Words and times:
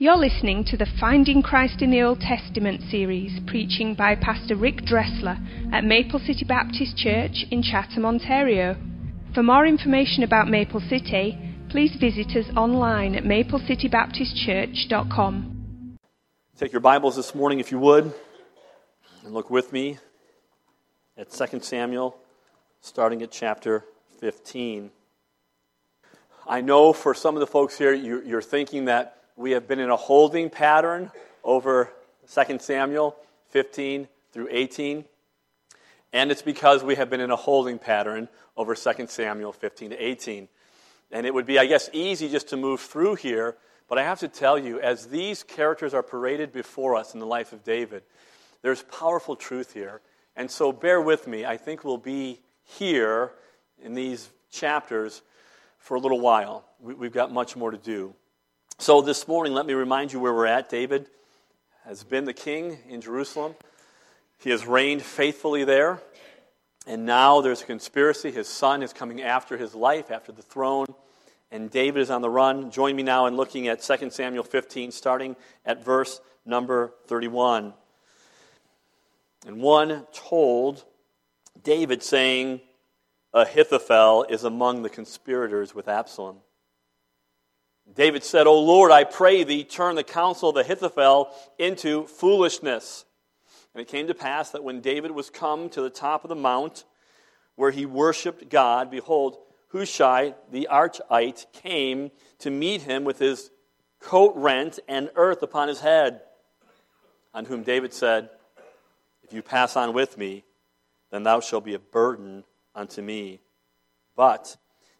You're 0.00 0.16
listening 0.16 0.64
to 0.66 0.76
the 0.76 0.86
Finding 1.00 1.42
Christ 1.42 1.82
in 1.82 1.90
the 1.90 2.02
Old 2.02 2.20
Testament 2.20 2.82
series, 2.88 3.40
preaching 3.48 3.96
by 3.96 4.14
Pastor 4.14 4.54
Rick 4.54 4.84
Dressler 4.84 5.36
at 5.72 5.82
Maple 5.82 6.20
City 6.20 6.44
Baptist 6.44 6.96
Church 6.96 7.44
in 7.50 7.64
Chatham, 7.64 8.06
Ontario. 8.06 8.76
For 9.34 9.42
more 9.42 9.66
information 9.66 10.22
about 10.22 10.46
Maple 10.46 10.78
City, 10.78 11.36
please 11.68 11.96
visit 11.98 12.28
us 12.36 12.44
online 12.56 13.16
at 13.16 13.24
maplecitybaptistchurch.com. 13.24 15.98
Take 16.56 16.70
your 16.70 16.80
Bibles 16.80 17.16
this 17.16 17.34
morning, 17.34 17.58
if 17.58 17.72
you 17.72 17.80
would, 17.80 18.14
and 19.24 19.34
look 19.34 19.50
with 19.50 19.72
me 19.72 19.98
at 21.16 21.32
2 21.32 21.58
Samuel, 21.60 22.16
starting 22.80 23.20
at 23.22 23.32
chapter 23.32 23.84
15. 24.20 24.92
I 26.46 26.60
know 26.60 26.92
for 26.92 27.14
some 27.14 27.34
of 27.34 27.40
the 27.40 27.48
folks 27.48 27.76
here, 27.76 27.92
you're 27.92 28.40
thinking 28.40 28.84
that 28.84 29.16
we 29.38 29.52
have 29.52 29.68
been 29.68 29.78
in 29.78 29.88
a 29.88 29.96
holding 29.96 30.50
pattern 30.50 31.12
over 31.44 31.92
2 32.34 32.58
Samuel 32.58 33.16
15 33.50 34.08
through 34.32 34.48
18. 34.50 35.04
And 36.12 36.32
it's 36.32 36.42
because 36.42 36.82
we 36.82 36.96
have 36.96 37.08
been 37.08 37.20
in 37.20 37.30
a 37.30 37.36
holding 37.36 37.78
pattern 37.78 38.28
over 38.56 38.74
2 38.74 39.06
Samuel 39.06 39.52
15 39.52 39.90
to 39.90 39.96
18. 39.96 40.48
And 41.12 41.24
it 41.24 41.32
would 41.32 41.46
be, 41.46 41.58
I 41.58 41.66
guess, 41.66 41.88
easy 41.92 42.28
just 42.28 42.48
to 42.48 42.56
move 42.56 42.80
through 42.80 43.14
here, 43.14 43.56
but 43.88 43.96
I 43.96 44.02
have 44.02 44.18
to 44.20 44.28
tell 44.28 44.58
you, 44.58 44.80
as 44.80 45.06
these 45.06 45.44
characters 45.44 45.94
are 45.94 46.02
paraded 46.02 46.52
before 46.52 46.96
us 46.96 47.14
in 47.14 47.20
the 47.20 47.26
life 47.26 47.52
of 47.52 47.62
David, 47.62 48.02
there's 48.62 48.82
powerful 48.82 49.36
truth 49.36 49.72
here. 49.72 50.00
And 50.34 50.50
so 50.50 50.72
bear 50.72 51.00
with 51.00 51.28
me. 51.28 51.46
I 51.46 51.56
think 51.56 51.84
we'll 51.84 51.96
be 51.96 52.40
here 52.64 53.32
in 53.80 53.94
these 53.94 54.28
chapters 54.50 55.22
for 55.78 55.96
a 55.96 56.00
little 56.00 56.20
while. 56.20 56.64
We've 56.80 57.12
got 57.12 57.32
much 57.32 57.56
more 57.56 57.70
to 57.70 57.78
do. 57.78 58.14
So, 58.80 59.02
this 59.02 59.26
morning, 59.26 59.54
let 59.54 59.66
me 59.66 59.74
remind 59.74 60.12
you 60.12 60.20
where 60.20 60.32
we're 60.32 60.46
at. 60.46 60.68
David 60.68 61.08
has 61.84 62.04
been 62.04 62.26
the 62.26 62.32
king 62.32 62.78
in 62.88 63.00
Jerusalem, 63.00 63.56
he 64.38 64.50
has 64.50 64.66
reigned 64.66 65.02
faithfully 65.02 65.64
there. 65.64 66.00
And 66.86 67.04
now 67.04 67.40
there's 67.40 67.60
a 67.60 67.64
conspiracy. 67.66 68.30
His 68.30 68.46
son 68.46 68.84
is 68.84 68.92
coming 68.92 69.20
after 69.20 69.56
his 69.56 69.74
life, 69.74 70.12
after 70.12 70.30
the 70.30 70.42
throne, 70.42 70.86
and 71.50 71.68
David 71.72 72.00
is 72.00 72.08
on 72.08 72.22
the 72.22 72.30
run. 72.30 72.70
Join 72.70 72.94
me 72.94 73.02
now 73.02 73.26
in 73.26 73.36
looking 73.36 73.66
at 73.66 73.82
2 73.82 74.10
Samuel 74.10 74.44
15, 74.44 74.92
starting 74.92 75.34
at 75.66 75.84
verse 75.84 76.20
number 76.46 76.94
31. 77.08 77.74
And 79.44 79.60
one 79.60 80.06
told 80.12 80.84
David, 81.64 82.04
saying, 82.04 82.60
Ahithophel 83.34 84.24
is 84.30 84.44
among 84.44 84.82
the 84.82 84.88
conspirators 84.88 85.74
with 85.74 85.88
Absalom. 85.88 86.36
David 87.94 88.22
said, 88.22 88.46
O 88.46 88.60
Lord, 88.60 88.92
I 88.92 89.04
pray 89.04 89.44
thee, 89.44 89.64
turn 89.64 89.94
the 89.94 90.04
counsel 90.04 90.50
of 90.50 90.56
Ahithophel 90.56 91.30
into 91.58 92.06
foolishness. 92.06 93.04
And 93.74 93.80
it 93.80 93.88
came 93.88 94.06
to 94.08 94.14
pass 94.14 94.50
that 94.50 94.64
when 94.64 94.80
David 94.80 95.10
was 95.10 95.30
come 95.30 95.68
to 95.70 95.80
the 95.80 95.90
top 95.90 96.24
of 96.24 96.28
the 96.28 96.34
mount 96.34 96.84
where 97.56 97.70
he 97.70 97.86
worshipped 97.86 98.48
God, 98.48 98.90
behold, 98.90 99.38
Hushai 99.72 100.34
the 100.50 100.68
Archite 100.70 101.46
came 101.52 102.10
to 102.38 102.50
meet 102.50 102.82
him 102.82 103.04
with 103.04 103.18
his 103.18 103.50
coat 104.00 104.34
rent 104.36 104.78
and 104.88 105.10
earth 105.16 105.42
upon 105.42 105.68
his 105.68 105.80
head. 105.80 106.22
On 107.34 107.44
whom 107.44 107.62
David 107.62 107.92
said, 107.92 108.30
If 109.22 109.32
you 109.32 109.42
pass 109.42 109.76
on 109.76 109.92
with 109.92 110.16
me, 110.16 110.44
then 111.10 111.22
thou 111.22 111.40
shalt 111.40 111.64
be 111.64 111.74
a 111.74 111.78
burden 111.78 112.44
unto 112.74 113.02
me. 113.02 113.40
But 114.16 114.56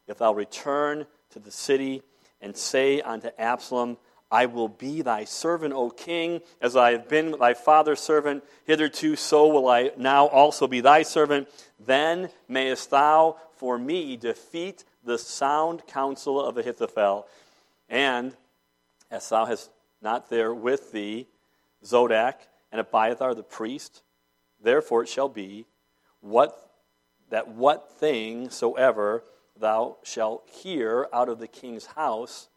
if 0.06 0.18
thou 0.18 0.32
return 0.32 1.06
to 1.30 1.38
the 1.38 1.50
city, 1.50 2.02
and 2.40 2.56
say 2.56 3.00
unto 3.00 3.28
Absalom, 3.38 3.96
I 4.30 4.46
will 4.46 4.68
be 4.68 5.02
thy 5.02 5.24
servant, 5.24 5.72
O 5.72 5.90
king, 5.90 6.42
as 6.60 6.76
I 6.76 6.92
have 6.92 7.08
been 7.08 7.32
thy 7.38 7.54
father's 7.54 8.00
servant 8.00 8.44
hitherto, 8.64 9.16
so 9.16 9.48
will 9.48 9.68
I 9.68 9.92
now 9.96 10.26
also 10.26 10.66
be 10.66 10.80
thy 10.80 11.02
servant. 11.02 11.48
Then 11.80 12.28
mayest 12.46 12.90
thou 12.90 13.36
for 13.56 13.78
me 13.78 14.16
defeat 14.16 14.84
the 15.04 15.18
sound 15.18 15.86
counsel 15.86 16.44
of 16.44 16.58
Ahithophel. 16.58 17.26
And 17.88 18.36
as 19.10 19.28
thou 19.30 19.46
hast 19.46 19.70
not 20.02 20.28
there 20.28 20.52
with 20.52 20.92
thee 20.92 21.26
Zadok 21.84 22.38
and 22.70 22.80
Abiathar 22.80 23.34
the 23.34 23.42
priest, 23.42 24.02
therefore 24.62 25.04
it 25.04 25.08
shall 25.08 25.28
be 25.28 25.64
what 26.20 26.70
that 27.30 27.48
what 27.48 27.90
thing 27.98 28.50
soever 28.50 29.22
thou 29.60 29.96
shalt 30.02 30.48
hear 30.48 31.08
out 31.12 31.28
of 31.28 31.38
the 31.38 31.48
king's 31.48 31.86
house, 31.86 32.48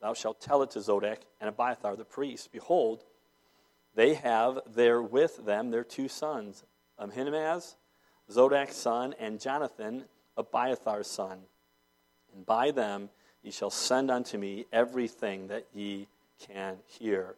thou 0.00 0.14
shalt 0.14 0.40
tell 0.40 0.62
it 0.62 0.70
to 0.72 0.80
Zadok 0.80 1.20
and 1.40 1.48
Abiathar 1.48 1.96
the 1.96 2.04
priest. 2.04 2.52
Behold, 2.52 3.04
they 3.94 4.14
have 4.14 4.60
there 4.66 5.00
with 5.00 5.44
them 5.44 5.70
their 5.70 5.84
two 5.84 6.08
sons, 6.08 6.64
Ahimaaz, 6.98 7.76
Zadok's 8.30 8.76
son, 8.76 9.14
and 9.18 9.40
Jonathan, 9.40 10.04
Abiathar's 10.36 11.06
son. 11.06 11.38
And 12.34 12.44
by 12.44 12.70
them 12.70 13.08
ye 13.42 13.50
shall 13.50 13.70
send 13.70 14.10
unto 14.10 14.36
me 14.36 14.66
everything 14.72 15.48
that 15.48 15.66
ye 15.72 16.08
can 16.38 16.76
hear. 16.86 17.36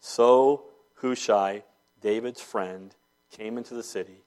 So 0.00 0.64
Hushai, 1.00 1.64
David's 2.00 2.40
friend, 2.40 2.94
came 3.30 3.58
into 3.58 3.74
the 3.74 3.82
city, 3.82 4.22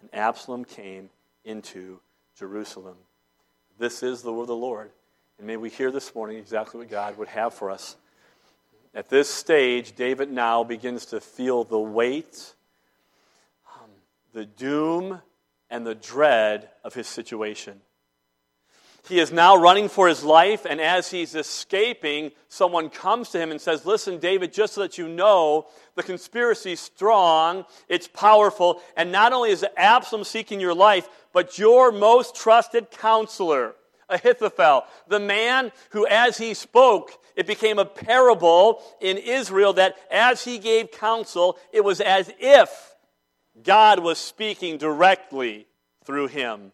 and 0.00 0.10
Absalom 0.12 0.64
came 0.64 1.10
into 1.44 2.00
Jerusalem. 2.36 2.96
This 3.78 4.02
is 4.02 4.22
the 4.22 4.32
word 4.32 4.42
of 4.42 4.48
the 4.48 4.56
Lord. 4.56 4.90
And 5.38 5.46
may 5.46 5.56
we 5.56 5.68
hear 5.68 5.90
this 5.90 6.14
morning 6.14 6.36
exactly 6.36 6.78
what 6.78 6.90
God 6.90 7.18
would 7.18 7.28
have 7.28 7.54
for 7.54 7.70
us. 7.70 7.96
At 8.94 9.08
this 9.08 9.28
stage, 9.28 9.96
David 9.96 10.30
now 10.30 10.62
begins 10.62 11.06
to 11.06 11.20
feel 11.20 11.64
the 11.64 11.80
weight, 11.80 12.54
um, 13.74 13.90
the 14.32 14.46
doom, 14.46 15.20
and 15.70 15.84
the 15.84 15.96
dread 15.96 16.68
of 16.84 16.94
his 16.94 17.08
situation. 17.08 17.80
He 19.06 19.20
is 19.20 19.30
now 19.30 19.54
running 19.54 19.90
for 19.90 20.08
his 20.08 20.24
life, 20.24 20.64
and 20.64 20.80
as 20.80 21.10
he's 21.10 21.34
escaping, 21.34 22.32
someone 22.48 22.88
comes 22.88 23.28
to 23.30 23.38
him 23.38 23.50
and 23.50 23.60
says, 23.60 23.84
Listen, 23.84 24.18
David, 24.18 24.52
just 24.52 24.74
so 24.74 24.80
that 24.80 24.96
you 24.96 25.08
know, 25.08 25.66
the 25.94 26.02
conspiracy 26.02 26.72
is 26.72 26.80
strong, 26.80 27.66
it's 27.88 28.08
powerful, 28.08 28.80
and 28.96 29.12
not 29.12 29.34
only 29.34 29.50
is 29.50 29.64
Absalom 29.76 30.24
seeking 30.24 30.58
your 30.58 30.74
life, 30.74 31.06
but 31.34 31.58
your 31.58 31.92
most 31.92 32.34
trusted 32.34 32.90
counselor, 32.90 33.74
Ahithophel, 34.08 34.84
the 35.06 35.20
man 35.20 35.70
who, 35.90 36.06
as 36.06 36.38
he 36.38 36.54
spoke, 36.54 37.10
it 37.36 37.46
became 37.46 37.78
a 37.78 37.84
parable 37.84 38.82
in 39.02 39.18
Israel 39.18 39.74
that 39.74 39.96
as 40.10 40.44
he 40.44 40.58
gave 40.58 40.92
counsel, 40.92 41.58
it 41.72 41.84
was 41.84 42.00
as 42.00 42.32
if 42.38 42.94
God 43.62 44.00
was 44.00 44.18
speaking 44.18 44.78
directly 44.78 45.66
through 46.04 46.28
him. 46.28 46.72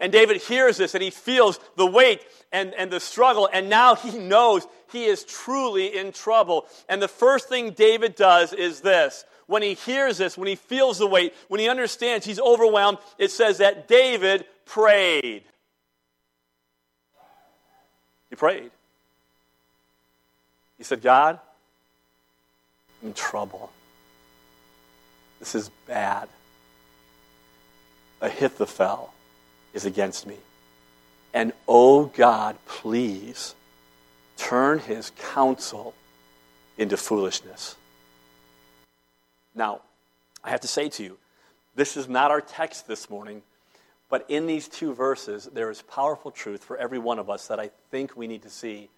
And 0.00 0.12
David 0.12 0.38
hears 0.42 0.76
this 0.76 0.94
and 0.94 1.02
he 1.02 1.10
feels 1.10 1.58
the 1.76 1.86
weight 1.86 2.22
and, 2.52 2.74
and 2.74 2.90
the 2.90 3.00
struggle, 3.00 3.48
and 3.52 3.68
now 3.68 3.94
he 3.94 4.18
knows 4.18 4.66
he 4.90 5.04
is 5.04 5.24
truly 5.24 5.96
in 5.96 6.12
trouble. 6.12 6.66
And 6.88 7.02
the 7.02 7.08
first 7.08 7.48
thing 7.48 7.72
David 7.72 8.14
does 8.14 8.52
is 8.52 8.80
this. 8.80 9.24
When 9.46 9.62
he 9.62 9.74
hears 9.74 10.18
this, 10.18 10.36
when 10.36 10.48
he 10.48 10.56
feels 10.56 10.98
the 10.98 11.06
weight, 11.06 11.34
when 11.48 11.60
he 11.60 11.68
understands 11.68 12.26
he's 12.26 12.40
overwhelmed, 12.40 12.98
it 13.18 13.30
says 13.30 13.58
that 13.58 13.88
David 13.88 14.44
prayed. 14.66 15.42
He 18.30 18.36
prayed. 18.36 18.70
He 20.76 20.84
said, 20.84 21.02
God, 21.02 21.40
I'm 23.02 23.08
in 23.08 23.14
trouble. 23.14 23.70
This 25.38 25.54
is 25.54 25.70
bad. 25.86 26.28
Ahithophel 28.20 29.12
is 29.72 29.84
against 29.84 30.26
me. 30.26 30.36
And 31.34 31.52
oh 31.66 32.06
God, 32.06 32.56
please 32.66 33.54
turn 34.36 34.78
his 34.78 35.10
counsel 35.34 35.94
into 36.76 36.96
foolishness. 36.96 37.76
Now, 39.54 39.82
I 40.42 40.50
have 40.50 40.60
to 40.60 40.68
say 40.68 40.88
to 40.88 41.02
you, 41.02 41.18
this 41.74 41.96
is 41.96 42.08
not 42.08 42.30
our 42.30 42.40
text 42.40 42.86
this 42.86 43.10
morning, 43.10 43.42
but 44.08 44.24
in 44.28 44.46
these 44.46 44.68
two 44.68 44.94
verses, 44.94 45.48
there 45.52 45.70
is 45.70 45.82
powerful 45.82 46.30
truth 46.30 46.64
for 46.64 46.76
every 46.76 46.98
one 46.98 47.18
of 47.18 47.28
us 47.28 47.48
that 47.48 47.60
I 47.60 47.70
think 47.90 48.16
we 48.16 48.26
need 48.26 48.42
to 48.42 48.50
see. 48.50 48.88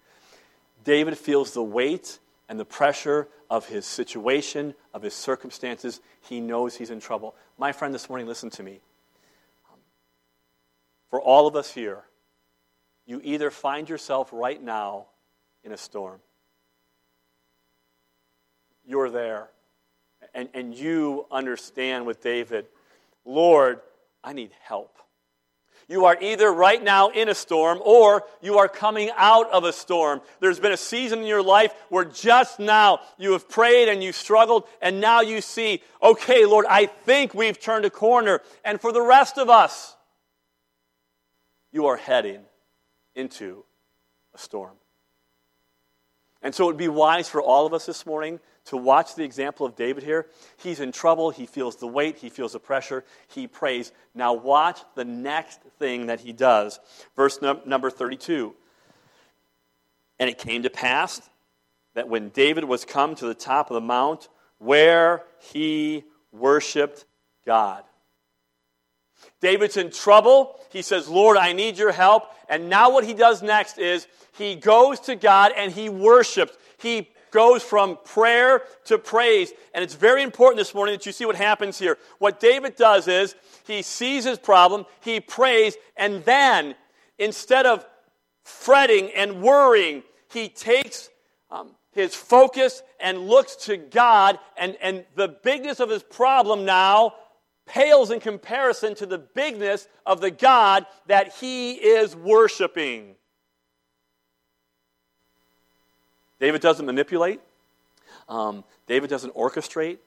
David 0.83 1.17
feels 1.17 1.53
the 1.53 1.63
weight 1.63 2.19
and 2.47 2.59
the 2.59 2.65
pressure 2.65 3.27
of 3.49 3.67
his 3.67 3.85
situation, 3.85 4.73
of 4.93 5.01
his 5.01 5.13
circumstances. 5.13 5.99
He 6.21 6.39
knows 6.39 6.75
he's 6.75 6.89
in 6.89 6.99
trouble. 6.99 7.35
My 7.57 7.71
friend, 7.71 7.93
this 7.93 8.09
morning, 8.09 8.27
listen 8.27 8.49
to 8.51 8.63
me. 8.63 8.79
For 11.11 11.21
all 11.21 11.45
of 11.45 11.55
us 11.55 11.71
here, 11.71 12.03
you 13.05 13.21
either 13.23 13.51
find 13.51 13.87
yourself 13.87 14.29
right 14.31 14.61
now 14.61 15.07
in 15.63 15.73
a 15.73 15.77
storm, 15.77 16.21
you're 18.85 19.09
there, 19.09 19.49
and, 20.33 20.49
and 20.53 20.73
you 20.73 21.25
understand 21.29 22.05
with 22.05 22.23
David, 22.23 22.65
Lord, 23.25 23.81
I 24.23 24.33
need 24.33 24.51
help. 24.63 24.97
You 25.89 26.05
are 26.05 26.17
either 26.21 26.49
right 26.51 26.81
now 26.81 27.09
in 27.09 27.27
a 27.27 27.35
storm 27.35 27.81
or 27.83 28.23
you 28.41 28.59
are 28.59 28.69
coming 28.69 29.11
out 29.17 29.51
of 29.51 29.65
a 29.65 29.73
storm. 29.73 30.21
There's 30.39 30.59
been 30.59 30.71
a 30.71 30.77
season 30.77 31.19
in 31.19 31.25
your 31.25 31.43
life 31.43 31.73
where 31.89 32.05
just 32.05 32.59
now 32.59 33.01
you 33.17 33.33
have 33.33 33.49
prayed 33.49 33.89
and 33.89 34.01
you 34.01 34.13
struggled, 34.13 34.63
and 34.81 35.01
now 35.01 35.19
you 35.19 35.41
see, 35.41 35.83
okay, 36.01 36.45
Lord, 36.45 36.65
I 36.69 36.85
think 36.85 37.33
we've 37.33 37.59
turned 37.59 37.83
a 37.83 37.89
corner. 37.89 38.39
And 38.63 38.79
for 38.79 38.93
the 38.93 39.01
rest 39.01 39.37
of 39.37 39.49
us, 39.49 39.97
you 41.71 41.87
are 41.87 41.97
heading 41.97 42.41
into 43.15 43.63
a 44.33 44.37
storm. 44.37 44.75
And 46.41 46.55
so 46.55 46.63
it 46.63 46.67
would 46.67 46.77
be 46.77 46.87
wise 46.87 47.29
for 47.29 47.41
all 47.41 47.65
of 47.65 47.73
us 47.73 47.85
this 47.85 48.05
morning 48.05 48.39
to 48.65 48.77
watch 48.77 49.15
the 49.15 49.23
example 49.23 49.65
of 49.65 49.75
David 49.75 50.03
here. 50.03 50.27
He's 50.57 50.79
in 50.79 50.91
trouble. 50.91 51.29
He 51.29 51.45
feels 51.45 51.75
the 51.75 51.87
weight. 51.87 52.17
He 52.17 52.29
feels 52.29 52.53
the 52.53 52.59
pressure. 52.59 53.03
He 53.27 53.47
prays. 53.47 53.91
Now, 54.15 54.33
watch 54.33 54.79
the 54.95 55.05
next 55.05 55.61
thing 55.77 56.07
that 56.07 56.21
he 56.21 56.33
does. 56.33 56.79
Verse 57.15 57.41
num- 57.41 57.61
number 57.65 57.89
32. 57.89 58.55
And 60.19 60.29
it 60.29 60.37
came 60.37 60.63
to 60.63 60.69
pass 60.69 61.21
that 61.93 62.07
when 62.07 62.29
David 62.29 62.63
was 62.63 62.85
come 62.85 63.15
to 63.15 63.25
the 63.25 63.35
top 63.35 63.69
of 63.69 63.75
the 63.75 63.81
mount, 63.81 64.29
where 64.57 65.23
he 65.39 66.03
worshiped 66.31 67.05
God. 67.45 67.83
David's 69.41 69.77
in 69.77 69.91
trouble. 69.91 70.59
He 70.69 70.81
says, 70.81 71.09
Lord, 71.09 71.37
I 71.37 71.53
need 71.53 71.77
your 71.77 71.91
help. 71.91 72.25
And 72.47 72.69
now 72.69 72.91
what 72.91 73.03
he 73.03 73.13
does 73.13 73.41
next 73.41 73.77
is 73.77 74.07
he 74.37 74.55
goes 74.55 74.99
to 75.01 75.15
God 75.15 75.51
and 75.55 75.71
he 75.71 75.89
worships. 75.89 76.57
He 76.77 77.09
goes 77.31 77.63
from 77.63 77.97
prayer 78.03 78.61
to 78.85 78.97
praise. 78.97 79.51
And 79.73 79.83
it's 79.83 79.95
very 79.95 80.21
important 80.21 80.57
this 80.57 80.75
morning 80.75 80.93
that 80.95 81.05
you 81.05 81.11
see 81.11 81.25
what 81.25 81.35
happens 81.35 81.79
here. 81.79 81.97
What 82.19 82.39
David 82.39 82.75
does 82.75 83.07
is 83.07 83.35
he 83.65 83.81
sees 83.81 84.25
his 84.25 84.37
problem, 84.37 84.85
he 85.01 85.19
prays, 85.19 85.75
and 85.95 86.23
then 86.25 86.75
instead 87.17 87.65
of 87.65 87.85
fretting 88.43 89.11
and 89.11 89.41
worrying, 89.41 90.03
he 90.31 90.49
takes 90.49 91.09
um, 91.49 91.71
his 91.93 92.15
focus 92.15 92.83
and 92.99 93.27
looks 93.27 93.55
to 93.55 93.77
God, 93.77 94.39
and, 94.57 94.77
and 94.81 95.05
the 95.15 95.27
bigness 95.27 95.79
of 95.79 95.89
his 95.89 96.03
problem 96.03 96.65
now 96.65 97.13
pales 97.71 98.11
in 98.11 98.19
comparison 98.19 98.93
to 98.95 99.05
the 99.05 99.17
bigness 99.17 99.87
of 100.05 100.19
the 100.19 100.29
God 100.29 100.85
that 101.07 101.33
he 101.35 101.73
is 101.73 102.15
worshiping. 102.15 103.15
David 106.39 106.61
doesn't 106.61 106.85
manipulate. 106.85 107.39
Um, 108.27 108.65
David 108.87 109.09
doesn't 109.09 109.33
orchestrate. 109.35 109.99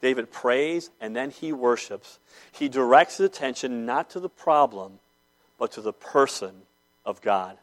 David 0.00 0.30
prays 0.30 0.90
and 1.00 1.16
then 1.16 1.30
he 1.30 1.52
worships. 1.52 2.20
He 2.52 2.68
directs 2.68 3.16
his 3.16 3.26
attention 3.26 3.84
not 3.84 4.10
to 4.10 4.20
the 4.20 4.28
problem, 4.28 5.00
but 5.58 5.72
to 5.72 5.80
the 5.80 5.92
person 5.92 6.52
of 7.04 7.20
God. 7.20 7.58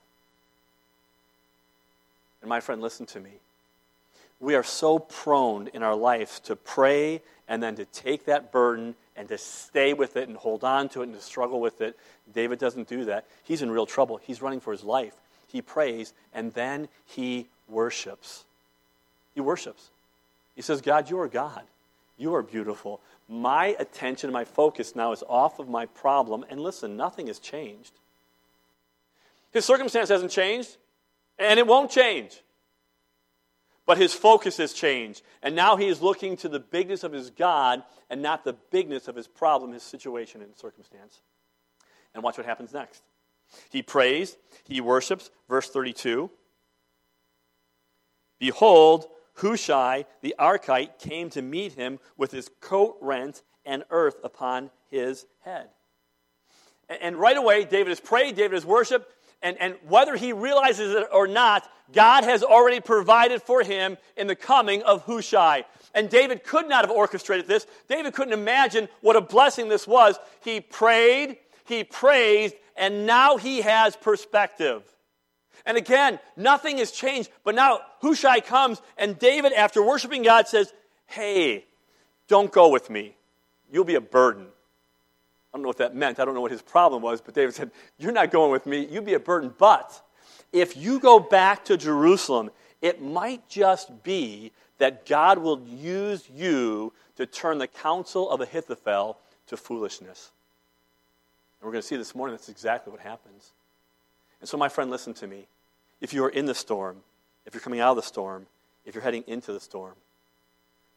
And 2.42 2.50
my 2.50 2.60
friend, 2.60 2.81
listen 2.81 3.06
to 3.07 3.22
me. 3.22 3.31
We 4.42 4.56
are 4.56 4.63
so 4.63 5.00
prone 5.00 5.68
in 5.68 5.81
our 5.81 5.96
lives 5.96 6.42
to 6.42 6.57
pray 6.57 7.22
and 7.48 7.63
then 7.63 7.75
to 7.78 7.86
take 7.86 8.25
that 8.25 8.52
burden 8.52 8.96
and 9.15 9.27
to 9.29 9.38
stay 9.38 9.94
with 9.94 10.17
it 10.17 10.27
and 10.27 10.38
hold 10.38 10.63
on 10.63 10.89
to 10.89 11.01
it 11.01 11.06
and 11.06 11.15
to 11.15 11.21
struggle 11.21 11.59
with 11.59 11.81
it. 11.81 11.97
David 12.33 12.59
doesn't 12.59 12.88
do 12.88 13.06
that. 13.06 13.25
He's 13.44 13.62
in 13.62 13.71
real 13.71 13.85
trouble. 13.85 14.17
He's 14.17 14.41
running 14.41 14.59
for 14.59 14.71
his 14.71 14.83
life. 14.83 15.13
He 15.47 15.62
prays 15.62 16.13
and 16.33 16.53
then 16.53 16.89
he 17.06 17.47
worships. 17.69 18.44
He 19.33 19.41
worships. 19.41 19.89
He 20.56 20.62
says, 20.62 20.81
God, 20.81 21.09
you 21.09 21.19
are 21.19 21.27
God. 21.27 21.62
You 22.17 22.35
are 22.35 22.41
beautiful. 22.41 23.01
My 23.27 23.75
attention, 23.79 24.31
my 24.31 24.45
focus 24.45 24.95
now 24.95 25.12
is 25.12 25.23
off 25.27 25.59
of 25.59 25.68
my 25.68 25.85
problem. 25.88 26.45
And 26.50 26.59
listen, 26.61 26.95
nothing 26.95 27.27
has 27.27 27.39
changed. 27.39 27.91
His 29.51 29.65
circumstance 29.65 30.09
hasn't 30.09 30.31
changed, 30.31 30.75
and 31.39 31.59
it 31.59 31.65
won't 31.65 31.89
change. 31.89 32.41
But 33.85 33.97
his 33.97 34.13
focus 34.13 34.57
has 34.57 34.73
changed. 34.73 35.21
And 35.43 35.55
now 35.55 35.75
he 35.75 35.87
is 35.87 36.01
looking 36.01 36.37
to 36.37 36.49
the 36.49 36.59
bigness 36.59 37.03
of 37.03 37.11
his 37.11 37.29
God 37.29 37.83
and 38.09 38.21
not 38.21 38.43
the 38.43 38.53
bigness 38.71 39.07
of 39.07 39.15
his 39.15 39.27
problem, 39.27 39.73
his 39.73 39.83
situation, 39.83 40.41
and 40.41 40.55
circumstance. 40.55 41.21
And 42.13 42.23
watch 42.23 42.37
what 42.37 42.45
happens 42.45 42.73
next. 42.73 43.03
He 43.69 43.83
prays, 43.83 44.37
he 44.63 44.81
worships, 44.81 45.29
verse 45.47 45.69
32. 45.69 46.31
Behold, 48.39 49.05
Hushai 49.35 50.05
the 50.21 50.35
Archite 50.39 50.97
came 50.97 51.29
to 51.31 51.41
meet 51.41 51.73
him 51.73 51.99
with 52.17 52.31
his 52.31 52.49
coat 52.61 52.97
rent 53.01 53.43
and 53.65 53.83
earth 53.89 54.17
upon 54.23 54.71
his 54.89 55.25
head. 55.41 55.69
And 56.87 57.17
right 57.17 57.37
away, 57.37 57.65
David 57.65 57.89
has 57.89 57.99
prayed, 57.99 58.35
David 58.35 58.53
has 58.53 58.65
worshiped, 58.65 59.11
and, 59.41 59.57
and 59.59 59.75
whether 59.87 60.15
he 60.15 60.33
realizes 60.33 60.93
it 60.95 61.07
or 61.11 61.27
not, 61.27 61.69
God 61.93 62.23
has 62.23 62.43
already 62.43 62.79
provided 62.79 63.41
for 63.41 63.63
him 63.63 63.97
in 64.17 64.27
the 64.27 64.35
coming 64.35 64.81
of 64.83 65.03
Hushai. 65.03 65.65
And 65.93 66.09
David 66.09 66.43
could 66.43 66.67
not 66.67 66.85
have 66.85 66.95
orchestrated 66.95 67.47
this. 67.47 67.67
David 67.87 68.13
couldn't 68.13 68.33
imagine 68.33 68.89
what 69.01 69.15
a 69.15 69.21
blessing 69.21 69.69
this 69.69 69.87
was. 69.87 70.17
He 70.41 70.61
prayed, 70.61 71.37
he 71.65 71.83
praised, 71.83 72.55
and 72.75 73.05
now 73.05 73.37
he 73.37 73.61
has 73.61 73.95
perspective. 73.95 74.83
And 75.65 75.77
again, 75.77 76.19
nothing 76.35 76.79
has 76.79 76.91
changed. 76.91 77.29
But 77.43 77.55
now 77.55 77.79
Hushai 78.01 78.41
comes, 78.41 78.81
and 78.97 79.17
David, 79.17 79.53
after 79.53 79.83
worshiping 79.83 80.23
God, 80.23 80.47
says, 80.47 80.73
Hey, 81.07 81.65
don't 82.27 82.51
go 82.51 82.69
with 82.69 82.89
me. 82.89 83.15
You'll 83.71 83.85
be 83.85 83.95
a 83.95 84.01
burden. 84.01 84.47
I 85.56 85.57
don't 85.57 85.62
know 85.62 85.69
what 85.69 85.78
that 85.78 85.96
meant. 85.96 86.19
I 86.19 86.25
don't 86.25 86.34
know 86.34 86.42
what 86.42 86.52
his 86.52 86.62
problem 86.62 87.02
was, 87.02 87.22
but 87.22 87.34
David 87.34 87.56
said, 87.56 87.72
You're 87.98 88.12
not 88.12 88.30
going 88.30 88.52
with 88.52 88.66
me. 88.66 88.90
You'll 88.92 89.06
be 89.06 89.13
a 89.13 89.19
burden. 89.22 89.54
But 89.57 90.02
if 90.52 90.75
you 90.75 91.00
go 91.00 91.18
back 91.18 91.63
to 91.66 91.78
Jerusalem, 91.78 92.52
it 92.81 93.02
might 93.02 93.48
just 93.48 94.04
be 94.04 94.52
that 94.80 95.06
God 95.06 95.38
will 95.38 95.62
use 95.62 96.30
you 96.30 96.92
to 97.16 97.25
turn 97.25 97.57
the 97.57 97.68
counsel 97.68 98.30
of 98.30 98.42
Ahithophel 98.42 99.18
to 99.48 99.56
foolishness. 99.56 100.31
And 101.62 101.68
we're 101.68 101.72
going 101.72 101.84
to 101.84 101.88
see 101.88 101.96
this 101.96 102.13
morning 102.13 102.36
that's 102.36 102.50
exactly 102.50 102.92
what 102.92 103.00
happens. 103.00 103.52
And 104.42 104.50
so, 104.50 104.57
my 104.57 104.68
friend, 104.68 104.92
listen 104.92 105.13
to 105.13 105.28
me 105.28 105.48
if 106.02 106.13
you 106.13 106.25
are 106.25 106.30
in 106.30 106.48
the 106.48 106.54
storm, 106.54 106.98
if 107.46 107.54
you're 107.54 107.62
coming 107.62 107.80
out 107.80 107.92
of 107.92 107.96
the 107.96 108.02
storm, 108.02 108.46
if 108.86 108.94
you're 108.94 109.06
heading 109.06 109.24
into 109.25 109.54
the 109.54 109.62
storm, 109.62 109.94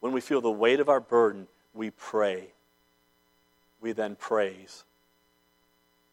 when 0.01 0.11
we 0.11 0.19
feel 0.19 0.41
the 0.41 0.51
weight 0.51 0.81
of 0.81 0.89
our 0.89 0.99
burden, 0.99 1.47
we 1.73 1.91
pray. 1.91 2.49
We 3.81 3.91
then 3.91 4.15
praise. 4.15 4.83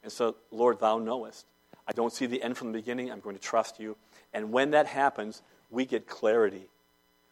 And 0.02 0.12
so, 0.12 0.36
Lord, 0.50 0.78
thou 0.78 0.98
knowest. 0.98 1.46
I 1.88 1.92
don't 1.92 2.12
see 2.12 2.26
the 2.26 2.42
end 2.42 2.56
from 2.56 2.72
the 2.72 2.78
beginning. 2.78 3.10
I'm 3.10 3.20
going 3.20 3.36
to 3.36 3.42
trust 3.42 3.80
you. 3.80 3.96
And 4.32 4.52
when 4.52 4.72
that 4.72 4.86
happens, 4.86 5.42
we 5.70 5.84
get 5.84 6.06
clarity, 6.06 6.68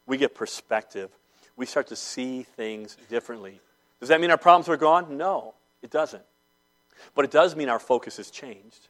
we 0.07 0.17
get 0.17 0.35
perspective. 0.35 1.11
We 1.57 1.67
start 1.67 1.89
to 1.89 1.97
see 1.97 2.43
things 2.43 2.97
differently. 3.09 3.61
Does 4.01 4.09
that 4.09 4.21
mean 4.21 4.31
our 4.31 4.39
problems 4.39 4.69
are 4.69 4.77
gone? 4.77 5.17
No, 5.17 5.55
it 5.83 5.91
doesn't. 5.91 6.25
But 7.15 7.25
it 7.25 7.31
does 7.31 7.55
mean 7.55 7.69
our 7.69 7.79
focus 7.79 8.17
has 8.17 8.31
changed. 8.31 8.89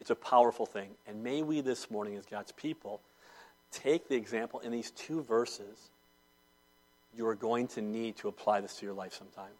It's 0.00 0.10
a 0.10 0.16
powerful 0.16 0.66
thing. 0.66 0.90
And 1.06 1.22
may 1.22 1.42
we 1.42 1.60
this 1.60 1.90
morning, 1.90 2.16
as 2.16 2.26
God's 2.26 2.52
people, 2.52 3.00
take 3.70 4.08
the 4.08 4.16
example 4.16 4.60
in 4.60 4.72
these 4.72 4.90
two 4.90 5.22
verses. 5.22 5.90
You 7.14 7.26
are 7.28 7.34
going 7.34 7.68
to 7.68 7.80
need 7.80 8.16
to 8.16 8.28
apply 8.28 8.60
this 8.60 8.76
to 8.78 8.86
your 8.86 8.94
life 8.94 9.14
sometime. 9.14 9.52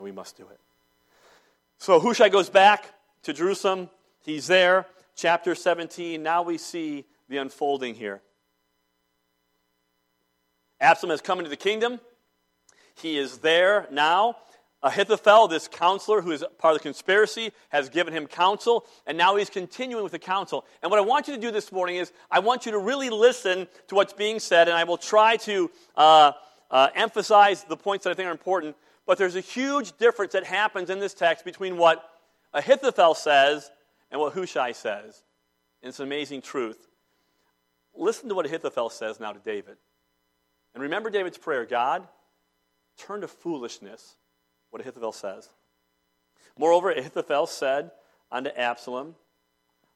And 0.00 0.04
we 0.06 0.12
must 0.12 0.38
do 0.38 0.48
it. 0.48 0.58
So 1.76 2.00
Hushai 2.00 2.30
goes 2.30 2.48
back 2.48 2.94
to 3.24 3.34
Jerusalem. 3.34 3.90
He's 4.24 4.46
there. 4.46 4.86
Chapter 5.14 5.54
17. 5.54 6.22
Now 6.22 6.40
we 6.40 6.56
see 6.56 7.04
the 7.28 7.36
unfolding 7.36 7.94
here. 7.94 8.22
Absalom 10.80 11.10
has 11.10 11.20
come 11.20 11.38
into 11.38 11.50
the 11.50 11.56
kingdom. 11.56 12.00
He 12.94 13.18
is 13.18 13.38
there 13.38 13.88
now. 13.90 14.36
Ahithophel, 14.82 15.48
this 15.48 15.68
counselor 15.68 16.22
who 16.22 16.30
is 16.30 16.42
part 16.56 16.74
of 16.74 16.80
the 16.80 16.82
conspiracy, 16.82 17.52
has 17.68 17.90
given 17.90 18.14
him 18.14 18.26
counsel, 18.26 18.86
and 19.06 19.18
now 19.18 19.36
he's 19.36 19.50
continuing 19.50 20.02
with 20.02 20.12
the 20.12 20.18
counsel. 20.18 20.64
And 20.80 20.90
what 20.90 20.98
I 20.98 21.02
want 21.02 21.28
you 21.28 21.34
to 21.34 21.40
do 21.40 21.50
this 21.50 21.70
morning 21.72 21.96
is 21.96 22.10
I 22.30 22.38
want 22.38 22.64
you 22.64 22.72
to 22.72 22.78
really 22.78 23.10
listen 23.10 23.68
to 23.88 23.94
what's 23.94 24.14
being 24.14 24.38
said, 24.38 24.66
and 24.66 24.78
I 24.78 24.84
will 24.84 24.96
try 24.96 25.36
to 25.36 25.70
uh, 25.94 26.32
uh, 26.70 26.88
emphasize 26.94 27.64
the 27.64 27.76
points 27.76 28.04
that 28.04 28.12
I 28.12 28.14
think 28.14 28.28
are 28.28 28.32
important. 28.32 28.76
But 29.10 29.18
there's 29.18 29.34
a 29.34 29.40
huge 29.40 29.98
difference 29.98 30.34
that 30.34 30.44
happens 30.44 30.88
in 30.88 31.00
this 31.00 31.14
text 31.14 31.44
between 31.44 31.76
what 31.76 32.08
Ahithophel 32.54 33.16
says 33.16 33.68
and 34.08 34.20
what 34.20 34.34
Hushai 34.34 34.70
says. 34.70 35.24
And 35.82 35.88
it's 35.88 35.98
an 35.98 36.06
amazing 36.06 36.42
truth. 36.42 36.86
Listen 37.92 38.28
to 38.28 38.36
what 38.36 38.46
Ahithophel 38.46 38.88
says 38.88 39.18
now 39.18 39.32
to 39.32 39.40
David. 39.40 39.78
And 40.74 40.82
remember 40.84 41.10
David's 41.10 41.38
prayer 41.38 41.66
God, 41.66 42.06
turn 42.96 43.22
to 43.22 43.26
foolishness 43.26 44.14
what 44.70 44.80
Ahithophel 44.80 45.10
says. 45.10 45.48
Moreover, 46.56 46.92
Ahithophel 46.92 47.48
said 47.48 47.90
unto 48.30 48.50
Absalom, 48.50 49.16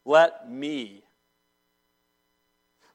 Let 0.04 0.50
me, 0.50 1.04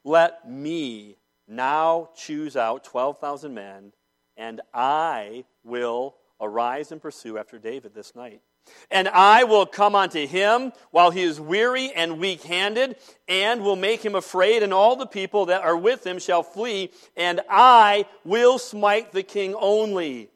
let 0.03 0.45
me 0.49 1.15
now 1.47 2.09
choose 2.13 2.57
out 2.57 2.83
12,000 2.83 3.53
men, 3.53 3.93
and 4.39 4.61
I 4.73 5.43
will 5.63 6.15
arise 6.41 6.91
and 6.91 7.01
pursue 7.01 7.37
after 7.37 7.59
David 7.59 7.93
this 7.93 8.15
night. 8.15 8.41
And 8.89 9.07
I 9.09 9.43
will 9.43 9.65
come 9.65 9.95
unto 9.95 10.25
him 10.25 10.71
while 10.91 11.11
he 11.11 11.23
is 11.23 11.39
weary 11.39 11.91
and 11.91 12.19
weak 12.19 12.43
handed, 12.43 12.95
and 13.27 13.61
will 13.61 13.75
make 13.75 14.03
him 14.03 14.15
afraid, 14.15 14.63
and 14.63 14.73
all 14.73 14.95
the 14.95 15.05
people 15.05 15.47
that 15.47 15.63
are 15.63 15.77
with 15.77 16.05
him 16.07 16.19
shall 16.19 16.43
flee, 16.43 16.91
and 17.17 17.41
I 17.49 18.05
will 18.23 18.57
smite 18.57 19.11
the 19.11 19.23
king 19.23 19.55
only. 19.55 20.29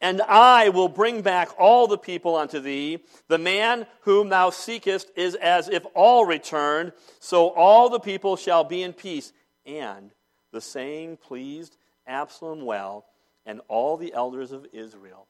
And 0.00 0.22
I 0.22 0.70
will 0.70 0.88
bring 0.88 1.22
back 1.22 1.50
all 1.58 1.86
the 1.86 1.98
people 1.98 2.36
unto 2.36 2.60
thee. 2.60 3.04
The 3.28 3.38
man 3.38 3.86
whom 4.02 4.28
thou 4.28 4.50
seekest 4.50 5.10
is 5.16 5.34
as 5.34 5.68
if 5.68 5.84
all 5.94 6.24
returned, 6.24 6.92
so 7.20 7.50
all 7.50 7.88
the 7.88 8.00
people 8.00 8.36
shall 8.36 8.64
be 8.64 8.82
in 8.82 8.92
peace. 8.92 9.32
And 9.66 10.12
the 10.52 10.60
saying 10.60 11.18
pleased 11.18 11.76
Absalom 12.08 12.64
well, 12.64 13.04
and 13.46 13.60
all 13.68 13.96
the 13.96 14.12
elders 14.12 14.50
of 14.50 14.66
Israel. 14.72 15.28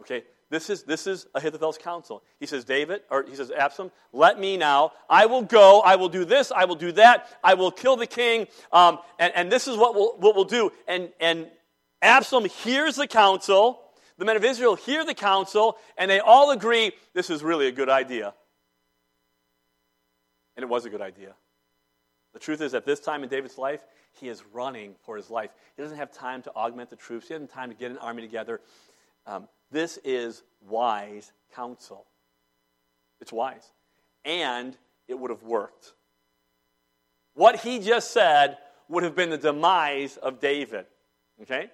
Okay, 0.00 0.22
this 0.50 0.70
is, 0.70 0.84
this 0.84 1.06
is 1.06 1.26
Ahithophel's 1.34 1.76
counsel. 1.76 2.22
He 2.40 2.46
says, 2.46 2.64
David, 2.64 3.02
or 3.10 3.24
he 3.28 3.34
says, 3.34 3.50
Absalom, 3.50 3.90
let 4.12 4.38
me 4.38 4.56
now. 4.56 4.92
I 5.10 5.26
will 5.26 5.42
go. 5.42 5.80
I 5.80 5.96
will 5.96 6.08
do 6.08 6.24
this. 6.24 6.50
I 6.50 6.64
will 6.64 6.76
do 6.76 6.92
that. 6.92 7.28
I 7.44 7.54
will 7.54 7.70
kill 7.70 7.96
the 7.96 8.06
king. 8.06 8.46
Um, 8.72 8.98
and, 9.18 9.32
and 9.34 9.52
this 9.52 9.68
is 9.68 9.76
what 9.76 9.94
we'll, 9.94 10.16
what 10.18 10.34
we'll 10.34 10.44
do. 10.44 10.72
And, 10.86 11.10
and 11.20 11.48
Absalom 12.00 12.46
hears 12.46 12.96
the 12.96 13.06
counsel. 13.06 13.80
The 14.16 14.24
men 14.24 14.36
of 14.36 14.44
Israel 14.44 14.74
hear 14.74 15.04
the 15.04 15.14
counsel, 15.14 15.76
and 15.96 16.10
they 16.10 16.18
all 16.18 16.50
agree 16.50 16.92
this 17.14 17.30
is 17.30 17.42
really 17.42 17.68
a 17.68 17.72
good 17.72 17.88
idea. 17.88 18.34
And 20.56 20.64
it 20.64 20.68
was 20.68 20.84
a 20.86 20.90
good 20.90 21.00
idea. 21.00 21.34
The 22.32 22.38
truth 22.38 22.60
is, 22.60 22.74
at 22.74 22.84
this 22.84 23.00
time 23.00 23.22
in 23.22 23.28
David's 23.28 23.58
life, 23.58 23.80
he 24.12 24.28
is 24.28 24.42
running 24.52 24.94
for 25.02 25.16
his 25.16 25.30
life. 25.30 25.50
He 25.76 25.82
doesn't 25.82 25.96
have 25.96 26.12
time 26.12 26.42
to 26.42 26.54
augment 26.54 26.90
the 26.90 26.96
troops, 26.96 27.28
he 27.28 27.34
doesn't 27.34 27.50
have 27.50 27.54
time 27.54 27.70
to 27.70 27.76
get 27.76 27.90
an 27.90 27.98
army 27.98 28.22
together. 28.22 28.60
Um, 29.26 29.48
this 29.70 29.98
is 30.04 30.42
wise 30.66 31.32
counsel. 31.54 32.06
It's 33.20 33.32
wise. 33.32 33.70
And 34.24 34.76
it 35.06 35.18
would 35.18 35.30
have 35.30 35.42
worked. 35.42 35.92
What 37.34 37.60
he 37.60 37.78
just 37.78 38.12
said 38.12 38.58
would 38.88 39.02
have 39.04 39.14
been 39.14 39.30
the 39.30 39.38
demise 39.38 40.16
of 40.16 40.40
David. 40.40 40.86
Okay? 41.42 41.70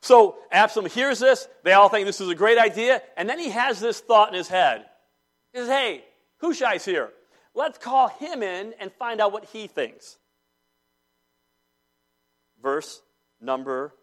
So 0.00 0.36
Absalom 0.50 0.88
hears 0.88 1.18
this. 1.18 1.46
They 1.62 1.72
all 1.72 1.88
think 1.88 2.06
this 2.06 2.20
is 2.20 2.28
a 2.28 2.34
great 2.34 2.58
idea. 2.58 3.02
And 3.16 3.28
then 3.28 3.38
he 3.38 3.50
has 3.50 3.80
this 3.80 4.00
thought 4.00 4.28
in 4.28 4.34
his 4.34 4.48
head. 4.48 4.86
He 5.52 5.58
says, 5.58 5.68
Hey, 5.68 6.04
Hushai's 6.38 6.84
here. 6.84 7.10
Let's 7.54 7.78
call 7.78 8.08
him 8.08 8.42
in 8.42 8.74
and 8.78 8.92
find 8.92 9.20
out 9.20 9.32
what 9.32 9.46
he 9.46 9.66
thinks. 9.66 10.18
Verse 12.62 13.00
number 13.40 13.94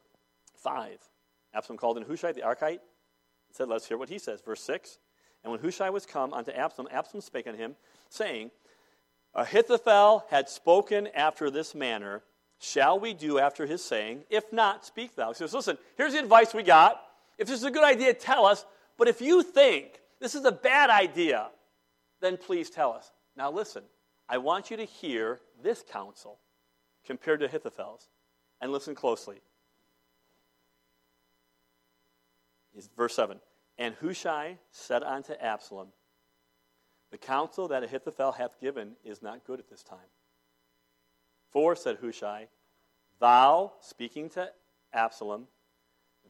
5. 0.64 0.98
Absalom 1.54 1.78
called 1.78 1.98
in 1.98 2.04
Hushai 2.04 2.34
the 2.34 2.42
Archite 2.42 2.72
and 2.72 2.80
said, 3.54 3.70
Let's 3.70 3.88
hear 3.88 3.98
what 3.98 4.10
he 4.10 4.20
says. 4.20 4.42
Verse 4.42 4.62
6 4.62 4.98
And 5.44 5.52
when 5.52 5.62
Hushai 5.62 5.90
was 5.90 6.06
come 6.06 6.34
unto 6.34 6.52
Absalom, 6.52 6.90
Absalom 6.92 7.22
spake 7.22 7.48
unto 7.48 7.60
him, 7.60 7.76
saying, 8.10 8.52
Ahithophel 9.34 10.26
had 10.30 10.50
spoken 10.50 11.08
after 11.16 11.50
this 11.50 11.76
manner. 11.76 12.24
Shall 12.60 13.00
we 13.00 13.14
do 13.14 13.38
after 13.38 13.68
his 13.68 13.84
saying? 13.84 14.24
If 14.30 14.52
not, 14.52 14.84
speak 14.84 15.16
thou. 15.16 15.30
He 15.30 15.36
says, 15.36 15.54
Listen, 15.54 15.78
here's 15.96 16.14
the 16.14 16.20
advice 16.20 16.54
we 16.54 16.64
got. 16.64 17.02
If 17.38 17.48
this 17.48 17.60
is 17.60 17.66
a 17.66 17.72
good 17.72 17.84
idea, 17.84 18.14
tell 18.14 18.46
us. 18.46 18.66
But 18.98 19.08
if 19.08 19.22
you 19.22 19.44
think 19.44 20.00
this 20.20 20.34
is 20.34 20.44
a 20.44 20.52
bad 20.52 20.90
idea, 20.90 21.50
then 22.20 22.38
please 22.38 22.72
tell 22.72 22.94
us. 22.94 23.12
Now, 23.38 23.52
listen, 23.52 23.84
I 24.28 24.40
want 24.40 24.72
you 24.72 24.78
to 24.78 24.84
hear 24.84 25.40
this 25.62 25.84
counsel 25.90 26.40
compared 27.06 27.40
to 27.40 27.46
Ahithophel's, 27.46 28.10
and 28.60 28.72
listen 28.72 28.96
closely. 28.96 29.38
Verse 32.98 33.16
7 33.16 33.40
And 33.78 33.96
Hushai 33.96 34.58
said 34.72 35.04
unto 35.04 35.34
Absalom, 35.34 35.90
The 37.12 37.18
counsel 37.18 37.68
that 37.70 37.84
Ahithophel 37.84 38.34
hath 38.34 38.60
given 38.60 38.94
is 39.06 39.22
not 39.22 39.46
good 39.46 39.60
at 39.60 39.70
this 39.70 39.84
time. 39.84 40.00
For, 41.52 41.76
said 41.76 41.98
Hushai, 42.02 42.48
Thou, 43.20 43.74
speaking 43.80 44.30
to 44.32 44.52
Absalom, 44.94 45.48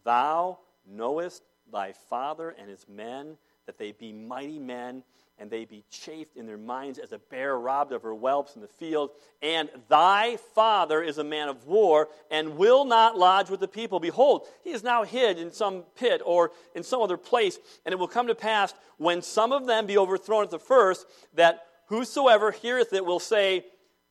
thou 0.04 0.60
knowest 0.86 1.44
thy 1.72 1.94
father 1.94 2.50
and 2.50 2.70
his 2.70 2.86
men, 2.88 3.38
that 3.68 3.78
they 3.78 3.92
be 3.92 4.12
mighty 4.12 4.58
men 4.58 5.04
and 5.40 5.52
they 5.52 5.66
be 5.66 5.84
chafed 5.92 6.36
in 6.36 6.48
their 6.48 6.58
minds 6.58 6.98
as 6.98 7.12
a 7.12 7.20
bear 7.20 7.60
robbed 7.60 7.92
of 7.92 8.02
her 8.02 8.14
whelps 8.14 8.56
in 8.56 8.62
the 8.62 8.68
field. 8.68 9.12
And 9.42 9.70
thy 9.88 10.38
father 10.56 11.04
is 11.04 11.20
a 11.20 11.24
man 11.24 11.48
of 11.48 11.68
war 11.68 12.08
and 12.32 12.58
will 12.58 12.86
not 12.86 13.18
lodge 13.18 13.50
with 13.50 13.60
the 13.60 13.68
people. 13.68 14.00
Behold, 14.00 14.48
he 14.64 14.72
is 14.72 14.84
now 14.84 15.04
hid 15.04 15.38
in 15.38 15.52
some 15.52 15.84
pit 15.96 16.22
or 16.26 16.52
in 16.74 16.82
some 16.82 17.02
other 17.02 17.18
place. 17.18 17.60
And 17.86 17.94
it 17.94 18.00
will 18.00 18.08
come 18.08 18.28
to 18.28 18.36
pass 18.36 18.74
when 18.98 19.22
some 19.22 19.52
of 19.52 19.68
them 19.68 19.86
be 19.86 19.98
overthrown 19.98 20.44
at 20.44 20.50
the 20.50 20.58
first, 20.58 21.06
that 21.36 21.68
whosoever 21.88 22.52
heareth 22.52 22.92
it 22.94 23.06
will 23.06 23.20
say, 23.20 23.66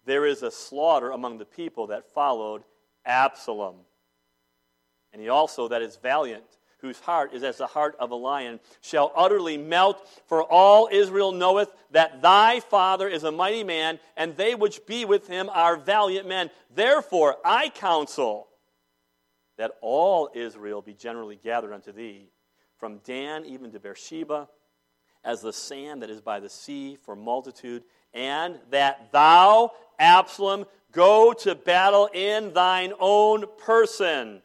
There 0.04 0.26
is 0.26 0.44
a 0.44 0.50
slaughter 0.52 1.10
among 1.10 1.38
the 1.38 1.44
people 1.44 1.88
that 1.88 2.12
followed 2.14 2.62
Absalom. 3.04 3.76
And 5.12 5.20
he 5.20 5.28
also 5.28 5.66
that 5.68 5.82
is 5.82 5.96
valiant 5.96 6.44
whose 6.78 7.00
heart 7.00 7.33
is 7.33 7.42
as 7.42 7.59
the 7.59 7.66
heart 7.66 7.97
of 7.99 8.11
a 8.11 8.14
lion, 8.14 8.61
shall 8.80 9.12
utterly 9.16 9.56
melt. 9.56 10.06
For 10.26 10.42
all 10.42 10.88
Israel 10.90 11.33
knoweth 11.33 11.71
that 11.92 12.23
thy 12.23 12.61
father 12.61 13.09
is 13.09 13.25
a 13.25 13.33
mighty 13.33 13.64
man, 13.64 13.99
and 14.16 14.37
they 14.37 14.54
which 14.54 14.87
be 14.87 15.04
with 15.04 15.26
him 15.26 15.49
are 15.52 15.76
valiant 15.76 16.28
men. 16.28 16.50
Therefore 16.75 17.37
I 17.45 17.71
counsel 17.71 18.49
that 19.56 19.73
all 19.80 20.28
Israel 20.35 20.83
be 20.83 20.92
generally 20.92 21.37
gathered 21.42 21.73
unto 21.73 21.92
thee, 21.92 22.28
from 22.78 22.99
Dan 22.99 23.47
even 23.47 23.73
to 23.73 23.80
Beersheba, 23.80 24.49
as 25.25 25.40
the 25.40 25.52
sand 25.52 26.02
that 26.02 26.11
is 26.11 26.21
by 26.21 26.40
the 26.40 26.49
sea 26.50 26.97
for 26.97 27.16
multitude, 27.16 27.83
and 28.12 28.59
that 28.71 29.11
thou, 29.12 29.73
Absalom, 29.99 30.66
go 30.92 31.33
to 31.33 31.54
battle 31.54 32.09
in 32.12 32.52
thine 32.52 32.92
own 33.00 33.45
person. 33.64 34.42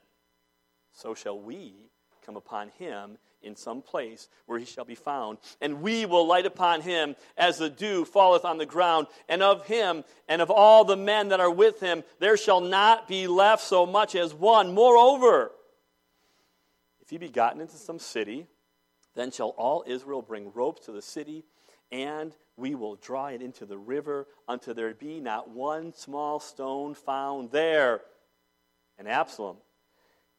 So 0.94 1.14
shall 1.14 1.40
we 1.40 1.91
come 2.32 2.38
upon 2.38 2.70
him 2.80 3.18
in 3.42 3.56
some 3.56 3.82
place 3.82 4.30
where 4.46 4.58
he 4.58 4.66
shall 4.66 4.86
be 4.86 4.96
found. 4.96 5.38
And 5.60 5.82
we 5.82 6.06
will 6.06 6.26
light 6.26 6.46
upon 6.46 6.82
him 6.82 7.16
as 7.38 7.58
the 7.58 7.70
dew 7.70 8.06
falleth 8.06 8.46
on 8.46 8.58
the 8.58 8.66
ground. 8.66 9.08
And 9.28 9.44
of 9.44 9.66
him 9.66 10.06
and 10.30 10.42
of 10.42 10.50
all 10.50 10.86
the 10.86 10.96
men 10.96 11.30
that 11.30 11.42
are 11.42 11.52
with 11.52 11.82
him, 11.82 12.04
there 12.20 12.38
shall 12.38 12.62
not 12.62 13.08
be 13.08 13.28
left 13.28 13.64
so 13.64 13.86
much 13.86 14.16
as 14.16 14.34
one. 14.34 14.74
Moreover, 14.74 15.52
if 17.02 17.10
he 17.10 17.18
be 17.18 17.30
gotten 17.30 17.60
into 17.60 17.76
some 17.76 18.00
city, 18.00 18.48
then 19.16 19.32
shall 19.32 19.50
all 19.50 19.84
Israel 19.86 20.22
bring 20.22 20.54
ropes 20.54 20.86
to 20.86 20.94
the 20.94 21.02
city, 21.02 21.44
and 21.92 22.34
we 22.56 22.76
will 22.76 22.96
draw 22.96 23.28
it 23.28 23.42
into 23.42 23.66
the 23.66 23.78
river 23.78 24.28
until 24.48 24.74
there 24.74 24.94
be 24.94 25.20
not 25.20 25.50
one 25.50 25.94
small 25.94 26.40
stone 26.40 26.94
found 26.94 27.52
there. 27.52 28.02
And 28.98 29.10
Absalom 29.10 29.58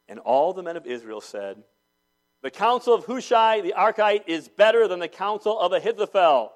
and 0.08 0.20
all 0.20 0.52
the 0.52 0.62
men 0.62 0.76
of 0.76 0.87
Israel 0.87 1.20
said, 1.20 1.62
the 2.42 2.50
counsel 2.50 2.94
of 2.94 3.04
Hushai 3.04 3.61
the 3.61 3.75
Archite 3.76 4.25
is 4.26 4.49
better 4.49 4.88
than 4.88 4.99
the 4.99 5.08
counsel 5.08 5.58
of 5.58 5.72
Ahithophel. 5.72 6.52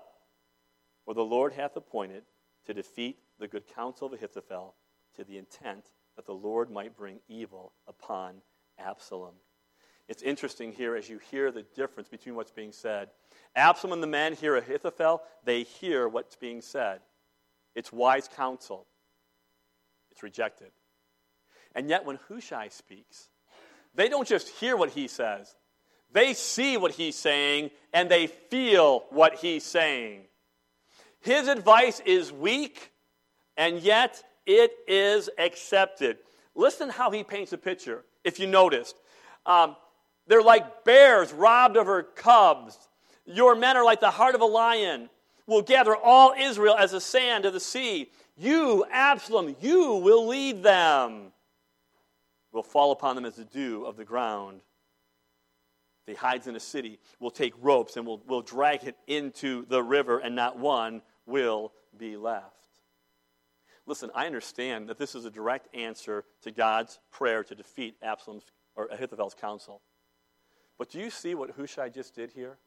For 1.05 1.15
the 1.15 1.25
Lord 1.25 1.53
hath 1.53 1.77
appointed 1.77 2.25
to 2.67 2.75
defeat 2.75 3.19
the 3.39 3.49
good 3.49 3.65
counsel 3.75 4.09
of 4.09 4.13
Ahithophel 4.13 4.75
to 5.17 5.25
the 5.25 5.39
intent 5.39 5.85
that 6.17 6.27
the 6.27 6.35
Lord 6.35 6.71
might 6.71 6.97
bring 6.97 7.21
evil 7.29 7.73
upon 7.87 8.37
Absalom. 8.79 9.35
It's 10.09 10.23
interesting 10.23 10.73
here 10.73 10.97
as 10.97 11.09
you 11.09 11.19
hear 11.31 11.51
the 11.51 11.65
difference 11.75 12.09
between 12.09 12.35
what's 12.35 12.51
being 12.51 12.73
said. 12.73 13.11
Absalom 13.55 13.93
and 13.93 14.03
the 14.03 14.07
men 14.07 14.35
hear 14.35 14.57
Ahithophel, 14.57 15.23
they 15.45 15.63
hear 15.63 16.09
what's 16.09 16.37
being 16.37 16.61
said. 16.61 17.01
It's 17.75 17.93
wise 17.93 18.29
counsel, 18.29 18.87
it's 20.11 20.23
rejected. 20.23 20.71
And 21.75 21.91
yet, 21.91 22.07
when 22.07 22.19
Hushai 22.29 22.69
speaks, 22.69 23.29
they 23.95 24.09
don't 24.09 24.27
just 24.27 24.49
hear 24.49 24.77
what 24.77 24.91
he 24.91 25.09
says, 25.09 25.55
they 26.13 26.35
see 26.35 26.77
what 26.77 26.93
he's 26.93 27.17
saying 27.17 27.71
and 27.93 28.11
they 28.11 28.27
feel 28.27 29.05
what 29.11 29.35
he's 29.37 29.65
saying. 29.65 30.23
His 31.21 31.49
advice 31.49 32.01
is 32.07 32.33
weak, 32.33 32.93
and 33.57 33.81
yet 33.81 34.23
it 34.47 34.71
is 34.87 35.29
accepted. 35.39 36.19
Listen 36.55 36.89
how 36.89 37.11
he 37.11 37.25
paints 37.25 37.53
a 37.53 37.59
picture, 37.59 38.05
if 38.23 38.39
you 38.39 38.47
noticed. 38.47 38.95
Um, 39.45 39.77
they're 40.27 40.43
like 40.43 40.85
bears 40.85 41.33
robbed 41.33 41.77
of 41.77 41.87
their 41.87 42.03
cubs. 42.03 42.79
Your 43.25 43.55
men 43.55 43.77
are 43.77 43.85
like 43.85 44.01
the 44.01 44.11
heart 44.11 44.35
of 44.35 44.41
a 44.41 44.47
lion. 44.47 45.11
Will 45.47 45.63
gather 45.63 45.97
all 45.97 46.33
Israel 46.39 46.77
as 46.79 46.93
the 46.93 47.01
sand 47.01 47.45
of 47.45 47.53
the 47.53 47.61
sea. 47.61 48.11
You, 48.37 48.85
Absalom, 48.91 49.57
you 49.61 49.95
will 49.95 50.27
lead 50.27 50.63
them. 50.63 51.33
Will 52.53 52.63
fall 52.63 52.93
upon 52.93 53.17
them 53.17 53.25
as 53.25 53.37
the 53.37 53.45
dew 53.45 53.85
of 53.85 53.97
the 53.97 54.05
ground 54.05 54.61
he 56.07 56.15
hides 56.15 56.47
in 56.47 56.57
a 56.57 56.61
city, 56.61 56.99
will 57.21 57.31
take 57.31 57.53
ropes 57.61 57.97
and 57.97 58.07
will, 58.07 58.23
will 58.27 58.43
drag 58.43 58.85
it 58.85 58.97
into 59.07 59.67
the 59.67 59.83
river, 59.83 60.19
and 60.19 60.35
not 60.37 60.59
one 60.59 61.03
will 61.27 61.73
be 61.99 62.17
left. 62.17 62.53
Listen, 63.87 64.11
I 64.15 64.27
understand 64.27 64.89
that 64.89 64.99
this 64.99 65.15
is 65.15 65.25
a 65.25 65.31
direct 65.31 65.75
answer 65.75 66.25
to 66.43 66.51
God's 66.51 66.99
prayer 67.11 67.45
to 67.45 67.55
defeat 67.55 67.97
Absalom's 68.03 68.45
or 68.75 68.87
Ahithophel's 68.87 69.35
counsel. 69.35 69.81
But 70.79 70.91
do 70.91 70.99
you 70.99 71.11
see 71.11 71.35
what 71.35 71.51
Hushai 71.51 71.89
just 71.89 72.15
did 72.15 72.33
here? 72.33 72.59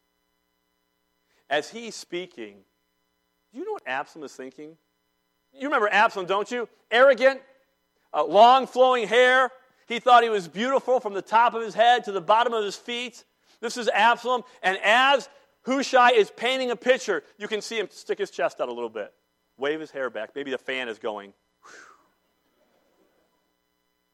as 1.49 1.69
he's 1.69 1.95
speaking, 1.95 2.57
do 3.51 3.59
you 3.59 3.65
know 3.65 3.73
what 3.73 3.87
Absalom 3.87 4.23
is 4.25 4.33
thinking? 4.33 4.77
You 5.53 5.67
remember 5.67 5.89
Absalom, 5.91 6.27
don't 6.27 6.49
you? 6.51 6.69
Arrogant, 6.91 7.41
uh, 8.13 8.23
long 8.23 8.67
flowing 8.67 9.07
hair. 9.07 9.51
He 9.87 9.99
thought 9.99 10.21
he 10.21 10.29
was 10.29 10.47
beautiful 10.47 10.99
from 10.99 11.13
the 11.13 11.21
top 11.21 11.55
of 11.55 11.63
his 11.63 11.73
head 11.73 12.03
to 12.03 12.11
the 12.11 12.21
bottom 12.21 12.53
of 12.53 12.63
his 12.63 12.75
feet. 12.75 13.23
This 13.61 13.77
is 13.77 13.89
Absalom. 13.89 14.43
And 14.63 14.77
as 14.83 15.29
Hushai 15.63 16.11
is 16.11 16.31
painting 16.31 16.71
a 16.71 16.75
picture, 16.75 17.23
you 17.37 17.47
can 17.47 17.61
see 17.61 17.77
him 17.77 17.87
stick 17.91 18.17
his 18.17 18.31
chest 18.31 18.61
out 18.61 18.69
a 18.69 18.73
little 18.73 18.89
bit, 18.89 19.13
wave 19.57 19.79
his 19.79 19.91
hair 19.91 20.09
back. 20.09 20.31
Maybe 20.35 20.51
the 20.51 20.57
fan 20.57 20.87
is 20.87 20.99
going. 20.99 21.33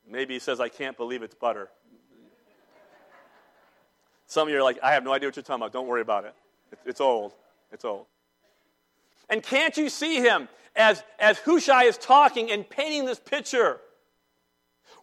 Maybe 0.08 0.36
he 0.36 0.40
says, 0.40 0.60
I 0.60 0.70
can't 0.70 0.98
believe 0.98 1.24
it's 1.24 1.36
butter. 1.36 1.70
Some 4.28 4.48
of 4.48 4.52
you 4.52 4.60
are 4.60 4.64
like, 4.64 4.80
I 4.84 4.94
have 4.94 5.04
no 5.04 5.14
idea 5.14 5.30
what 5.30 5.36
you're 5.36 5.44
talking 5.44 5.62
about. 5.62 5.74
Don't 5.74 5.88
worry 5.88 6.02
about 6.02 6.26
it. 6.26 6.36
It's 6.86 7.02
old. 7.02 7.34
It's 7.72 7.86
old. 7.86 8.06
And 9.30 9.42
can't 9.42 9.76
you 9.78 9.90
see 9.90 10.18
him 10.18 10.48
as, 10.76 11.04
as 11.20 11.40
Hushai 11.40 11.84
is 11.84 11.98
talking 11.98 12.52
and 12.52 12.70
painting 12.70 13.06
this 13.06 13.20
picture? 13.20 13.80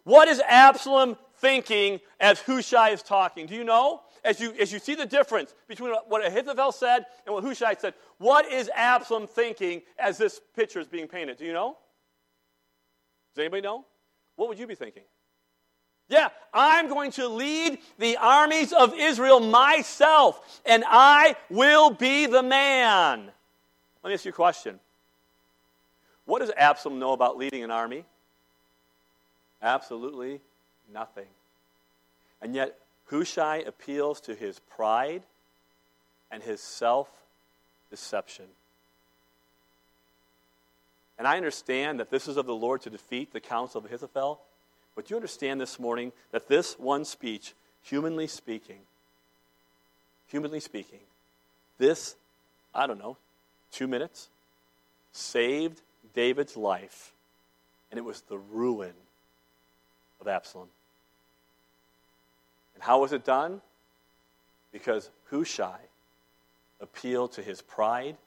What 0.03 0.27
is 0.27 0.41
Absalom 0.47 1.17
thinking 1.37 1.99
as 2.19 2.39
Hushai 2.41 2.89
is 2.89 3.01
talking? 3.01 3.47
Do 3.47 3.55
you 3.55 3.63
know? 3.63 4.01
As 4.23 4.39
you, 4.39 4.53
as 4.53 4.71
you 4.71 4.79
see 4.79 4.95
the 4.95 5.05
difference 5.05 5.53
between 5.67 5.93
what 6.07 6.25
Ahithophel 6.25 6.71
said 6.71 7.05
and 7.25 7.35
what 7.35 7.43
Hushai 7.43 7.75
said, 7.75 7.93
what 8.19 8.49
is 8.49 8.69
Absalom 8.73 9.27
thinking 9.27 9.81
as 9.99 10.17
this 10.17 10.39
picture 10.55 10.79
is 10.79 10.87
being 10.87 11.07
painted? 11.07 11.37
Do 11.37 11.45
you 11.45 11.53
know? 11.53 11.77
Does 13.35 13.41
anybody 13.41 13.61
know? 13.61 13.85
What 14.35 14.47
would 14.49 14.57
you 14.57 14.67
be 14.67 14.75
thinking? 14.75 15.03
Yeah, 16.07 16.29
I'm 16.53 16.89
going 16.89 17.11
to 17.13 17.27
lead 17.27 17.79
the 17.97 18.17
armies 18.17 18.71
of 18.71 18.93
Israel 18.93 19.39
myself, 19.39 20.61
and 20.65 20.83
I 20.87 21.35
will 21.49 21.89
be 21.89 22.25
the 22.25 22.43
man. 22.43 23.31
Let 24.03 24.09
me 24.09 24.13
ask 24.13 24.25
you 24.25 24.31
a 24.31 24.33
question. 24.33 24.79
What 26.25 26.39
does 26.39 26.51
Absalom 26.55 26.99
know 26.99 27.13
about 27.13 27.37
leading 27.37 27.63
an 27.63 27.71
army? 27.71 28.05
Absolutely 29.61 30.41
nothing. 30.91 31.27
And 32.41 32.53
yet, 32.53 32.77
Hushai 33.05 33.57
appeals 33.57 34.21
to 34.21 34.35
his 34.35 34.59
pride 34.59 35.23
and 36.31 36.41
his 36.41 36.61
self 36.61 37.09
deception. 37.89 38.45
And 41.17 41.27
I 41.27 41.37
understand 41.37 41.99
that 41.99 42.09
this 42.09 42.27
is 42.27 42.37
of 42.37 42.45
the 42.45 42.55
Lord 42.55 42.81
to 42.81 42.89
defeat 42.89 43.31
the 43.31 43.39
counsel 43.39 43.79
of 43.79 43.85
Ahithophel, 43.85 44.41
but 44.95 45.09
you 45.09 45.15
understand 45.15 45.61
this 45.61 45.79
morning 45.79 46.11
that 46.31 46.47
this 46.47 46.77
one 46.79 47.05
speech, 47.05 47.53
humanly 47.83 48.27
speaking, 48.27 48.79
humanly 50.27 50.59
speaking, 50.59 50.99
this, 51.77 52.15
I 52.73 52.87
don't 52.87 52.99
know, 52.99 53.17
two 53.71 53.87
minutes, 53.87 54.29
saved 55.11 55.81
David's 56.15 56.57
life, 56.57 57.11
and 57.91 57.97
it 57.99 58.03
was 58.03 58.21
the 58.21 58.37
ruin 58.37 58.93
of 60.19 60.27
Absalom. 60.27 60.69
How 62.83 62.99
was 62.99 63.13
it 63.13 63.23
done? 63.23 63.61
Because 64.73 65.09
Hushai 65.29 65.79
appealed 66.81 67.31
to 67.33 67.41
his 67.41 67.61
pride 67.61 68.17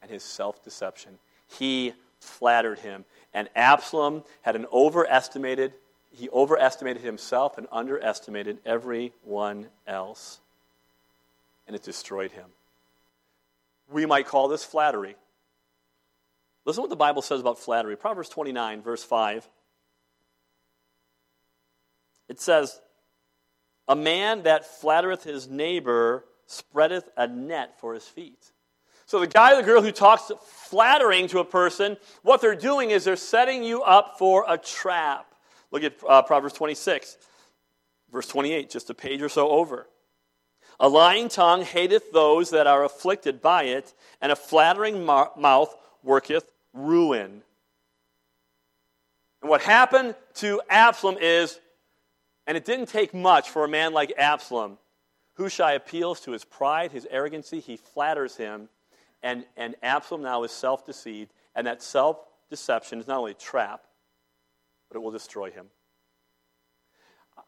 and 0.00 0.10
his 0.10 0.22
self 0.22 0.64
deception. 0.64 1.18
He 1.58 1.92
flattered 2.20 2.78
him. 2.78 3.04
And 3.34 3.50
Absalom 3.54 4.24
had 4.40 4.56
an 4.56 4.64
overestimated, 4.72 5.74
he 6.10 6.30
overestimated 6.30 7.02
himself 7.02 7.58
and 7.58 7.66
underestimated 7.70 8.58
everyone 8.64 9.66
else. 9.86 10.40
And 11.66 11.76
it 11.76 11.82
destroyed 11.82 12.30
him. 12.30 12.46
We 13.92 14.06
might 14.06 14.26
call 14.26 14.48
this 14.48 14.64
flattery. 14.64 15.16
Listen 16.64 16.78
to 16.78 16.82
what 16.84 16.90
the 16.90 16.96
Bible 16.96 17.20
says 17.20 17.40
about 17.40 17.58
flattery. 17.58 17.96
Proverbs 17.96 18.30
29, 18.30 18.80
verse 18.80 19.04
5. 19.04 19.46
It 22.30 22.40
says, 22.40 22.80
A 23.90 23.96
man 23.96 24.44
that 24.44 24.64
flattereth 24.64 25.24
his 25.24 25.48
neighbor 25.48 26.24
spreadeth 26.46 27.08
a 27.16 27.26
net 27.26 27.80
for 27.80 27.92
his 27.92 28.06
feet. 28.06 28.52
So 29.04 29.18
the 29.18 29.26
guy 29.26 29.54
or 29.54 29.56
the 29.56 29.62
girl 29.64 29.82
who 29.82 29.90
talks 29.90 30.30
flattering 30.46 31.26
to 31.26 31.40
a 31.40 31.44
person, 31.44 31.96
what 32.22 32.40
they're 32.40 32.54
doing 32.54 32.92
is 32.92 33.02
they're 33.02 33.16
setting 33.16 33.64
you 33.64 33.82
up 33.82 34.14
for 34.16 34.44
a 34.46 34.56
trap. 34.56 35.34
Look 35.72 35.82
at 35.82 35.94
uh, 36.08 36.22
Proverbs 36.22 36.54
26, 36.54 37.18
verse 38.12 38.28
28, 38.28 38.70
just 38.70 38.90
a 38.90 38.94
page 38.94 39.22
or 39.22 39.28
so 39.28 39.48
over. 39.48 39.88
A 40.78 40.88
lying 40.88 41.28
tongue 41.28 41.62
hateth 41.62 42.12
those 42.12 42.50
that 42.50 42.68
are 42.68 42.84
afflicted 42.84 43.42
by 43.42 43.64
it, 43.64 43.92
and 44.20 44.30
a 44.30 44.36
flattering 44.36 45.04
mouth 45.04 45.74
worketh 46.04 46.48
ruin. 46.72 47.42
And 49.42 49.50
what 49.50 49.62
happened 49.62 50.14
to 50.34 50.62
Absalom 50.70 51.18
is, 51.20 51.58
and 52.50 52.56
it 52.56 52.64
didn't 52.64 52.86
take 52.86 53.14
much 53.14 53.48
for 53.48 53.64
a 53.64 53.68
man 53.68 53.92
like 53.92 54.12
Absalom, 54.18 54.76
Hushai 55.36 55.74
appeals 55.74 56.18
to 56.22 56.32
his 56.32 56.44
pride, 56.44 56.90
his 56.90 57.06
arrogancy, 57.08 57.60
he 57.60 57.76
flatters 57.76 58.36
him, 58.36 58.68
and, 59.22 59.44
and 59.56 59.76
Absalom 59.84 60.22
now 60.22 60.42
is 60.42 60.50
self 60.50 60.84
deceived, 60.84 61.32
and 61.54 61.68
that 61.68 61.80
self 61.80 62.16
deception 62.48 62.98
is 62.98 63.06
not 63.06 63.18
only 63.18 63.30
a 63.30 63.34
trap, 63.34 63.84
but 64.88 64.96
it 64.96 65.00
will 65.00 65.12
destroy 65.12 65.52
him. 65.52 65.66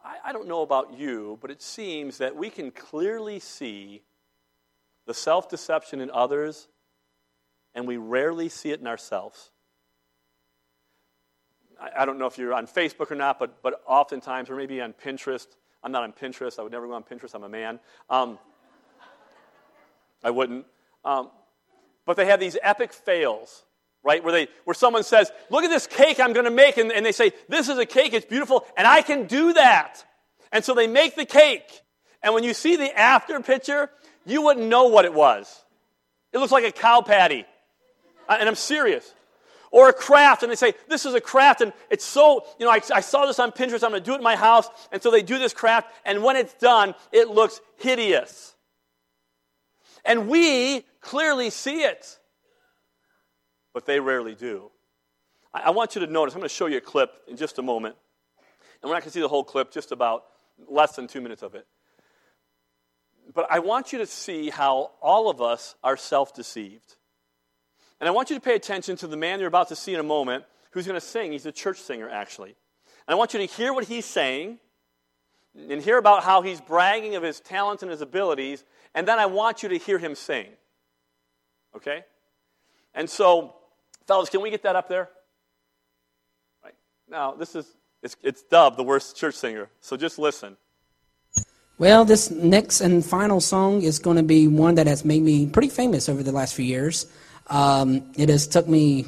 I, 0.04 0.18
I 0.26 0.32
don't 0.32 0.46
know 0.46 0.62
about 0.62 0.96
you, 0.96 1.36
but 1.42 1.50
it 1.50 1.62
seems 1.62 2.18
that 2.18 2.36
we 2.36 2.48
can 2.48 2.70
clearly 2.70 3.40
see 3.40 4.02
the 5.06 5.14
self 5.14 5.48
deception 5.48 6.00
in 6.00 6.12
others, 6.12 6.68
and 7.74 7.88
we 7.88 7.96
rarely 7.96 8.48
see 8.48 8.70
it 8.70 8.78
in 8.78 8.86
ourselves. 8.86 9.50
I, 11.96 12.04
don't 12.04 12.18
know 12.18 12.26
if 12.26 12.38
you're 12.38 12.54
on 12.54 12.66
Facebook 12.66 13.10
or 13.10 13.14
not, 13.14 13.38
but, 13.38 13.62
but 13.62 13.82
oftentimes, 13.86 14.50
or 14.50 14.56
maybe 14.56 14.80
on 14.80 14.92
Pinterest. 14.92 15.46
I'm 15.82 15.92
not 15.92 16.02
on 16.02 16.12
Pinterest. 16.12 16.58
I 16.58 16.62
would 16.62 16.72
never 16.72 16.86
go 16.86 16.94
on 16.94 17.02
Pinterest. 17.02 17.34
I'm 17.34 17.42
a 17.42 17.48
man. 17.48 17.80
Um, 18.08 18.38
I 20.22 20.30
wouldn't. 20.30 20.66
Um, 21.04 21.30
but 22.06 22.16
they 22.16 22.26
have 22.26 22.40
these 22.40 22.56
epic 22.62 22.92
fails 22.92 23.64
right 24.02 24.22
where 24.22 24.32
they 24.32 24.48
where 24.64 24.74
someone 24.74 25.02
says 25.02 25.30
look 25.50 25.64
at 25.64 25.70
this 25.70 25.86
cake 25.86 26.18
i'm 26.18 26.32
going 26.32 26.44
to 26.44 26.50
make 26.50 26.76
and, 26.76 26.90
and 26.90 27.06
they 27.06 27.12
say 27.12 27.32
this 27.48 27.68
is 27.68 27.78
a 27.78 27.86
cake 27.86 28.12
it's 28.12 28.26
beautiful 28.26 28.66
and 28.76 28.86
i 28.86 29.00
can 29.00 29.26
do 29.26 29.52
that 29.52 30.04
and 30.50 30.64
so 30.64 30.74
they 30.74 30.86
make 30.86 31.14
the 31.14 31.24
cake 31.24 31.82
and 32.22 32.34
when 32.34 32.42
you 32.42 32.52
see 32.52 32.76
the 32.76 32.98
after 32.98 33.38
picture 33.40 33.90
you 34.26 34.42
wouldn't 34.42 34.66
know 34.66 34.88
what 34.88 35.04
it 35.04 35.14
was 35.14 35.64
it 36.32 36.38
looks 36.38 36.52
like 36.52 36.64
a 36.64 36.72
cow 36.72 37.00
patty 37.00 37.44
and 38.28 38.48
i'm 38.48 38.56
serious 38.56 39.12
or 39.72 39.88
a 39.88 39.92
craft 39.92 40.44
and 40.44 40.52
they 40.52 40.56
say 40.56 40.74
this 40.88 41.04
is 41.04 41.14
a 41.14 41.20
craft 41.20 41.60
and 41.60 41.72
it's 41.90 42.04
so 42.04 42.44
you 42.60 42.66
know 42.66 42.70
I, 42.70 42.80
I 42.94 43.00
saw 43.00 43.26
this 43.26 43.40
on 43.40 43.50
pinterest 43.50 43.82
i'm 43.82 43.90
going 43.90 44.02
to 44.02 44.06
do 44.06 44.12
it 44.12 44.18
in 44.18 44.22
my 44.22 44.36
house 44.36 44.68
and 44.92 45.02
so 45.02 45.10
they 45.10 45.22
do 45.22 45.38
this 45.38 45.52
craft 45.52 45.92
and 46.04 46.22
when 46.22 46.36
it's 46.36 46.54
done 46.54 46.94
it 47.10 47.28
looks 47.28 47.60
hideous 47.78 48.52
and 50.04 50.28
we 50.28 50.84
clearly 51.00 51.50
see 51.50 51.82
it. 51.82 52.18
But 53.72 53.86
they 53.86 54.00
rarely 54.00 54.34
do. 54.34 54.70
I, 55.54 55.62
I 55.62 55.70
want 55.70 55.94
you 55.94 56.04
to 56.04 56.10
notice, 56.10 56.34
I'm 56.34 56.40
going 56.40 56.48
to 56.48 56.54
show 56.54 56.66
you 56.66 56.78
a 56.78 56.82
clip 56.82 57.10
in 57.28 57.36
just 57.36 57.58
a 57.58 57.62
moment. 57.62 57.96
And 58.82 58.88
we're 58.88 58.96
not 58.96 59.02
going 59.02 59.10
to 59.10 59.14
see 59.14 59.20
the 59.20 59.28
whole 59.28 59.44
clip, 59.44 59.70
just 59.70 59.92
about 59.92 60.24
less 60.68 60.96
than 60.96 61.06
two 61.06 61.20
minutes 61.20 61.42
of 61.42 61.54
it. 61.54 61.66
But 63.32 63.46
I 63.50 63.60
want 63.60 63.92
you 63.92 63.98
to 63.98 64.06
see 64.06 64.50
how 64.50 64.90
all 65.00 65.30
of 65.30 65.40
us 65.40 65.76
are 65.84 65.96
self 65.96 66.34
deceived. 66.34 66.96
And 68.02 68.08
I 68.08 68.10
want 68.10 68.30
you 68.30 68.36
to 68.36 68.42
pay 68.42 68.56
attention 68.56 68.96
to 68.96 69.06
the 69.06 69.16
man 69.16 69.38
you're 69.38 69.46
about 69.46 69.68
to 69.68 69.76
see 69.76 69.94
in 69.94 70.00
a 70.00 70.02
moment 70.02 70.44
who's 70.72 70.88
going 70.88 70.98
to 70.98 71.06
sing. 71.06 71.30
He's 71.30 71.46
a 71.46 71.52
church 71.52 71.78
singer, 71.78 72.10
actually. 72.10 72.56
And 73.06 73.14
I 73.14 73.14
want 73.14 73.32
you 73.32 73.38
to 73.38 73.46
hear 73.46 73.72
what 73.72 73.84
he's 73.84 74.04
saying 74.04 74.58
and 75.54 75.80
hear 75.80 75.98
about 75.98 76.24
how 76.24 76.42
he's 76.42 76.60
bragging 76.60 77.14
of 77.14 77.22
his 77.22 77.38
talents 77.38 77.84
and 77.84 77.92
his 77.92 78.00
abilities. 78.00 78.64
And 78.92 79.06
then 79.06 79.20
I 79.20 79.26
want 79.26 79.62
you 79.62 79.68
to 79.68 79.78
hear 79.78 79.98
him 79.98 80.16
sing. 80.16 80.48
Okay? 81.76 82.04
And 82.92 83.08
so, 83.08 83.54
fellas, 84.08 84.30
can 84.30 84.40
we 84.40 84.50
get 84.50 84.64
that 84.64 84.74
up 84.74 84.88
there? 84.88 85.08
Right. 86.64 86.74
Now, 87.08 87.34
this 87.34 87.54
is, 87.54 87.66
it's, 88.02 88.16
it's 88.24 88.42
dubbed 88.42 88.78
the 88.78 88.82
worst 88.82 89.16
church 89.16 89.36
singer, 89.36 89.68
so 89.80 89.96
just 89.96 90.18
listen. 90.18 90.56
Well, 91.78 92.04
this 92.04 92.32
next 92.32 92.80
and 92.80 93.04
final 93.04 93.40
song 93.40 93.82
is 93.82 94.00
going 94.00 94.16
to 94.16 94.24
be 94.24 94.48
one 94.48 94.74
that 94.74 94.88
has 94.88 95.04
made 95.04 95.22
me 95.22 95.46
pretty 95.46 95.68
famous 95.68 96.08
over 96.08 96.24
the 96.24 96.32
last 96.32 96.54
few 96.54 96.64
years. 96.64 97.06
Um, 97.48 98.02
it 98.16 98.28
has 98.28 98.46
took 98.46 98.68
me 98.68 99.06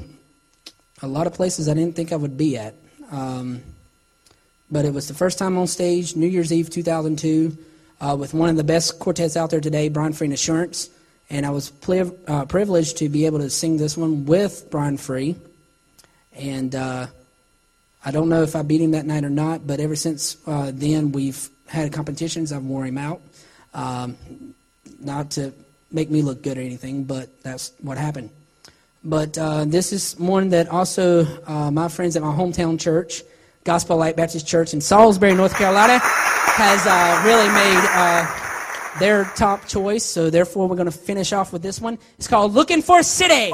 a 1.03 1.07
lot 1.07 1.27
of 1.27 1.35
places 1.35 1.69
I 1.69 1.75
didn't 1.75 1.97
think 1.97 2.13
I 2.13 2.17
would 2.17 2.37
be 2.37 2.57
at. 2.57 2.75
Um, 3.11 3.63
but 4.71 4.85
it 4.85 4.93
was 4.93 5.09
the 5.09 5.15
first 5.15 5.39
time 5.39 5.57
on 5.59 5.67
stage, 5.67 6.17
New 6.17 6.27
Year's 6.27 6.53
Eve 6.53 6.71
2002, 6.71 7.57
uh, 8.01 8.17
with 8.19 8.35
one 8.35 8.49
of 8.49 8.57
the 8.57 8.65
best 8.65 8.99
quartets 8.99 9.37
out 9.37 9.51
there 9.51 9.61
today, 9.61 9.89
Brian 9.89 10.13
Free 10.13 10.27
and 10.27 10.35
Assurance 10.35 10.91
and 11.31 11.47
I 11.47 11.51
was 11.51 11.73
uh, 12.27 12.45
privileged 12.47 12.99
to 12.99 13.09
be 13.09 13.27
able 13.27 13.39
to 13.39 13.51
sing 13.51 13.77
this 13.77 13.97
one 13.97 14.27
with 14.27 14.69
Brian 14.71 14.97
Free. 14.97 15.37
And 16.35 16.75
uh, 16.75 17.07
I 18.05 18.11
don't 18.11 18.29
know 18.29 18.43
if 18.43 18.57
I 18.57 18.63
beat 18.63 18.81
him 18.81 18.93
that 18.93 19.07
night 19.07 19.25
or 19.25 19.31
not, 19.31 19.67
but 19.67 19.81
ever 19.81 19.97
since 19.97 20.37
uh, 20.47 20.71
then, 20.75 21.13
we've 21.13 21.49
had 21.67 21.93
competitions. 21.93 22.53
I've 22.53 22.65
wore 22.65 22.85
him 22.85 22.99
out. 22.99 23.21
Um, 23.73 24.17
not 25.01 25.33
to 25.33 25.53
make 25.95 26.11
me 26.11 26.23
look 26.23 26.43
good 26.43 26.59
or 26.59 26.61
anything, 26.61 27.05
but 27.05 27.43
that's 27.43 27.73
what 27.81 27.97
happened. 27.97 28.31
But 29.05 29.39
uh, 29.39 29.65
this 29.67 29.93
is 29.93 30.19
one 30.19 30.49
that 30.51 30.69
also 30.69 31.25
uh, 31.47 31.71
my 31.71 31.89
friends 31.89 32.17
at 32.17 32.23
my 32.23 32.35
hometown 32.35 32.81
church, 32.81 33.23
Gospel 33.63 33.97
Light 33.97 34.17
Baptist 34.17 34.47
Church 34.47 34.75
in 34.75 34.81
Salisbury, 34.81 35.35
North 35.35 35.55
Carolina, 35.55 36.01
has 36.03 36.87
uh, 36.87 37.23
really 37.25 37.49
made 37.49 37.85
uh, 37.93 38.99
their 38.99 39.25
top 39.37 39.67
choice. 39.67 40.05
So 40.05 40.31
therefore, 40.31 40.69
we're 40.69 40.77
going 40.77 40.91
to 40.91 40.99
finish 40.99 41.33
off 41.33 41.53
with 41.53 41.63
this 41.63 41.81
one. 41.81 41.99
It's 42.19 42.29
called 42.29 42.53
"Looking 42.53 42.83
for 42.83 42.99
a 42.99 43.05
City." 43.05 43.53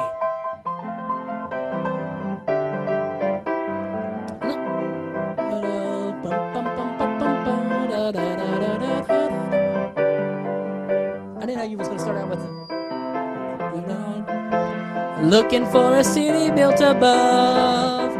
Looking 15.30 15.64
for 15.66 15.96
a 15.96 16.02
city 16.02 16.50
built 16.50 16.80
above. 16.80 18.10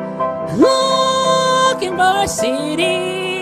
Looking 0.57 1.97
for 1.97 2.23
a 2.23 2.29
city 2.29 3.41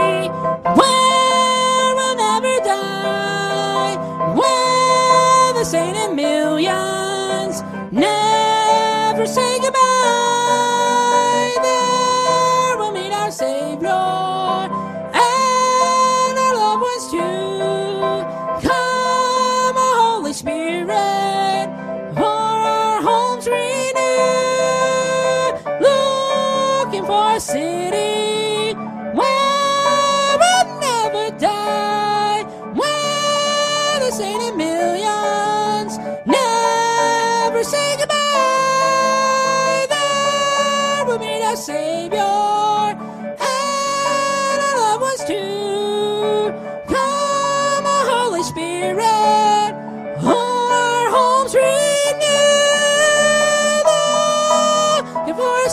where 0.78 1.94
we'll 1.94 2.16
never 2.16 2.64
die. 2.64 3.94
Where 4.40 5.52
the 5.52 5.64
saint 5.64 5.98
in 5.98 6.16
millions 6.16 7.62
never 7.92 9.26
say 9.26 9.60
goodbye. 9.60 10.07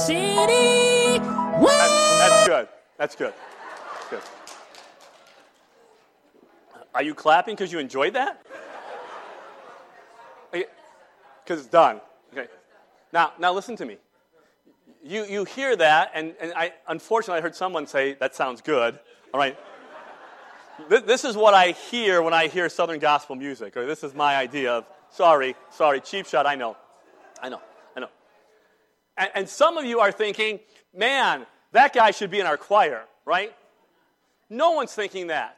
City 0.05 1.19
where 1.59 1.87
That's 2.19 2.47
good. 2.47 2.67
That's 2.97 3.15
good. 3.15 3.33
That's 3.93 4.09
good. 4.09 4.21
Are 6.93 7.03
you 7.03 7.13
clapping 7.13 7.55
because 7.55 7.71
you 7.71 7.79
enjoyed 7.79 8.13
that? 8.13 8.45
Because 10.51 11.59
it's 11.59 11.67
done. 11.67 12.01
Okay. 12.31 12.47
Now, 13.11 13.33
now 13.39 13.53
listen 13.53 13.75
to 13.77 13.85
me. 13.85 13.97
You, 15.03 15.25
you 15.25 15.43
hear 15.43 15.75
that, 15.75 16.11
and, 16.15 16.33
and 16.39 16.53
I, 16.55 16.73
unfortunately, 16.87 17.39
I 17.39 17.41
heard 17.41 17.55
someone 17.55 17.85
say, 17.85 18.13
that 18.13 18.33
sounds 18.33 18.61
good. 18.61 18.97
All 19.33 19.39
right. 19.39 19.57
This, 20.89 21.03
this 21.03 21.25
is 21.25 21.35
what 21.37 21.53
I 21.53 21.71
hear 21.71 22.21
when 22.21 22.33
I 22.33 22.47
hear 22.47 22.67
Southern 22.69 22.99
gospel 22.99 23.35
music, 23.35 23.77
or 23.77 23.85
this 23.85 24.03
is 24.03 24.15
my 24.15 24.35
idea 24.35 24.71
of, 24.71 24.85
sorry, 25.11 25.55
sorry, 25.69 26.01
cheap 26.01 26.25
shot, 26.25 26.47
I 26.47 26.55
know, 26.55 26.75
I 27.41 27.49
know. 27.49 27.61
And, 29.17 29.29
and 29.35 29.49
some 29.49 29.77
of 29.77 29.85
you 29.85 29.99
are 29.99 30.11
thinking, 30.11 30.59
man, 30.93 31.45
that 31.71 31.93
guy 31.93 32.11
should 32.11 32.31
be 32.31 32.39
in 32.39 32.45
our 32.45 32.57
choir, 32.57 33.03
right? 33.25 33.53
No 34.49 34.71
one's 34.71 34.93
thinking 34.93 35.27
that. 35.27 35.57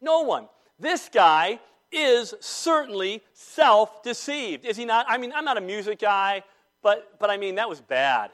No 0.00 0.22
one. 0.22 0.48
This 0.78 1.08
guy 1.12 1.58
is 1.90 2.34
certainly 2.40 3.22
self 3.32 4.02
deceived, 4.02 4.64
is 4.64 4.76
he 4.76 4.84
not? 4.84 5.06
I 5.08 5.18
mean, 5.18 5.32
I'm 5.34 5.44
not 5.44 5.56
a 5.56 5.60
music 5.60 6.00
guy, 6.00 6.42
but, 6.82 7.18
but 7.18 7.30
I 7.30 7.36
mean, 7.36 7.56
that 7.56 7.68
was 7.68 7.80
bad. 7.80 8.30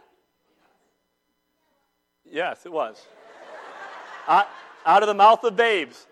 Yes, 2.24 2.66
it 2.66 2.72
was. 2.72 3.00
out, 4.28 4.48
out 4.84 5.02
of 5.02 5.06
the 5.06 5.14
mouth 5.14 5.44
of 5.44 5.56
babes. 5.56 6.06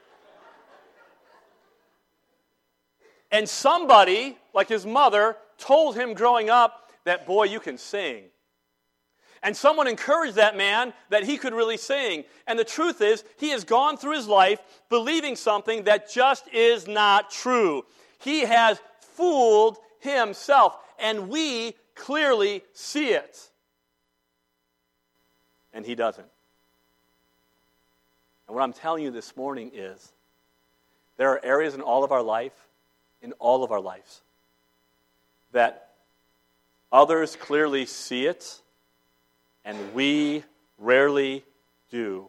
And 3.33 3.49
somebody, 3.49 4.37
like 4.53 4.69
his 4.69 4.85
mother, 4.85 5.37
told 5.57 5.97
him 5.97 6.15
growing 6.15 6.51
up 6.51 6.91
that, 7.05 7.27
boy, 7.27 7.45
you 7.45 7.61
can 7.61 7.79
sing. 7.79 8.25
And 9.43 9.57
someone 9.57 9.89
encouraged 9.89 10.37
that 10.37 10.57
man 10.57 10.93
that 11.09 11.25
he 11.25 11.39
could 11.39 11.55
really 11.55 11.79
sing. 11.79 12.25
And 12.47 12.59
the 12.59 12.65
truth 12.65 13.01
is, 13.01 13.25
he 13.39 13.51
has 13.51 13.65
gone 13.65 13.97
through 13.97 14.17
his 14.17 14.27
life 14.27 14.61
believing 14.91 15.35
something 15.35 15.85
that 15.85 16.11
just 16.11 16.47
is 16.53 16.87
not 16.87 17.31
true. 17.31 17.85
He 18.19 18.41
has 18.41 18.79
fooled 19.01 19.79
himself, 20.01 20.77
and 20.99 21.29
we 21.29 21.75
clearly 21.95 22.63
see 22.75 23.11
it. 23.11 23.49
And 25.73 25.87
he 25.87 25.95
doesn't. 25.95 26.29
And 28.47 28.55
what 28.55 28.63
I'm 28.63 28.73
telling 28.73 29.05
you 29.05 29.11
this 29.11 29.37
morning 29.37 29.71
is 29.75 30.13
there 31.17 31.31
are 31.31 31.41
areas 31.45 31.75
in 31.75 31.81
all 31.81 32.03
of 32.03 32.13
our 32.13 32.23
life, 32.23 32.67
in 33.23 33.33
all 33.35 33.63
of 33.63 33.71
our 33.71 33.81
lives, 33.81 34.21
that 35.53 35.91
others 36.91 37.37
clearly 37.37 37.87
see 37.87 38.27
it 38.27 38.61
and 39.65 39.95
we 39.95 40.45
rarely 40.79 41.45
do. 41.91 42.29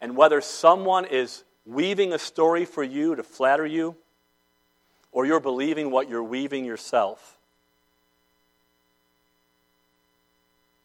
And 0.00 0.16
whether 0.16 0.40
someone 0.40 1.04
is 1.04 1.44
weaving 1.64 2.12
a 2.12 2.18
story 2.18 2.64
for 2.64 2.82
you 2.82 3.16
to 3.16 3.22
flatter 3.22 3.66
you, 3.66 3.96
or 5.10 5.24
you're 5.26 5.40
believing 5.40 5.90
what 5.90 6.08
you're 6.08 6.22
weaving 6.22 6.64
yourself, 6.64 7.38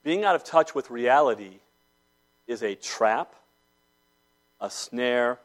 being 0.03 0.23
out 0.23 0.35
of 0.35 0.43
touch 0.43 0.73
with 0.73 0.89
reality 0.89 1.59
is 2.47 2.63
a 2.63 2.75
trap, 2.75 3.35
a 4.59 4.69
snare, 4.69 5.37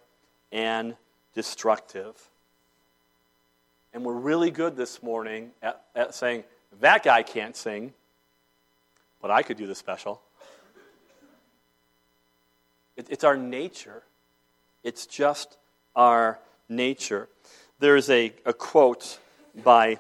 and 0.51 0.97
destructive. 1.35 2.31
And 3.93 4.05
we're 4.05 4.15
really 4.15 4.51
good 4.51 4.77
this 4.77 5.03
morning 5.03 5.51
at, 5.63 5.83
at 5.95 6.15
saying, 6.15 6.45
that 6.81 7.03
guy 7.03 7.23
can't 7.23 7.57
sing 7.57 7.93
but 9.27 9.33
I 9.33 9.43
could 9.43 9.57
do 9.57 9.67
the 9.67 9.75
special. 9.75 10.23
It, 12.97 13.09
it's 13.11 13.25
our 13.25 13.37
nature. 13.37 14.05
It's 14.85 15.05
just 15.05 15.59
our 15.97 16.39
nature. 16.69 17.29
There's 17.81 18.09
a, 18.09 18.33
a 18.45 18.53
quote 18.53 19.19
by 19.65 19.99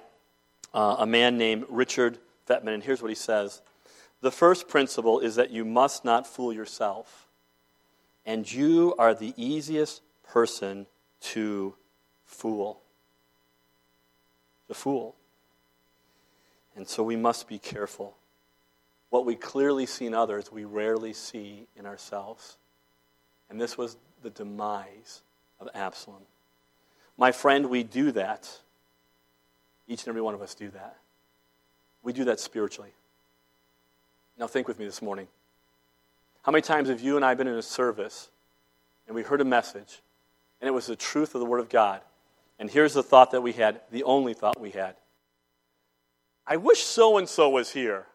uh, 0.72 0.98
a 1.00 1.06
man 1.06 1.38
named 1.38 1.64
Richard 1.68 2.18
Feynman, 2.48 2.74
and 2.74 2.84
here's 2.84 3.02
what 3.02 3.08
he 3.08 3.16
says 3.16 3.62
The 4.20 4.30
first 4.30 4.68
principle 4.68 5.18
is 5.18 5.34
that 5.34 5.50
you 5.50 5.64
must 5.64 6.04
not 6.04 6.24
fool 6.24 6.52
yourself, 6.52 7.26
and 8.24 8.50
you 8.50 8.94
are 8.96 9.12
the 9.12 9.34
easiest 9.36 10.02
person 10.22 10.86
to 11.32 11.74
fool. 12.26 12.80
The 14.68 14.74
fool. 14.74 15.16
And 16.76 16.86
so 16.86 17.02
we 17.02 17.16
must 17.16 17.48
be 17.48 17.58
careful. 17.58 18.15
What 19.10 19.24
we 19.24 19.36
clearly 19.36 19.86
see 19.86 20.06
in 20.06 20.14
others, 20.14 20.50
we 20.50 20.64
rarely 20.64 21.12
see 21.12 21.66
in 21.76 21.86
ourselves. 21.86 22.56
And 23.48 23.60
this 23.60 23.78
was 23.78 23.96
the 24.22 24.30
demise 24.30 25.22
of 25.60 25.68
Absalom. 25.74 26.22
My 27.16 27.32
friend, 27.32 27.70
we 27.70 27.82
do 27.82 28.12
that. 28.12 28.48
Each 29.88 30.02
and 30.02 30.08
every 30.08 30.22
one 30.22 30.34
of 30.34 30.42
us 30.42 30.54
do 30.54 30.68
that. 30.70 30.96
We 32.02 32.12
do 32.12 32.24
that 32.24 32.40
spiritually. 32.40 32.90
Now, 34.38 34.46
think 34.46 34.68
with 34.68 34.78
me 34.78 34.84
this 34.84 35.00
morning. 35.00 35.28
How 36.42 36.52
many 36.52 36.62
times 36.62 36.88
have 36.88 37.00
you 37.00 37.16
and 37.16 37.24
I 37.24 37.34
been 37.34 37.48
in 37.48 37.54
a 37.54 37.62
service 37.62 38.28
and 39.06 39.14
we 39.16 39.22
heard 39.22 39.40
a 39.40 39.44
message 39.44 40.02
and 40.60 40.68
it 40.68 40.72
was 40.72 40.86
the 40.86 40.96
truth 40.96 41.34
of 41.34 41.40
the 41.40 41.46
Word 41.46 41.60
of 41.60 41.68
God? 41.68 42.00
And 42.58 42.70
here's 42.70 42.94
the 42.94 43.02
thought 43.02 43.30
that 43.32 43.42
we 43.42 43.52
had, 43.52 43.80
the 43.90 44.04
only 44.04 44.34
thought 44.34 44.60
we 44.60 44.70
had. 44.70 44.96
I 46.46 46.56
wish 46.56 46.82
so 46.82 47.18
and 47.18 47.28
so 47.28 47.48
was 47.48 47.70
here 47.70 48.06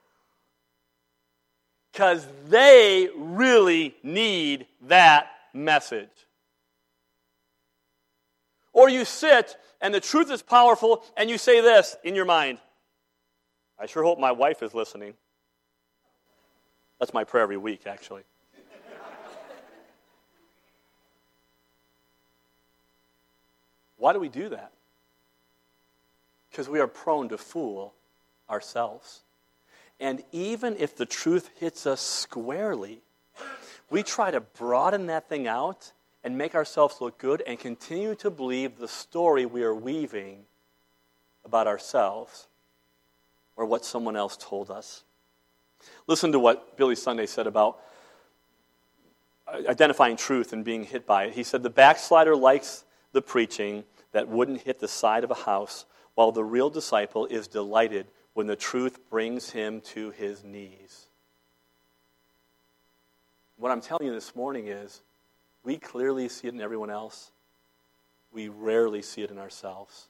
because 1.92 2.28
they 2.48 3.10
really 3.16 3.96
need 4.04 4.66
that 4.84 5.28
message. 5.54 6.10
Or 8.74 8.90
you 8.90 9.06
sit 9.06 9.58
and 9.82 9.94
the 9.94 10.00
truth 10.00 10.32
is 10.32 10.42
powerful 10.42 11.04
and 11.18 11.30
you 11.30 11.38
say 11.38 11.62
this 11.62 11.96
in 12.04 12.16
your 12.16 12.26
mind 12.26 12.60
I 13.80 13.88
sure 13.88 14.04
hope 14.04 14.20
my 14.20 14.32
wife 14.32 14.62
is 14.62 14.76
listening. 14.76 15.16
That's 17.00 17.16
my 17.16 17.24
prayer 17.24 17.42
every 17.42 17.58
week, 17.58 17.88
actually. 17.88 18.22
Why 23.98 24.14
do 24.14 24.20
we 24.20 24.30
do 24.30 24.50
that? 24.50 24.72
because 26.52 26.68
we 26.68 26.80
are 26.80 26.88
prone 26.88 27.30
to 27.30 27.38
fool 27.38 27.94
ourselves. 28.50 29.22
And 30.02 30.24
even 30.32 30.76
if 30.78 30.96
the 30.96 31.06
truth 31.06 31.52
hits 31.60 31.86
us 31.86 32.02
squarely, 32.02 33.04
we 33.92 34.02
try 34.02 34.32
to 34.32 34.42
broaden 34.42 35.06
that 35.06 35.30
thing 35.30 35.48
out 35.48 35.92
and 36.24 36.36
make 36.36 36.56
ourselves 36.56 37.00
look 37.00 37.20
good 37.20 37.44
and 37.46 37.60
continue 37.60 38.16
to 38.16 38.32
believe 38.32 38.80
the 38.80 38.88
story 38.88 39.46
we 39.46 39.62
are 39.62 39.76
weaving 39.76 40.46
about 41.46 41.68
ourselves 41.68 42.48
or 43.56 43.66
what 43.66 43.86
someone 43.86 44.16
else 44.16 44.36
told 44.38 44.72
us. 44.72 45.04
Listen 46.08 46.32
to 46.32 46.40
what 46.40 46.78
Billy 46.78 46.96
Sunday 46.96 47.28
said 47.28 47.46
about 47.46 47.80
identifying 49.68 50.18
truth 50.18 50.52
and 50.52 50.66
being 50.66 50.84
hit 50.84 51.06
by 51.06 51.26
it. 51.26 51.34
He 51.34 51.44
said, 51.44 51.62
The 51.62 51.70
backslider 51.70 52.36
likes 52.36 52.86
the 53.12 53.22
preaching 53.22 53.84
that 54.14 54.28
wouldn't 54.28 54.62
hit 54.62 54.80
the 54.80 54.88
side 54.88 55.24
of 55.24 55.30
a 55.30 55.36
house, 55.36 55.86
while 56.16 56.32
the 56.32 56.44
real 56.44 56.72
disciple 56.72 57.28
is 57.28 57.48
delighted 57.48 58.08
when 58.34 58.48
the 58.48 58.56
truth 58.56 59.00
brings 59.10 59.50
him 59.50 59.82
to 59.82 60.12
his 60.12 60.44
knees. 60.44 61.08
What 63.58 63.72
I'm 63.72 63.82
telling 63.82 64.08
you 64.08 64.14
this 64.14 64.36
morning 64.36 64.68
is 64.68 65.02
we 65.64 65.78
clearly 65.78 66.30
see 66.30 66.48
it 66.48 66.54
in 66.54 66.62
everyone 66.62 66.90
else. 66.90 67.32
We 68.32 68.48
rarely 68.48 69.02
see 69.02 69.22
it 69.22 69.30
in 69.30 69.38
ourselves. 69.38 70.08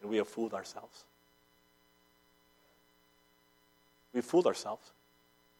And 0.00 0.10
we 0.10 0.16
have 0.16 0.28
fooled 0.28 0.54
ourselves. 0.54 1.04
We've 4.12 4.24
fooled 4.24 4.46
ourselves. 4.46 4.92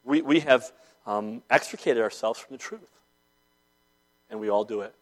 We, 0.04 0.22
we 0.22 0.40
have 0.40 0.70
um, 1.06 1.42
extricated 1.50 2.02
ourselves 2.02 2.38
from 2.38 2.54
the 2.54 2.58
truth. 2.58 2.80
And 4.30 4.40
we 4.40 4.48
all 4.48 4.64
do 4.64 4.80
it. 4.80 4.94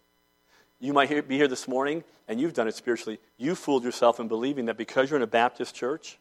You 0.80 0.92
might 0.92 1.08
hear, 1.08 1.22
be 1.22 1.36
here 1.36 1.48
this 1.48 1.68
morning, 1.68 2.02
and 2.26 2.40
you've 2.40 2.54
done 2.54 2.66
it 2.66 2.74
spiritually. 2.74 3.20
You 3.38 3.54
fooled 3.54 3.84
yourself 3.84 4.18
in 4.18 4.26
believing 4.26 4.66
that 4.66 4.76
because 4.76 5.10
you're 5.10 5.18
in 5.18 5.22
a 5.22 5.28
Baptist 5.28 5.74
church, 5.74 6.18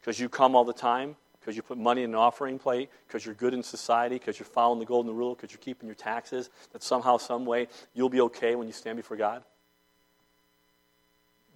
because 0.00 0.18
you 0.18 0.28
come 0.28 0.54
all 0.54 0.64
the 0.64 0.72
time, 0.72 1.16
because 1.40 1.56
you 1.56 1.62
put 1.62 1.78
money 1.78 2.02
in 2.02 2.10
an 2.10 2.16
offering 2.16 2.58
plate, 2.58 2.90
because 3.06 3.24
you're 3.24 3.34
good 3.34 3.54
in 3.54 3.62
society, 3.62 4.16
because 4.16 4.38
you're 4.38 4.46
following 4.46 4.78
the 4.78 4.84
golden 4.84 5.14
rule, 5.14 5.34
because 5.34 5.50
you're 5.50 5.60
keeping 5.60 5.86
your 5.86 5.94
taxes, 5.94 6.50
that 6.72 6.82
somehow, 6.82 7.16
some 7.16 7.44
way, 7.44 7.68
you'll 7.94 8.08
be 8.08 8.20
okay 8.20 8.54
when 8.54 8.66
you 8.66 8.72
stand 8.72 8.96
before 8.96 9.16
God. 9.16 9.42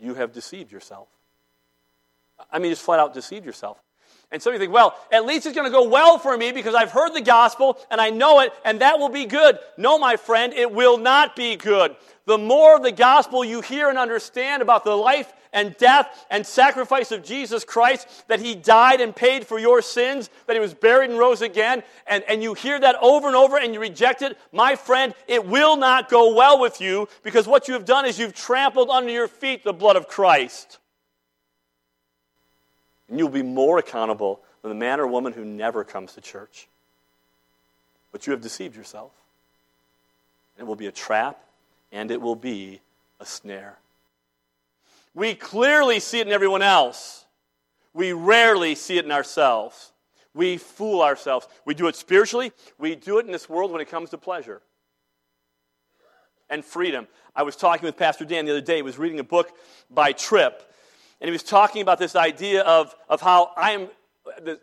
You 0.01 0.15
have 0.15 0.33
deceived 0.33 0.73
yourself. 0.73 1.09
I 2.51 2.59
mean, 2.59 2.73
just 2.73 2.83
flat 2.83 3.01
out 3.01 3.15
deceived 3.15 3.47
yourself. 3.47 3.79
And 4.33 4.43
some 4.43 4.53
of 4.53 4.55
you 4.55 4.61
think, 4.61 4.73
well, 4.73 4.97
at 5.13 5.27
least 5.27 5.45
it's 5.45 5.55
going 5.55 5.71
to 5.71 5.79
go 5.79 5.87
well 5.87 6.19
for 6.19 6.37
me 6.39 6.53
because 6.53 6.75
I've 6.75 6.91
heard 6.91 7.13
the 7.13 7.21
gospel 7.21 7.79
and 7.91 8.01
I 8.01 8.09
know 8.09 8.41
it, 8.41 8.53
and 8.65 8.81
that 8.81 8.99
will 8.99 9.11
be 9.11 9.27
good. 9.27 9.59
No, 9.77 9.99
my 9.99 10.17
friend, 10.17 10.55
it 10.55 10.73
will 10.73 10.97
not 10.97 11.37
be 11.37 11.57
good. 11.57 11.95
The 12.25 12.39
more 12.39 12.77
of 12.77 12.83
the 12.83 12.93
gospel 12.93 13.45
you 13.45 13.61
hear 13.61 13.91
and 13.91 13.99
understand 13.99 14.63
about 14.63 14.85
the 14.85 14.97
life 14.97 15.31
and 15.53 15.77
death 15.77 16.25
and 16.31 16.47
sacrifice 16.47 17.13
of 17.13 17.23
Jesus 17.23 17.63
Christ, 17.63 18.09
that 18.29 18.41
he 18.41 18.55
died 18.55 19.03
and 19.03 19.15
paid 19.15 19.47
for 19.47 19.59
your 19.59 19.83
sins, 19.83 20.31
that 20.47 20.55
he 20.55 20.61
was 20.61 20.73
buried 20.73 21.11
and 21.11 21.19
rose 21.19 21.43
again, 21.43 21.83
and, 22.07 22.25
and 22.27 22.43
you 22.43 22.55
hear 22.55 22.81
that 22.81 22.97
over 23.03 23.27
and 23.27 23.37
over 23.37 23.59
and 23.59 23.75
you 23.75 23.81
reject 23.81 24.23
it, 24.23 24.39
my 24.51 24.77
friend, 24.77 25.15
it 25.29 25.47
will 25.47 25.77
not 25.77 26.09
go 26.09 26.35
well 26.35 26.59
with 26.59 26.81
you 26.81 27.07
because 27.23 27.47
what 27.47 27.69
you 27.69 27.75
have 27.75 27.85
done 27.85 28.07
is 28.07 28.19
you've 28.19 28.35
trampled 28.35 28.89
under 28.89 29.11
your 29.11 29.29
feet 29.29 29.63
the 29.63 29.75
blood 29.75 29.97
of 29.97 30.09
Christ. 30.09 30.79
And 33.13 33.19
you'll 33.19 33.29
be 33.29 33.43
more 33.43 33.77
accountable 33.77 34.41
than 34.63 34.71
the 34.71 34.75
man 34.75 34.99
or 34.99 35.07
woman 35.07 35.35
who 35.35 35.45
never 35.45 35.85
comes 35.85 36.15
to 36.15 36.23
church. 36.23 36.67
But 38.11 38.27
you 38.27 38.31
have 38.31 38.41
deceived 38.41 38.75
yourself. 38.75 39.11
It 40.59 40.63
will 40.63 40.77
be 40.77 40.87
a 40.87 40.93
trap 40.93 41.39
and 41.93 42.11
it 42.11 42.23
will 42.23 42.37
be 42.37 42.81
a 43.21 43.27
snare. 43.27 43.77
We 45.15 45.35
clearly 45.35 46.01
see 46.01 46.21
it 46.21 46.27
in 46.27 46.33
everyone 46.33 46.63
else. 46.63 47.27
We 47.93 48.15
rarely 48.15 48.75
see 48.75 48.97
it 48.97 49.05
in 49.05 49.13
ourselves. 49.13 49.93
We 50.33 50.57
fool 50.57 51.03
ourselves. 51.03 51.47
We 51.67 51.75
do 51.75 51.89
it 51.89 51.97
spiritually, 51.97 52.51
we 52.79 52.95
do 52.95 53.19
it 53.19 53.27
in 53.27 53.33
this 53.33 53.47
world 53.47 53.73
when 53.73 53.83
it 53.83 53.91
comes 53.91 54.09
to 54.09 54.17
pleasure 54.17 54.63
and 56.49 56.65
freedom. 56.65 57.07
I 57.37 57.43
was 57.43 57.57
talking 57.57 57.85
with 57.85 57.99
Pastor 57.99 58.25
Dan 58.25 58.47
the 58.47 58.53
other 58.53 58.63
day. 58.63 58.77
He 58.77 58.83
was 58.83 58.99
reading 58.99 59.21
a 59.21 59.25
book 59.25 59.53
by 59.91 60.13
Tripp 60.13 60.72
and 61.23 61.29
he 61.29 61.33
was 61.33 61.45
talking 61.45 61.83
about 61.83 62.01
this 62.01 62.17
idea 62.17 62.63
of, 62.63 62.97
of 63.09 63.21
how 63.21 63.53
I 63.57 63.71
am 63.71 63.89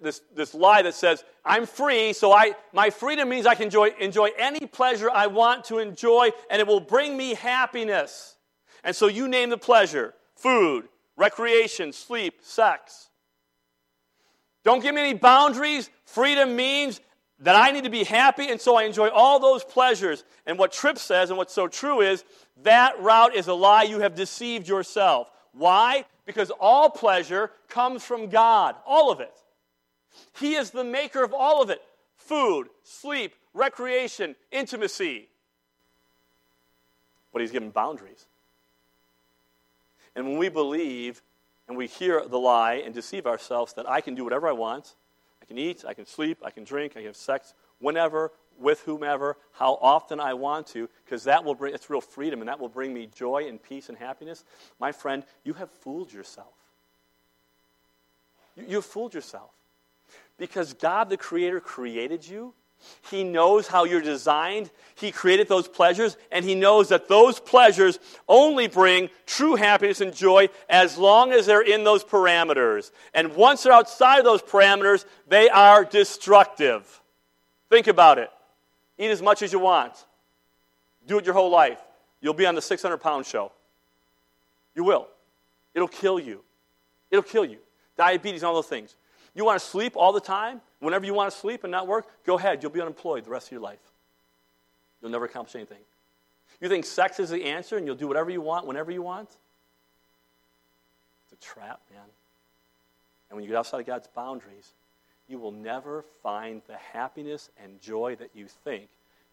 this, 0.02 0.22
this 0.36 0.54
lie 0.54 0.82
that 0.82 0.94
says 0.94 1.24
i'm 1.44 1.66
free 1.66 2.14
so 2.14 2.32
I, 2.32 2.54
my 2.72 2.90
freedom 2.90 3.28
means 3.28 3.46
i 3.46 3.56
can 3.56 3.66
enjoy, 3.66 3.90
enjoy 4.00 4.30
any 4.38 4.66
pleasure 4.66 5.12
i 5.12 5.28
want 5.28 5.66
to 5.66 5.80
enjoy 5.80 6.30
and 6.50 6.62
it 6.62 6.68
will 6.68 6.80
bring 6.80 7.18
me 7.18 7.34
happiness. 7.34 8.36
And 8.84 8.96
so 8.96 9.08
you 9.08 9.28
name 9.28 9.50
the 9.50 9.58
pleasure 9.58 10.14
food 10.36 10.88
recreation 11.18 11.92
sleep 11.92 12.40
sex. 12.42 13.10
Don't 14.64 14.82
give 14.82 14.96
me 14.96 15.02
any 15.02 15.14
boundaries. 15.14 15.90
Freedom 16.06 16.56
means 16.56 17.02
that 17.40 17.56
i 17.56 17.72
need 17.72 17.84
to 17.84 17.90
be 17.90 18.04
happy 18.04 18.50
and 18.50 18.60
so 18.60 18.76
i 18.76 18.84
enjoy 18.84 19.10
all 19.10 19.40
those 19.40 19.64
pleasures. 19.64 20.24
And 20.46 20.58
what 20.58 20.72
tripp 20.72 20.98
says 20.98 21.30
and 21.30 21.38
what's 21.38 21.54
so 21.54 21.68
true 21.68 22.02
is 22.02 22.24
that 22.64 23.00
route 23.02 23.36
is 23.36 23.48
a 23.48 23.54
lie. 23.54 23.84
You 23.84 24.00
have 24.00 24.16
deceived 24.16 24.68
yourself. 24.68 25.30
Why 25.52 26.06
because 26.30 26.52
all 26.60 26.92
pleasure 26.92 27.50
comes 27.70 28.06
from 28.06 28.30
God, 28.30 28.76
all 28.86 29.12
of 29.12 29.20
it. 29.20 29.34
He 30.40 30.54
is 30.54 30.70
the 30.70 30.84
maker 30.84 31.24
of 31.24 31.34
all 31.34 31.64
of 31.64 31.72
it 31.72 31.82
food, 32.18 32.68
sleep, 32.84 33.34
recreation, 33.56 34.36
intimacy. 34.52 35.28
But 37.34 37.42
He's 37.42 37.50
given 37.50 37.72
boundaries. 37.72 38.28
And 40.16 40.28
when 40.28 40.38
we 40.38 40.50
believe 40.50 41.24
and 41.68 41.76
we 41.76 41.88
hear 41.88 42.24
the 42.24 42.38
lie 42.38 42.76
and 42.76 42.94
deceive 42.94 43.26
ourselves 43.26 43.74
that 43.74 43.90
I 43.90 44.00
can 44.00 44.14
do 44.14 44.24
whatever 44.24 44.48
I 44.48 44.52
want, 44.52 44.94
I 45.42 45.46
can 45.46 45.58
eat, 45.58 45.84
I 45.84 45.96
can 45.96 46.06
sleep, 46.06 46.38
I 46.46 46.52
can 46.52 46.64
drink, 46.64 46.92
I 46.92 47.00
can 47.00 47.06
have 47.06 47.16
sex 47.16 47.56
whenever, 47.80 48.32
with 48.60 48.82
whomever, 48.82 49.38
how 49.52 49.78
often 49.82 50.20
I 50.20 50.34
want 50.34 50.68
to, 50.68 50.90
because 51.06 51.24
that 51.26 51.44
will 51.44 51.56
bring, 51.56 51.74
it's 51.74 51.90
real 51.90 52.02
freedom, 52.02 52.42
and 52.42 52.50
that 52.50 52.60
will 52.60 52.70
bring 52.70 52.94
me 52.94 53.08
joy 53.08 53.48
and 53.48 53.62
peace 53.62 53.90
and 53.90 53.98
happiness. 53.98 54.44
My 54.80 54.92
friend, 54.92 55.24
you 55.44 55.54
have 55.54 55.70
fooled 55.70 56.12
yourself. 56.12 56.54
You, 58.56 58.66
you've 58.68 58.86
fooled 58.86 59.14
yourself. 59.14 59.52
Because 60.38 60.74
God, 60.74 61.10
the 61.10 61.18
Creator, 61.18 61.60
created 61.60 62.28
you. 62.28 62.54
He 63.10 63.26
knows 63.26 63.68
how 63.68 63.84
you're 63.84 64.02
designed. 64.02 64.72
He 64.96 65.12
created 65.12 65.50
those 65.50 65.68
pleasures, 65.68 66.16
and 66.32 66.46
He 66.46 66.56
knows 66.56 66.90
that 66.90 67.10
those 67.10 67.40
pleasures 67.40 68.00
only 68.28 68.68
bring 68.68 69.10
true 69.26 69.56
happiness 69.56 70.00
and 70.00 70.16
joy 70.16 70.48
as 70.70 70.98
long 70.98 71.34
as 71.34 71.46
they're 71.46 71.62
in 71.62 71.84
those 71.84 72.06
parameters. 72.06 72.92
And 73.14 73.36
once 73.36 73.64
they're 73.64 73.74
outside 73.74 74.24
those 74.24 74.42
parameters, 74.42 75.04
they 75.28 75.50
are 75.50 75.84
destructive. 75.84 77.02
Think 77.70 77.88
about 77.88 78.18
it. 78.18 78.30
Eat 79.00 79.10
as 79.10 79.22
much 79.22 79.42
as 79.42 79.52
you 79.52 79.60
want. 79.60 79.94
Do 81.08 81.18
it 81.18 81.26
your 81.26 81.34
whole 81.34 81.50
life. 81.50 81.80
You'll 82.22 82.34
be 82.34 82.46
on 82.46 82.54
the 82.54 82.62
600 82.62 82.98
pound 82.98 83.26
show. 83.26 83.52
You 84.76 84.84
will. 84.84 85.08
It'll 85.74 85.88
kill 85.88 86.20
you. 86.20 86.44
It'll 87.10 87.24
kill 87.24 87.46
you. 87.46 87.58
Diabetes, 87.98 88.44
and 88.44 88.48
all 88.48 88.56
those 88.56 88.68
things. 88.68 88.96
You 89.34 89.46
want 89.46 89.60
to 89.60 89.66
sleep 89.66 89.94
all 89.96 90.12
the 90.12 90.20
time? 90.20 90.62
Whenever 90.80 91.06
you 91.06 91.14
want 91.14 91.32
to 91.32 91.38
sleep 91.38 91.64
and 91.64 91.72
not 91.72 91.88
work, 91.88 92.08
go 92.26 92.38
ahead. 92.38 92.62
You'll 92.62 92.72
be 92.72 92.82
unemployed 92.82 93.24
the 93.26 93.30
rest 93.30 93.48
of 93.48 93.52
your 93.54 93.62
life. 93.62 93.80
You'll 95.02 95.12
never 95.12 95.26
accomplish 95.26 95.56
anything. 95.56 95.80
You 96.60 96.68
think 96.68 96.86
sex 96.86 97.20
is 97.20 97.30
the 97.30 97.46
answer 97.46 97.78
and 97.78 97.88
you'll 97.88 97.96
do 97.96 98.08
whatever 98.08 98.30
you 98.30 98.42
want 98.42 98.68
whenever 98.68 98.92
you 98.92 99.02
want? 99.02 99.30
It's 101.24 101.42
a 101.42 101.46
trap, 101.46 101.80
man. 101.92 102.02
And 103.30 103.38
when 103.38 103.44
you 103.44 103.50
get 103.50 103.58
outside 103.58 103.80
of 103.80 103.86
God's 103.86 104.08
boundaries, 104.08 104.74
you 105.30 105.38
will 105.38 105.52
never 105.52 106.04
find 106.24 106.62
the 106.68 106.76
happiness 106.76 107.52
and 107.64 107.80
joy 107.80 108.16
that 108.16 108.32
you 108.34 108.48
think. 108.48 108.90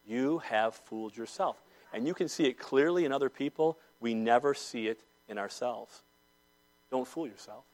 You 0.06 0.38
have 0.38 0.74
fooled 0.74 1.16
yourself. 1.16 1.56
And 1.92 2.06
you 2.06 2.14
can 2.14 2.28
see 2.28 2.44
it 2.44 2.58
clearly 2.58 3.06
in 3.06 3.12
other 3.12 3.30
people. 3.30 3.78
We 3.98 4.12
never 4.12 4.52
see 4.52 4.88
it 4.88 5.00
in 5.28 5.38
ourselves. 5.38 6.02
Don't 6.90 7.08
fool 7.08 7.26
yourself. 7.26 7.64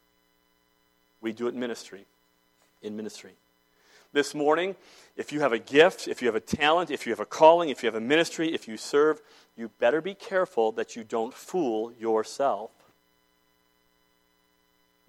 We 1.21 1.33
do 1.33 1.49
it 1.49 1.55
in 1.55 1.61
ministry. 1.61 2.07
In 2.81 2.97
ministry. 2.97 3.33
This 4.13 4.35
morning, 4.35 4.77
if 5.17 5.33
you 5.33 5.41
have 5.41 5.53
a 5.53 5.59
gift, 5.59 6.07
if 6.07 6.23
you 6.23 6.29
have 6.29 6.35
a 6.35 6.41
talent, 6.41 6.91
if 6.91 7.07
you 7.07 7.13
have 7.13 7.21
a 7.21 7.27
calling, 7.27 7.71
if 7.71 7.83
you 7.83 7.87
have 7.87 7.95
a 7.95 8.01
ministry, 8.01 8.55
if 8.55 8.69
you 8.69 8.77
serve, 8.77 9.21
you 9.57 9.71
better 9.79 10.01
be 10.01 10.15
careful 10.15 10.71
that 10.73 10.95
you 10.95 11.03
don't 11.03 11.35
fool 11.35 11.93
yourself. 11.99 12.71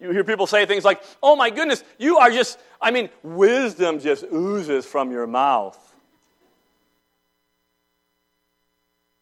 You 0.04 0.12
hear 0.12 0.26
people 0.26 0.48
say 0.48 0.66
things 0.66 0.84
like, 0.84 1.02
oh 1.24 1.38
my 1.38 1.50
goodness, 1.50 1.82
you 1.98 2.18
are 2.18 2.30
just, 2.30 2.60
I 2.82 2.92
mean, 2.92 3.10
wisdom 3.24 4.00
just 4.00 4.26
oozes 4.26 4.86
from 4.86 5.12
your 5.12 5.26
mouth. 5.26 5.80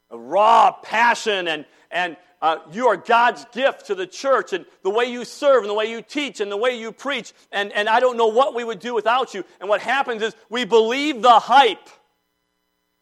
A 0.10 0.18
raw 0.18 0.72
passion, 0.72 1.48
and, 1.48 1.66
and 1.92 2.18
uh, 2.42 2.58
you 2.72 2.88
are 2.88 2.98
God's 2.98 3.46
gift 3.54 3.86
to 3.86 3.96
the 3.96 4.08
church, 4.08 4.54
and 4.54 4.66
the 4.82 4.90
way 4.90 5.06
you 5.06 5.24
serve, 5.24 5.62
and 5.62 5.70
the 5.70 5.76
way 5.76 5.86
you 5.86 6.02
teach, 6.02 6.42
and 6.42 6.52
the 6.52 6.58
way 6.58 6.80
you 6.80 6.92
preach, 6.92 7.32
and, 7.52 7.72
and 7.74 7.88
I 7.88 8.00
don't 8.00 8.18
know 8.18 8.28
what 8.28 8.56
we 8.56 8.64
would 8.64 8.80
do 8.80 8.96
without 8.96 9.36
you. 9.36 9.44
And 9.60 9.70
what 9.70 9.82
happens 9.82 10.24
is 10.24 10.36
we 10.50 10.66
believe 10.66 11.22
the 11.22 11.38
hype. 11.38 11.90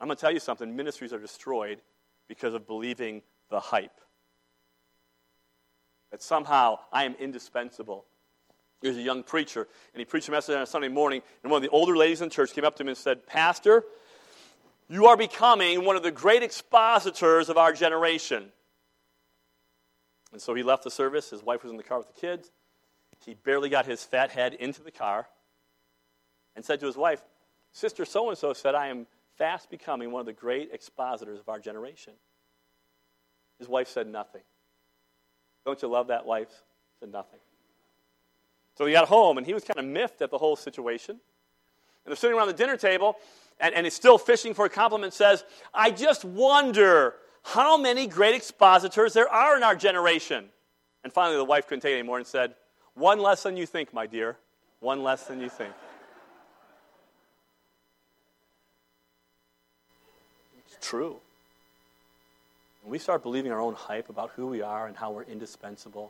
I'm 0.02 0.08
going 0.08 0.18
to 0.18 0.22
tell 0.22 0.34
you 0.34 0.42
something 0.42 0.76
ministries 0.76 1.14
are 1.14 1.20
destroyed 1.20 1.80
because 2.28 2.54
of 2.54 2.68
believing 2.68 3.22
the 3.50 3.62
hype. 3.62 4.02
That 6.12 6.22
somehow 6.22 6.80
I 6.92 7.04
am 7.04 7.16
indispensable. 7.16 8.06
There's 8.82 8.98
a 8.98 9.02
young 9.02 9.24
preacher, 9.24 9.68
and 9.94 10.00
he 10.00 10.06
preached 10.06 10.30
a 10.30 10.32
message 10.32 10.56
on 10.56 10.62
a 10.62 10.66
Sunday 10.66 10.88
morning, 10.88 11.22
and 11.44 11.52
one 11.52 11.58
of 11.58 11.64
the 11.64 11.76
older 11.76 11.98
ladies 11.98 12.22
in 12.22 12.30
church 12.30 12.54
came 12.54 12.64
up 12.64 12.76
to 12.78 12.84
him 12.84 12.88
and 12.88 12.98
said, 12.98 13.28
Pastor, 13.28 13.84
you 14.88 15.08
are 15.08 15.18
becoming 15.18 15.86
one 15.86 15.96
of 15.96 16.04
the 16.04 16.12
great 16.12 16.44
expositors 16.44 17.50
of 17.50 17.58
our 17.58 17.74
generation. 17.74 18.52
And 20.32 20.42
so 20.42 20.54
he 20.54 20.64
left 20.64 20.84
the 20.84 20.92
service. 20.92 21.30
His 21.30 21.44
wife 21.44 21.64
was 21.64 21.72
in 21.72 21.78
the 21.78 21.84
car 21.84 21.98
with 21.98 22.08
the 22.08 22.20
kids. 22.20 22.52
He 23.26 23.34
barely 23.34 23.70
got 23.70 23.86
his 23.86 24.04
fat 24.04 24.32
head 24.32 24.54
into 24.54 24.82
the 24.82 24.92
car 24.92 25.28
and 26.56 26.64
said 26.64 26.80
to 26.80 26.86
his 26.86 26.96
wife, 26.96 27.22
Sister 27.72 28.06
so 28.06 28.30
and 28.30 28.38
so 28.38 28.54
said, 28.54 28.76
I 28.76 28.88
am 28.88 29.08
fast 29.38 29.70
becoming 29.70 30.12
one 30.12 30.22
of 30.22 30.26
the 30.26 30.34
great 30.34 30.70
expositors 30.72 31.40
of 31.40 31.50
our 31.50 31.60
generation. 31.60 32.14
His 33.58 33.68
wife 33.68 33.88
said 33.88 34.08
nothing. 34.08 34.42
Don't 35.70 35.84
you 35.84 35.88
love 35.88 36.08
that 36.08 36.26
wife? 36.26 36.50
Said 37.00 37.12
nothing. 37.12 37.40
So 38.76 38.88
he 38.88 38.92
got 38.92 39.08
home 39.08 39.38
and 39.38 39.46
he 39.46 39.54
was 39.54 39.64
kind 39.64 39.78
of 39.78 39.86
miffed 39.86 40.20
at 40.24 40.32
the 40.32 40.38
whole 40.40 40.56
situation. 40.56 41.12
And 41.12 41.20
they're 42.08 42.16
sitting 42.16 42.36
around 42.36 42.48
the 42.48 42.54
dinner 42.54 42.76
table 42.76 43.18
and, 43.60 43.76
and 43.76 43.86
he's 43.86 43.94
still 43.94 44.18
fishing 44.18 44.56
for 44.56 44.66
a 44.66 44.70
compliment, 44.70 45.14
says, 45.14 45.44
I 45.72 45.92
just 45.92 46.26
wonder 46.26 47.14
how 47.44 47.78
many 47.78 48.08
great 48.08 48.34
expositors 48.34 49.14
there 49.14 49.30
are 49.30 49.56
in 49.58 49.62
our 49.62 49.76
generation. 49.76 50.46
And 51.04 51.14
finally, 51.14 51.38
the 51.38 51.46
wife 51.46 51.68
couldn't 51.68 51.82
take 51.82 51.92
it 51.92 52.00
anymore 52.00 52.18
and 52.18 52.26
said, 52.26 52.56
One 52.96 53.20
less 53.20 53.44
than 53.44 53.56
you 53.56 53.68
think, 53.68 53.94
my 53.94 54.08
dear. 54.08 54.38
One 54.80 55.04
less 55.04 55.26
than 55.26 55.40
you 55.40 55.50
think. 55.50 55.74
It's 60.66 60.88
true. 60.90 61.20
When 62.90 62.94
we 62.94 62.98
start 62.98 63.22
believing 63.22 63.52
our 63.52 63.62
own 63.62 63.76
hype 63.76 64.10
about 64.10 64.32
who 64.36 64.48
we 64.48 64.64
are 64.64 64.88
and 64.88 64.98
how 64.98 65.12
we're 65.12 65.22
indispensable, 65.22 66.10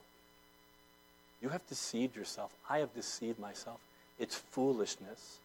you 1.41 1.49
have 1.49 1.67
deceived 1.67 2.15
yourself. 2.15 2.53
I 2.69 2.77
have 2.77 2.93
deceived 2.95 3.37
myself. 3.37 3.81
It's 4.17 4.35
foolishness. 4.35 5.39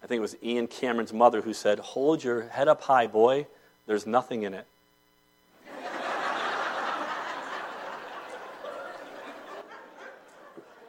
I 0.00 0.06
think 0.06 0.18
it 0.18 0.22
was 0.22 0.36
Ian 0.40 0.68
Cameron's 0.68 1.12
mother 1.12 1.40
who 1.40 1.52
said, 1.52 1.80
Hold 1.80 2.22
your 2.22 2.42
head 2.42 2.68
up 2.68 2.82
high, 2.82 3.08
boy. 3.08 3.48
There's 3.88 4.06
nothing 4.06 4.44
in 4.44 4.54
it. 4.54 4.64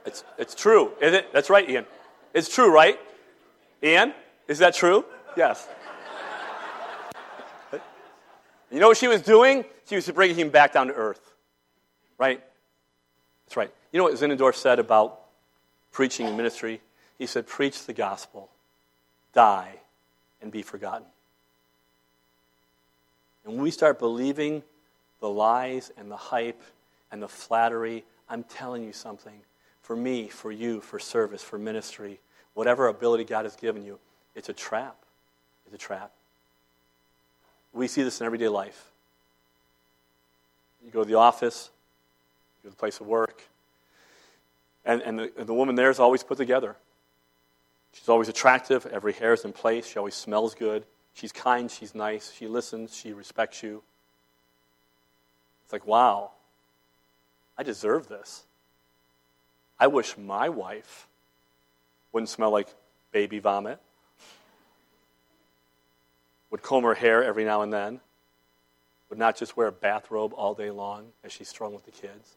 it's, 0.06 0.24
it's 0.38 0.54
true, 0.54 0.92
is 1.02 1.16
it? 1.16 1.34
That's 1.34 1.50
right, 1.50 1.68
Ian. 1.68 1.88
It's 2.36 2.54
true, 2.54 2.72
right? 2.72 3.00
Ian, 3.82 4.14
is 4.48 4.60
that 4.60 4.76
true? 4.76 5.06
Yes. 5.36 5.68
You 8.72 8.80
know 8.80 8.88
what 8.88 8.98
she 8.98 9.08
was 9.08 9.22
doing? 9.22 9.66
She 9.88 9.96
was 9.96 10.10
bringing 10.10 10.36
him 10.36 10.50
back 10.50 10.74
down 10.74 10.88
to 10.88 10.94
earth. 10.94 11.34
Right? 12.18 12.42
That's 13.46 13.58
right. 13.58 13.72
You 13.92 13.98
know 13.98 14.04
what 14.04 14.14
Zinzendorf 14.14 14.56
said 14.56 14.80
about 14.80 15.22
preaching 15.92 16.28
and 16.28 16.38
ministry? 16.38 16.82
He 17.18 17.26
said, 17.26 17.48
Preach 17.48 17.86
the 17.86 17.94
gospel 17.94 18.50
die, 19.34 19.76
and 20.42 20.52
be 20.52 20.62
forgotten. 20.62 21.06
And 23.46 23.54
when 23.54 23.64
we 23.64 23.72
start 23.72 24.00
believing 24.00 24.64
the 25.22 25.30
lies 25.30 25.92
and 25.98 26.10
the 26.10 26.18
hype 26.18 26.62
and 27.12 27.22
the 27.22 27.28
flattery, 27.28 28.04
I'm 28.30 28.44
telling 28.44 28.84
you 28.84 28.94
something. 28.94 29.42
For 29.82 29.96
me, 29.96 30.28
for 30.28 30.52
you, 30.52 30.82
for 30.82 31.00
service, 31.00 31.42
for 31.42 31.58
ministry, 31.58 32.20
whatever 32.54 32.88
ability 32.88 33.24
God 33.24 33.46
has 33.46 33.56
given 33.56 33.84
you, 33.84 34.00
it's 34.36 34.50
a 34.50 34.54
trap. 34.54 34.96
It's 35.66 35.74
a 35.74 35.78
trap. 35.78 36.12
We 37.74 37.88
see 37.88 38.04
this 38.04 38.20
in 38.20 38.26
everyday 38.26 38.48
life. 38.48 38.86
You 40.84 40.92
go 40.92 41.04
to 41.04 41.08
the 41.08 41.16
office, 41.16 41.70
you 42.58 42.70
go 42.70 42.70
to 42.70 42.76
the 42.76 42.80
place 42.80 43.00
of 43.00 43.08
work, 43.08 43.44
and, 44.86 45.02
and, 45.02 45.20
the, 45.20 45.32
and 45.38 45.48
the 45.48 45.54
woman 45.54 45.76
there 45.76 45.90
is 45.90 46.00
always 46.00 46.24
put 46.24 46.38
together. 46.38 46.76
She's 47.94 48.10
always 48.10 48.30
attractive. 48.30 48.86
Every 48.86 49.14
hair 49.14 49.34
is 49.34 49.46
in 49.46 49.54
place. 49.54 49.88
She 49.88 49.98
always 49.98 50.16
smells 50.16 50.56
good. 50.56 50.86
She's 51.14 51.32
kind. 51.32 51.70
She's 51.70 51.94
nice. 51.94 52.32
She 52.32 52.48
listens. 52.48 52.96
She 52.96 53.14
respects 53.14 53.62
you. 53.62 53.84
It's 55.64 55.74
like, 55.74 55.86
wow, 55.86 56.32
I 57.58 57.64
deserve 57.64 58.08
this. 58.08 58.44
I 59.80 59.88
wish 59.88 60.18
my 60.18 60.50
wife 60.50 61.08
wouldn't 62.12 62.30
smell 62.30 62.52
like 62.52 62.68
baby 63.12 63.40
vomit, 63.40 63.80
would 66.52 66.62
comb 66.62 66.84
her 66.84 66.96
hair 66.96 67.24
every 67.24 67.46
now 67.46 67.62
and 67.62 67.72
then, 67.72 68.00
would 69.10 69.20
not 69.20 69.38
just 69.38 69.58
wear 69.58 69.68
a 69.68 69.72
bathrobe 69.72 70.34
all 70.36 70.54
day 70.54 70.72
long 70.72 71.08
as 71.24 71.32
she's 71.32 71.50
strung 71.50 71.74
with 71.74 71.86
the 71.86 71.92
kids. 71.92 72.36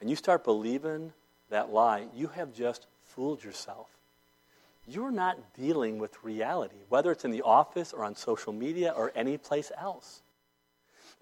And 0.00 0.10
you 0.10 0.16
start 0.16 0.44
believing 0.44 1.12
that 1.50 1.72
lie, 1.72 2.06
you 2.14 2.28
have 2.28 2.54
just 2.54 2.86
fooled 3.04 3.42
yourself 3.42 3.88
you're 4.86 5.10
not 5.10 5.38
dealing 5.54 5.98
with 5.98 6.22
reality, 6.22 6.76
whether 6.88 7.10
it's 7.10 7.24
in 7.24 7.30
the 7.30 7.42
office 7.42 7.92
or 7.92 8.04
on 8.04 8.14
social 8.14 8.52
media 8.52 8.92
or 8.94 9.12
any 9.14 9.38
place 9.38 9.72
else. 9.78 10.20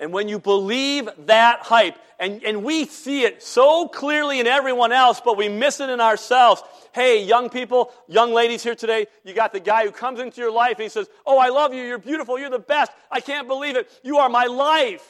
And 0.03 0.13
when 0.13 0.29
you 0.29 0.41
believe 0.41 1.09
that 1.27 1.61
hype, 1.61 1.97
and, 2.19 2.43
and 2.43 2.65
we 2.65 2.87
see 2.87 3.23
it 3.23 3.41
so 3.41 3.87
clearly 3.87 4.41
in 4.41 4.49
everyone 4.49 4.91
else, 4.91 5.23
but 5.25 5.37
we 5.37 5.49
miss 5.49 5.79
it 5.79 5.91
in 5.91 6.01
ourselves. 6.01 6.61
Hey, 6.93 7.23
young 7.25 7.49
people, 7.49 7.93
young 8.09 8.33
ladies 8.33 8.65
here 8.65 8.75
today, 8.75 9.07
you 9.23 9.33
got 9.33 9.53
the 9.53 9.61
guy 9.61 9.85
who 9.85 9.93
comes 9.93 10.19
into 10.19 10.41
your 10.41 10.51
life 10.51 10.73
and 10.73 10.83
he 10.83 10.89
says, 10.89 11.09
Oh, 11.25 11.39
I 11.39 11.51
love 11.51 11.73
you. 11.73 11.85
You're 11.85 11.99
beautiful. 11.99 12.37
You're 12.37 12.51
the 12.51 12.59
best. 12.59 12.91
I 13.13 13.21
can't 13.21 13.47
believe 13.47 13.77
it. 13.77 13.89
You 14.03 14.19
are 14.19 14.29
my 14.29 14.47
life. 14.47 15.09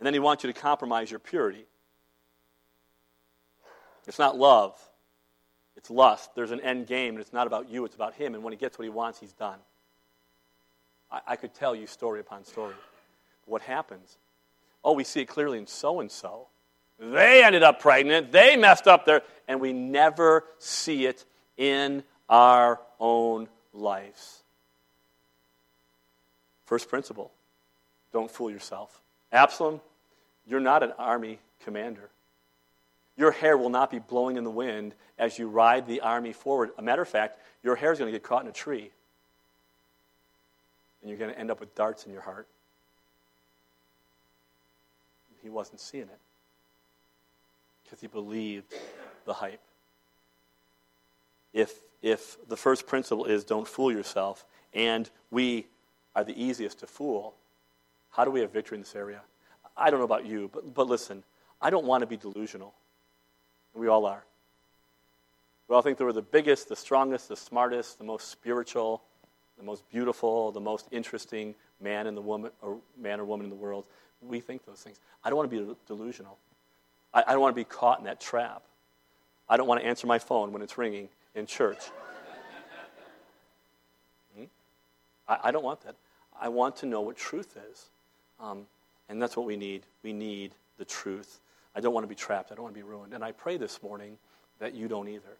And 0.00 0.06
then 0.06 0.14
he 0.14 0.20
wants 0.20 0.44
you 0.44 0.50
to 0.50 0.58
compromise 0.58 1.10
your 1.10 1.20
purity. 1.20 1.66
It's 4.06 4.18
not 4.18 4.38
love. 4.38 4.80
It's 5.76 5.90
lust. 5.90 6.34
There's 6.34 6.52
an 6.52 6.60
end 6.60 6.86
game, 6.86 7.16
and 7.16 7.20
it's 7.20 7.34
not 7.34 7.46
about 7.46 7.68
you, 7.68 7.84
it's 7.84 7.96
about 7.96 8.14
him. 8.14 8.34
And 8.34 8.42
when 8.42 8.54
he 8.54 8.56
gets 8.56 8.78
what 8.78 8.84
he 8.84 8.90
wants, 8.90 9.20
he's 9.20 9.34
done. 9.34 9.58
I, 11.10 11.20
I 11.28 11.36
could 11.36 11.54
tell 11.54 11.74
you 11.74 11.86
story 11.86 12.20
upon 12.20 12.44
story. 12.44 12.74
What 13.46 13.62
happens? 13.62 14.16
Oh, 14.84 14.92
we 14.92 15.04
see 15.04 15.20
it 15.20 15.26
clearly 15.26 15.58
in 15.58 15.66
so 15.66 16.00
and 16.00 16.10
so. 16.10 16.46
They 16.98 17.44
ended 17.44 17.62
up 17.62 17.80
pregnant. 17.80 18.32
They 18.32 18.56
messed 18.56 18.86
up 18.86 19.04
their. 19.04 19.22
And 19.46 19.60
we 19.60 19.72
never 19.72 20.44
see 20.58 21.06
it 21.06 21.24
in 21.56 22.02
our 22.28 22.80
own 23.00 23.48
lives. 23.72 24.42
First 26.66 26.88
principle 26.88 27.30
don't 28.12 28.30
fool 28.30 28.50
yourself. 28.50 29.00
Absalom, 29.32 29.80
you're 30.46 30.60
not 30.60 30.82
an 30.82 30.92
army 30.98 31.38
commander. 31.64 32.08
Your 33.16 33.32
hair 33.32 33.56
will 33.56 33.70
not 33.70 33.90
be 33.90 33.98
blowing 33.98 34.36
in 34.36 34.44
the 34.44 34.50
wind 34.50 34.94
as 35.18 35.38
you 35.38 35.48
ride 35.48 35.86
the 35.86 36.00
army 36.00 36.32
forward. 36.32 36.70
A 36.78 36.82
matter 36.82 37.02
of 37.02 37.08
fact, 37.08 37.38
your 37.62 37.74
hair 37.74 37.92
is 37.92 37.98
going 37.98 38.10
to 38.10 38.16
get 38.16 38.22
caught 38.22 38.42
in 38.42 38.48
a 38.48 38.52
tree. 38.52 38.90
And 41.08 41.16
you're 41.16 41.26
going 41.26 41.34
to 41.34 41.40
end 41.40 41.50
up 41.50 41.58
with 41.58 41.74
darts 41.74 42.04
in 42.04 42.12
your 42.12 42.20
heart. 42.20 42.46
He 45.42 45.48
wasn't 45.48 45.80
seeing 45.80 46.02
it 46.02 46.18
because 47.82 47.98
he 47.98 48.08
believed 48.08 48.74
the 49.24 49.32
hype. 49.32 49.62
If, 51.54 51.72
if 52.02 52.36
the 52.46 52.58
first 52.58 52.86
principle 52.86 53.24
is 53.24 53.42
don't 53.42 53.66
fool 53.66 53.90
yourself, 53.90 54.44
and 54.74 55.08
we 55.30 55.66
are 56.14 56.24
the 56.24 56.38
easiest 56.38 56.80
to 56.80 56.86
fool, 56.86 57.34
how 58.10 58.26
do 58.26 58.30
we 58.30 58.40
have 58.40 58.52
victory 58.52 58.76
in 58.76 58.82
this 58.82 58.94
area? 58.94 59.22
I 59.78 59.88
don't 59.88 60.00
know 60.00 60.04
about 60.04 60.26
you, 60.26 60.50
but, 60.52 60.74
but 60.74 60.88
listen, 60.88 61.24
I 61.58 61.70
don't 61.70 61.86
want 61.86 62.02
to 62.02 62.06
be 62.06 62.18
delusional. 62.18 62.74
We 63.72 63.88
all 63.88 64.04
are. 64.04 64.24
We 65.68 65.74
all 65.74 65.80
think 65.80 65.96
that 65.96 66.04
we're 66.04 66.12
the 66.12 66.20
biggest, 66.20 66.68
the 66.68 66.76
strongest, 66.76 67.30
the 67.30 67.36
smartest, 67.36 67.96
the 67.96 68.04
most 68.04 68.28
spiritual, 68.28 69.04
the 69.58 69.64
most 69.64 69.88
beautiful, 69.90 70.52
the 70.52 70.60
most 70.60 70.86
interesting 70.90 71.54
man 71.80 72.06
in 72.06 72.14
the 72.14 72.22
woman 72.22 72.50
or 72.62 72.78
man 73.00 73.20
or 73.20 73.24
woman 73.24 73.44
in 73.44 73.50
the 73.50 73.56
world. 73.56 73.86
We 74.22 74.40
think 74.40 74.64
those 74.64 74.80
things. 74.80 74.98
I 75.22 75.28
don't 75.28 75.36
want 75.36 75.50
to 75.50 75.56
be 75.56 75.74
delusional. 75.86 76.38
I, 77.12 77.24
I 77.26 77.32
don't 77.32 77.40
want 77.40 77.54
to 77.54 77.60
be 77.60 77.64
caught 77.64 77.98
in 77.98 78.04
that 78.04 78.20
trap. 78.20 78.62
I 79.48 79.56
don't 79.56 79.66
want 79.66 79.80
to 79.80 79.86
answer 79.86 80.06
my 80.06 80.18
phone 80.18 80.52
when 80.52 80.62
it's 80.62 80.76
ringing 80.78 81.08
in 81.34 81.46
church. 81.46 81.78
hmm? 84.36 84.44
I, 85.28 85.38
I, 85.44 85.50
don't 85.50 85.64
want 85.64 85.80
that. 85.82 85.94
I 86.40 86.48
want 86.48 86.76
to 86.76 86.86
know 86.86 87.00
what 87.00 87.16
truth 87.16 87.56
is. 87.70 87.86
Um, 88.40 88.66
and 89.08 89.20
that's 89.20 89.36
what 89.36 89.46
we 89.46 89.56
need. 89.56 89.82
We 90.02 90.12
need 90.12 90.52
the 90.78 90.84
truth. 90.84 91.40
I 91.74 91.80
don't 91.80 91.94
want 91.94 92.04
to 92.04 92.08
be 92.08 92.14
trapped. 92.14 92.52
I 92.52 92.54
don't 92.54 92.64
want 92.64 92.74
to 92.74 92.80
be 92.80 92.86
ruined. 92.86 93.14
And 93.14 93.24
I 93.24 93.32
pray 93.32 93.56
this 93.56 93.82
morning 93.82 94.18
that 94.58 94.74
you 94.74 94.88
don't 94.88 95.08
either. 95.08 95.38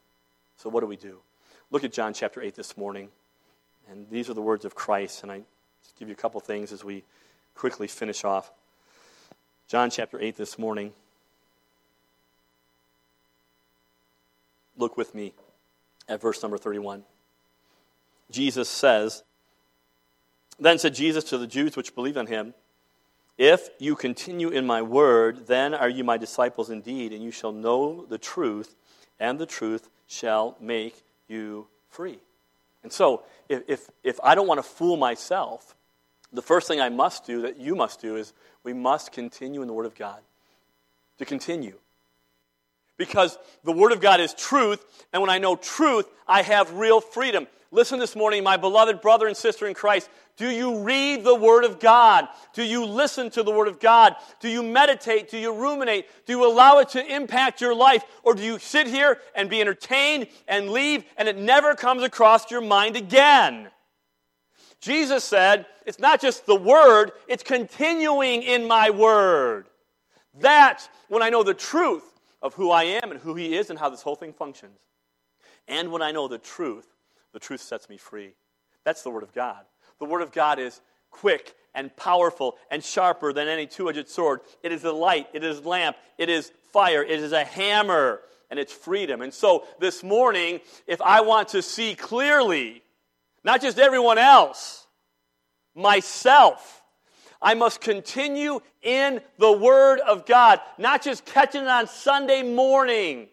So, 0.57 0.69
what 0.69 0.81
do 0.81 0.87
we 0.87 0.95
do? 0.95 1.19
Look 1.71 1.83
at 1.83 1.93
John 1.93 2.13
chapter 2.13 2.41
8 2.41 2.55
this 2.55 2.77
morning. 2.77 3.09
And 3.89 4.07
these 4.09 4.29
are 4.29 4.33
the 4.33 4.41
words 4.41 4.65
of 4.65 4.75
Christ. 4.75 5.23
And 5.23 5.31
I 5.31 5.41
just 5.83 5.97
give 5.97 6.07
you 6.07 6.13
a 6.13 6.17
couple 6.17 6.39
things 6.39 6.71
as 6.71 6.83
we 6.83 7.03
quickly 7.55 7.87
finish 7.87 8.23
off. 8.23 8.51
John 9.67 9.89
chapter 9.89 10.19
8 10.19 10.35
this 10.35 10.57
morning. 10.57 10.93
Look 14.77 14.95
with 14.95 15.13
me 15.13 15.33
at 16.07 16.21
verse 16.21 16.41
number 16.41 16.57
31. 16.57 17.03
Jesus 18.31 18.69
says, 18.69 19.23
Then 20.59 20.77
said 20.77 20.93
Jesus 20.93 21.23
to 21.25 21.37
the 21.37 21.47
Jews 21.47 21.75
which 21.75 21.95
believed 21.95 22.17
on 22.17 22.27
him, 22.27 22.53
If 23.37 23.69
you 23.79 23.95
continue 23.95 24.49
in 24.49 24.65
my 24.65 24.81
word, 24.81 25.47
then 25.47 25.73
are 25.73 25.89
you 25.89 26.03
my 26.03 26.17
disciples 26.17 26.69
indeed, 26.69 27.11
and 27.11 27.23
you 27.23 27.31
shall 27.31 27.51
know 27.51 28.05
the 28.07 28.17
truth, 28.17 28.75
and 29.19 29.37
the 29.37 29.45
truth 29.45 29.89
shall 30.07 30.55
make 30.61 31.03
you 31.27 31.67
free. 31.89 32.19
And 32.83 32.91
so, 32.91 33.23
if, 33.47 33.63
if, 33.67 33.89
if 34.03 34.19
I 34.23 34.35
don't 34.35 34.47
want 34.47 34.59
to 34.59 34.63
fool 34.63 34.97
myself, 34.97 35.75
the 36.31 36.41
first 36.41 36.67
thing 36.67 36.79
I 36.79 36.89
must 36.89 37.25
do, 37.25 37.41
that 37.41 37.57
you 37.57 37.75
must 37.75 38.01
do, 38.01 38.15
is 38.15 38.33
we 38.63 38.73
must 38.73 39.11
continue 39.11 39.61
in 39.61 39.67
the 39.67 39.73
Word 39.73 39.85
of 39.85 39.95
God. 39.95 40.21
To 41.17 41.25
continue. 41.25 41.77
Because 42.97 43.37
the 43.63 43.71
Word 43.71 43.91
of 43.91 44.01
God 44.01 44.19
is 44.19 44.33
truth, 44.33 44.83
and 45.11 45.21
when 45.21 45.29
I 45.29 45.37
know 45.37 45.55
truth, 45.55 46.05
I 46.27 46.41
have 46.41 46.73
real 46.73 47.01
freedom. 47.01 47.47
Listen 47.71 47.99
this 47.99 48.15
morning, 48.15 48.43
my 48.43 48.57
beloved 48.57 48.99
brother 48.99 49.27
and 49.27 49.37
sister 49.37 49.67
in 49.67 49.75
Christ. 49.75 50.09
Do 50.37 50.49
you 50.49 50.79
read 50.79 51.23
the 51.23 51.35
Word 51.35 51.65
of 51.65 51.79
God? 51.79 52.27
Do 52.53 52.63
you 52.63 52.83
listen 52.83 53.29
to 53.31 53.43
the 53.43 53.51
Word 53.51 53.67
of 53.67 53.79
God? 53.79 54.15
Do 54.39 54.49
you 54.49 54.63
meditate? 54.63 55.29
Do 55.29 55.37
you 55.37 55.53
ruminate? 55.53 56.07
Do 56.25 56.33
you 56.33 56.51
allow 56.51 56.79
it 56.79 56.89
to 56.89 57.15
impact 57.15 57.61
your 57.61 57.75
life? 57.75 58.03
Or 58.23 58.33
do 58.33 58.41
you 58.41 58.57
sit 58.57 58.87
here 58.87 59.19
and 59.35 59.51
be 59.51 59.61
entertained 59.61 60.27
and 60.47 60.71
leave 60.71 61.03
and 61.15 61.27
it 61.27 61.37
never 61.37 61.75
comes 61.75 62.01
across 62.01 62.49
your 62.49 62.61
mind 62.61 62.95
again? 62.95 63.69
Jesus 64.81 65.23
said, 65.23 65.67
it's 65.85 65.99
not 65.99 66.21
just 66.21 66.47
the 66.47 66.55
Word, 66.55 67.11
it's 67.27 67.43
continuing 67.43 68.41
in 68.41 68.67
my 68.67 68.89
Word. 68.89 69.67
That's 70.39 70.89
when 71.07 71.21
I 71.21 71.29
know 71.29 71.43
the 71.43 71.53
truth 71.53 72.19
of 72.41 72.55
who 72.55 72.71
I 72.71 72.83
am 72.83 73.11
and 73.11 73.19
who 73.19 73.35
He 73.35 73.55
is 73.55 73.69
and 73.69 73.77
how 73.77 73.89
this 73.89 74.01
whole 74.01 74.15
thing 74.15 74.33
functions. 74.33 74.79
And 75.67 75.91
when 75.91 76.01
I 76.01 76.11
know 76.11 76.27
the 76.27 76.39
truth 76.39 76.87
the 77.33 77.39
truth 77.39 77.61
sets 77.61 77.89
me 77.89 77.97
free. 77.97 78.33
That's 78.83 79.03
the 79.03 79.09
Word 79.09 79.23
of 79.23 79.33
God. 79.33 79.65
The 79.99 80.05
Word 80.05 80.21
of 80.21 80.31
God 80.31 80.59
is 80.59 80.81
quick 81.11 81.55
and 81.75 81.95
powerful 81.95 82.57
and 82.71 82.83
sharper 82.83 83.33
than 83.33 83.47
any 83.47 83.67
two 83.67 83.89
edged 83.89 84.09
sword. 84.09 84.41
It 84.63 84.71
is 84.71 84.83
a 84.83 84.91
light, 84.91 85.27
it 85.33 85.43
is 85.43 85.65
lamp, 85.65 85.97
it 86.17 86.29
is 86.29 86.51
fire, 86.71 87.03
it 87.03 87.19
is 87.19 87.31
a 87.31 87.43
hammer, 87.43 88.21
and 88.49 88.59
it's 88.59 88.73
freedom. 88.73 89.21
And 89.21 89.33
so 89.33 89.65
this 89.79 90.03
morning, 90.03 90.61
if 90.87 91.01
I 91.01 91.21
want 91.21 91.49
to 91.49 91.61
see 91.61 91.95
clearly, 91.95 92.81
not 93.43 93.61
just 93.61 93.79
everyone 93.79 94.17
else, 94.17 94.87
myself, 95.75 96.83
I 97.41 97.53
must 97.53 97.79
continue 97.79 98.59
in 98.81 99.21
the 99.37 99.51
Word 99.51 99.99
of 99.99 100.25
God, 100.25 100.59
not 100.77 101.01
just 101.01 101.25
catching 101.25 101.61
it 101.61 101.67
on 101.67 101.87
Sunday 101.87 102.43
morning, 102.43 103.27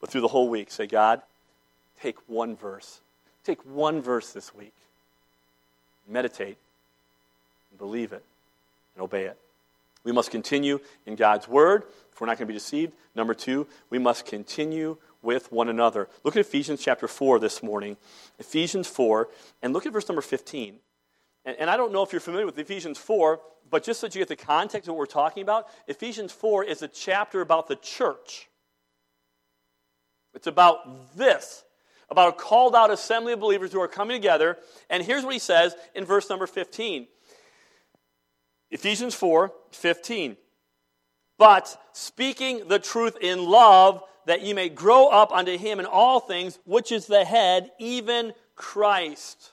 but 0.00 0.10
through 0.10 0.22
the 0.22 0.28
whole 0.28 0.48
week. 0.48 0.70
Say, 0.70 0.86
God, 0.86 1.22
Take 2.00 2.16
one 2.28 2.56
verse. 2.56 3.00
Take 3.44 3.64
one 3.64 4.00
verse 4.00 4.32
this 4.32 4.54
week. 4.54 4.74
Meditate, 6.06 6.56
and 7.70 7.78
believe 7.78 8.12
it, 8.12 8.24
and 8.94 9.02
obey 9.02 9.24
it. 9.24 9.38
We 10.04 10.12
must 10.12 10.30
continue 10.30 10.80
in 11.06 11.16
God's 11.16 11.48
Word 11.48 11.82
if 12.12 12.20
we're 12.20 12.26
not 12.26 12.38
going 12.38 12.46
to 12.46 12.52
be 12.52 12.58
deceived. 12.58 12.92
Number 13.14 13.34
two, 13.34 13.66
we 13.90 13.98
must 13.98 14.26
continue 14.26 14.96
with 15.22 15.50
one 15.52 15.68
another. 15.68 16.08
Look 16.24 16.36
at 16.36 16.40
Ephesians 16.40 16.80
chapter 16.82 17.08
4 17.08 17.38
this 17.40 17.62
morning. 17.62 17.96
Ephesians 18.38 18.86
4, 18.86 19.28
and 19.62 19.72
look 19.72 19.86
at 19.86 19.92
verse 19.92 20.08
number 20.08 20.22
15. 20.22 20.76
And, 21.44 21.56
and 21.58 21.68
I 21.68 21.76
don't 21.76 21.92
know 21.92 22.02
if 22.02 22.12
you're 22.12 22.20
familiar 22.20 22.46
with 22.46 22.58
Ephesians 22.58 22.98
4, 22.98 23.40
but 23.70 23.82
just 23.82 24.00
so 24.00 24.06
you 24.06 24.12
get 24.12 24.28
the 24.28 24.36
context 24.36 24.88
of 24.88 24.94
what 24.94 24.98
we're 24.98 25.06
talking 25.06 25.42
about, 25.42 25.66
Ephesians 25.86 26.32
4 26.32 26.64
is 26.64 26.82
a 26.82 26.88
chapter 26.88 27.40
about 27.40 27.68
the 27.68 27.76
church. 27.76 28.48
It's 30.34 30.46
about 30.46 31.16
this 31.16 31.64
about 32.10 32.28
a 32.28 32.32
called 32.32 32.74
out 32.74 32.90
assembly 32.90 33.32
of 33.32 33.40
believers 33.40 33.72
who 33.72 33.80
are 33.80 33.88
coming 33.88 34.16
together. 34.16 34.56
And 34.88 35.02
here's 35.02 35.24
what 35.24 35.34
he 35.34 35.38
says 35.38 35.74
in 35.94 36.04
verse 36.04 36.28
number 36.30 36.46
15 36.46 37.06
Ephesians 38.70 39.14
4 39.14 39.52
15. 39.72 40.36
But 41.38 41.80
speaking 41.92 42.68
the 42.68 42.78
truth 42.78 43.16
in 43.20 43.44
love, 43.44 44.02
that 44.26 44.42
ye 44.42 44.52
may 44.52 44.68
grow 44.68 45.08
up 45.08 45.32
unto 45.32 45.56
him 45.56 45.78
in 45.80 45.86
all 45.86 46.20
things, 46.20 46.58
which 46.64 46.92
is 46.92 47.06
the 47.06 47.24
head, 47.24 47.70
even 47.78 48.34
Christ 48.56 49.52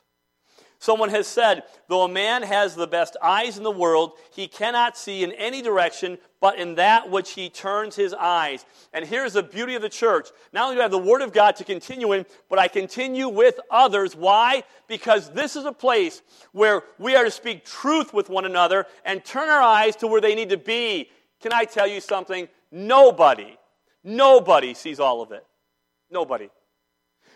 Someone 0.86 1.10
has 1.10 1.26
said, 1.26 1.64
though 1.88 2.04
a 2.04 2.08
man 2.08 2.44
has 2.44 2.76
the 2.76 2.86
best 2.86 3.18
eyes 3.20 3.58
in 3.58 3.64
the 3.64 3.72
world, 3.72 4.12
he 4.36 4.48
cannot 4.48 4.96
see 4.96 5.24
in 5.24 5.32
any 5.32 5.64
direction 5.64 6.20
but 6.40 6.60
in 6.60 6.76
that 6.76 7.10
which 7.10 7.32
he 7.32 7.50
turns 7.50 7.96
his 7.96 8.14
eyes. 8.14 8.68
And 8.94 9.04
here's 9.04 9.34
the 9.34 9.42
beauty 9.42 9.74
of 9.74 9.82
the 9.82 9.90
church. 9.90 10.30
Not 10.54 10.66
only 10.66 10.76
do 10.76 10.82
I 10.82 10.84
have 10.84 10.92
the 10.92 11.00
Word 11.00 11.24
of 11.24 11.34
God 11.34 11.56
to 11.56 11.64
continue 11.64 12.12
in, 12.12 12.28
but 12.52 12.60
I 12.60 12.68
continue 12.68 13.28
with 13.28 13.60
others. 13.72 14.16
Why? 14.16 14.62
Because 14.88 15.32
this 15.32 15.56
is 15.56 15.66
a 15.66 15.72
place 15.72 16.22
where 16.52 16.84
we 17.00 17.16
are 17.16 17.24
to 17.24 17.32
speak 17.32 17.66
truth 17.66 18.14
with 18.14 18.30
one 18.30 18.46
another 18.46 18.86
and 19.04 19.26
turn 19.26 19.50
our 19.50 19.64
eyes 19.64 19.96
to 19.96 20.08
where 20.08 20.22
they 20.22 20.36
need 20.36 20.50
to 20.50 20.58
be. 20.58 21.10
Can 21.42 21.52
I 21.52 21.64
tell 21.64 21.88
you 21.88 22.00
something? 22.00 22.48
Nobody, 22.72 23.58
nobody 24.04 24.76
sees 24.76 25.00
all 25.00 25.24
of 25.24 25.32
it. 25.32 25.44
Nobody. 26.12 26.52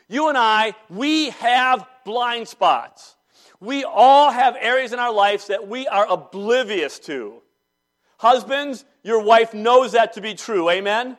You 0.07 0.29
and 0.29 0.37
I, 0.37 0.75
we 0.87 1.31
have 1.31 1.87
blind 2.05 2.47
spots. 2.47 3.15
We 3.59 3.83
all 3.83 4.31
have 4.31 4.55
areas 4.59 4.93
in 4.93 4.99
our 4.99 5.11
lives 5.11 5.47
that 5.47 5.67
we 5.67 5.87
are 5.87 6.05
oblivious 6.09 6.99
to. 6.99 7.41
Husbands, 8.17 8.85
your 9.03 9.21
wife 9.21 9.53
knows 9.53 9.93
that 9.93 10.13
to 10.13 10.21
be 10.21 10.33
true. 10.33 10.69
Amen? 10.69 11.17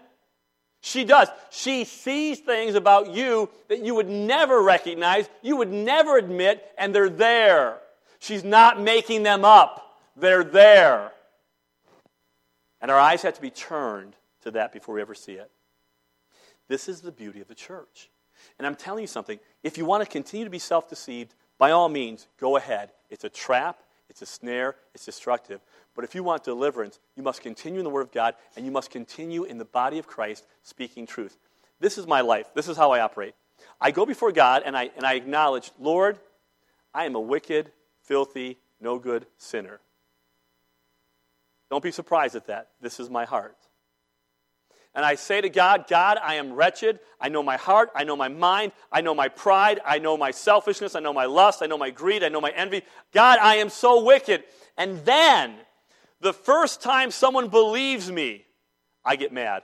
She 0.80 1.04
does. 1.04 1.28
She 1.50 1.84
sees 1.84 2.40
things 2.40 2.74
about 2.74 3.10
you 3.10 3.50
that 3.68 3.84
you 3.84 3.94
would 3.94 4.08
never 4.08 4.62
recognize, 4.62 5.28
you 5.42 5.56
would 5.56 5.70
never 5.70 6.16
admit, 6.16 6.64
and 6.78 6.94
they're 6.94 7.10
there. 7.10 7.78
She's 8.18 8.44
not 8.44 8.80
making 8.80 9.22
them 9.22 9.44
up, 9.44 9.98
they're 10.16 10.44
there. 10.44 11.12
And 12.80 12.90
our 12.90 12.98
eyes 12.98 13.22
have 13.22 13.34
to 13.34 13.42
be 13.42 13.50
turned 13.50 14.16
to 14.42 14.50
that 14.52 14.72
before 14.72 14.94
we 14.94 15.02
ever 15.02 15.14
see 15.14 15.32
it. 15.34 15.50
This 16.68 16.88
is 16.88 17.02
the 17.02 17.12
beauty 17.12 17.40
of 17.40 17.48
the 17.48 17.54
church. 17.54 18.08
And 18.58 18.66
I'm 18.66 18.76
telling 18.76 19.02
you 19.02 19.08
something 19.08 19.38
if 19.62 19.76
you 19.76 19.84
want 19.84 20.02
to 20.02 20.08
continue 20.08 20.44
to 20.44 20.50
be 20.50 20.58
self 20.58 20.88
deceived, 20.88 21.34
by 21.60 21.72
all 21.72 21.90
means, 21.90 22.26
go 22.40 22.56
ahead. 22.56 22.90
It's 23.10 23.22
a 23.22 23.28
trap, 23.28 23.80
it's 24.08 24.22
a 24.22 24.26
snare, 24.26 24.76
it's 24.94 25.04
destructive. 25.04 25.60
But 25.94 26.04
if 26.04 26.14
you 26.14 26.24
want 26.24 26.42
deliverance, 26.42 26.98
you 27.16 27.22
must 27.22 27.42
continue 27.42 27.78
in 27.78 27.84
the 27.84 27.90
Word 27.90 28.00
of 28.00 28.12
God 28.12 28.34
and 28.56 28.64
you 28.64 28.72
must 28.72 28.90
continue 28.90 29.44
in 29.44 29.58
the 29.58 29.66
body 29.66 29.98
of 29.98 30.06
Christ 30.06 30.46
speaking 30.62 31.06
truth. 31.06 31.36
This 31.78 31.98
is 31.98 32.06
my 32.06 32.22
life. 32.22 32.46
This 32.54 32.66
is 32.66 32.78
how 32.78 32.92
I 32.92 33.00
operate. 33.00 33.34
I 33.78 33.90
go 33.90 34.06
before 34.06 34.32
God 34.32 34.62
and 34.64 34.74
I, 34.74 34.90
and 34.96 35.04
I 35.04 35.12
acknowledge, 35.14 35.70
Lord, 35.78 36.18
I 36.94 37.04
am 37.04 37.14
a 37.14 37.20
wicked, 37.20 37.72
filthy, 38.04 38.56
no 38.80 38.98
good 38.98 39.26
sinner. 39.36 39.80
Don't 41.68 41.84
be 41.84 41.92
surprised 41.92 42.36
at 42.36 42.46
that. 42.46 42.68
This 42.80 42.98
is 42.98 43.10
my 43.10 43.26
heart 43.26 43.54
and 44.94 45.04
I 45.04 45.14
say 45.14 45.40
to 45.40 45.48
God, 45.48 45.84
God, 45.88 46.18
I 46.20 46.34
am 46.34 46.52
wretched. 46.52 46.98
I 47.20 47.28
know 47.28 47.42
my 47.42 47.56
heart. 47.56 47.90
I 47.94 48.02
know 48.02 48.16
my 48.16 48.28
mind. 48.28 48.72
I 48.90 49.02
know 49.02 49.14
my 49.14 49.28
pride. 49.28 49.80
I 49.84 49.98
know 49.98 50.16
my 50.16 50.32
selfishness. 50.32 50.96
I 50.96 51.00
know 51.00 51.12
my 51.12 51.26
lust. 51.26 51.62
I 51.62 51.66
know 51.66 51.78
my 51.78 51.90
greed. 51.90 52.24
I 52.24 52.28
know 52.28 52.40
my 52.40 52.50
envy. 52.50 52.82
God, 53.12 53.38
I 53.40 53.56
am 53.56 53.68
so 53.68 54.02
wicked. 54.02 54.42
And 54.76 55.04
then, 55.04 55.54
the 56.20 56.32
first 56.32 56.82
time 56.82 57.12
someone 57.12 57.48
believes 57.48 58.10
me, 58.10 58.44
I 59.04 59.16
get 59.16 59.32
mad. 59.32 59.62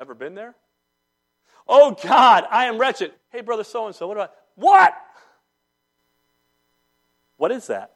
Ever 0.00 0.14
been 0.14 0.34
there? 0.34 0.54
Oh 1.66 1.96
God, 2.02 2.44
I 2.50 2.66
am 2.66 2.76
wretched. 2.76 3.12
Hey, 3.30 3.40
brother 3.40 3.64
so 3.64 3.86
and 3.86 3.94
so, 3.94 4.06
what 4.06 4.18
about 4.18 4.32
what? 4.54 4.94
What 7.38 7.52
is 7.52 7.68
that? 7.68 7.93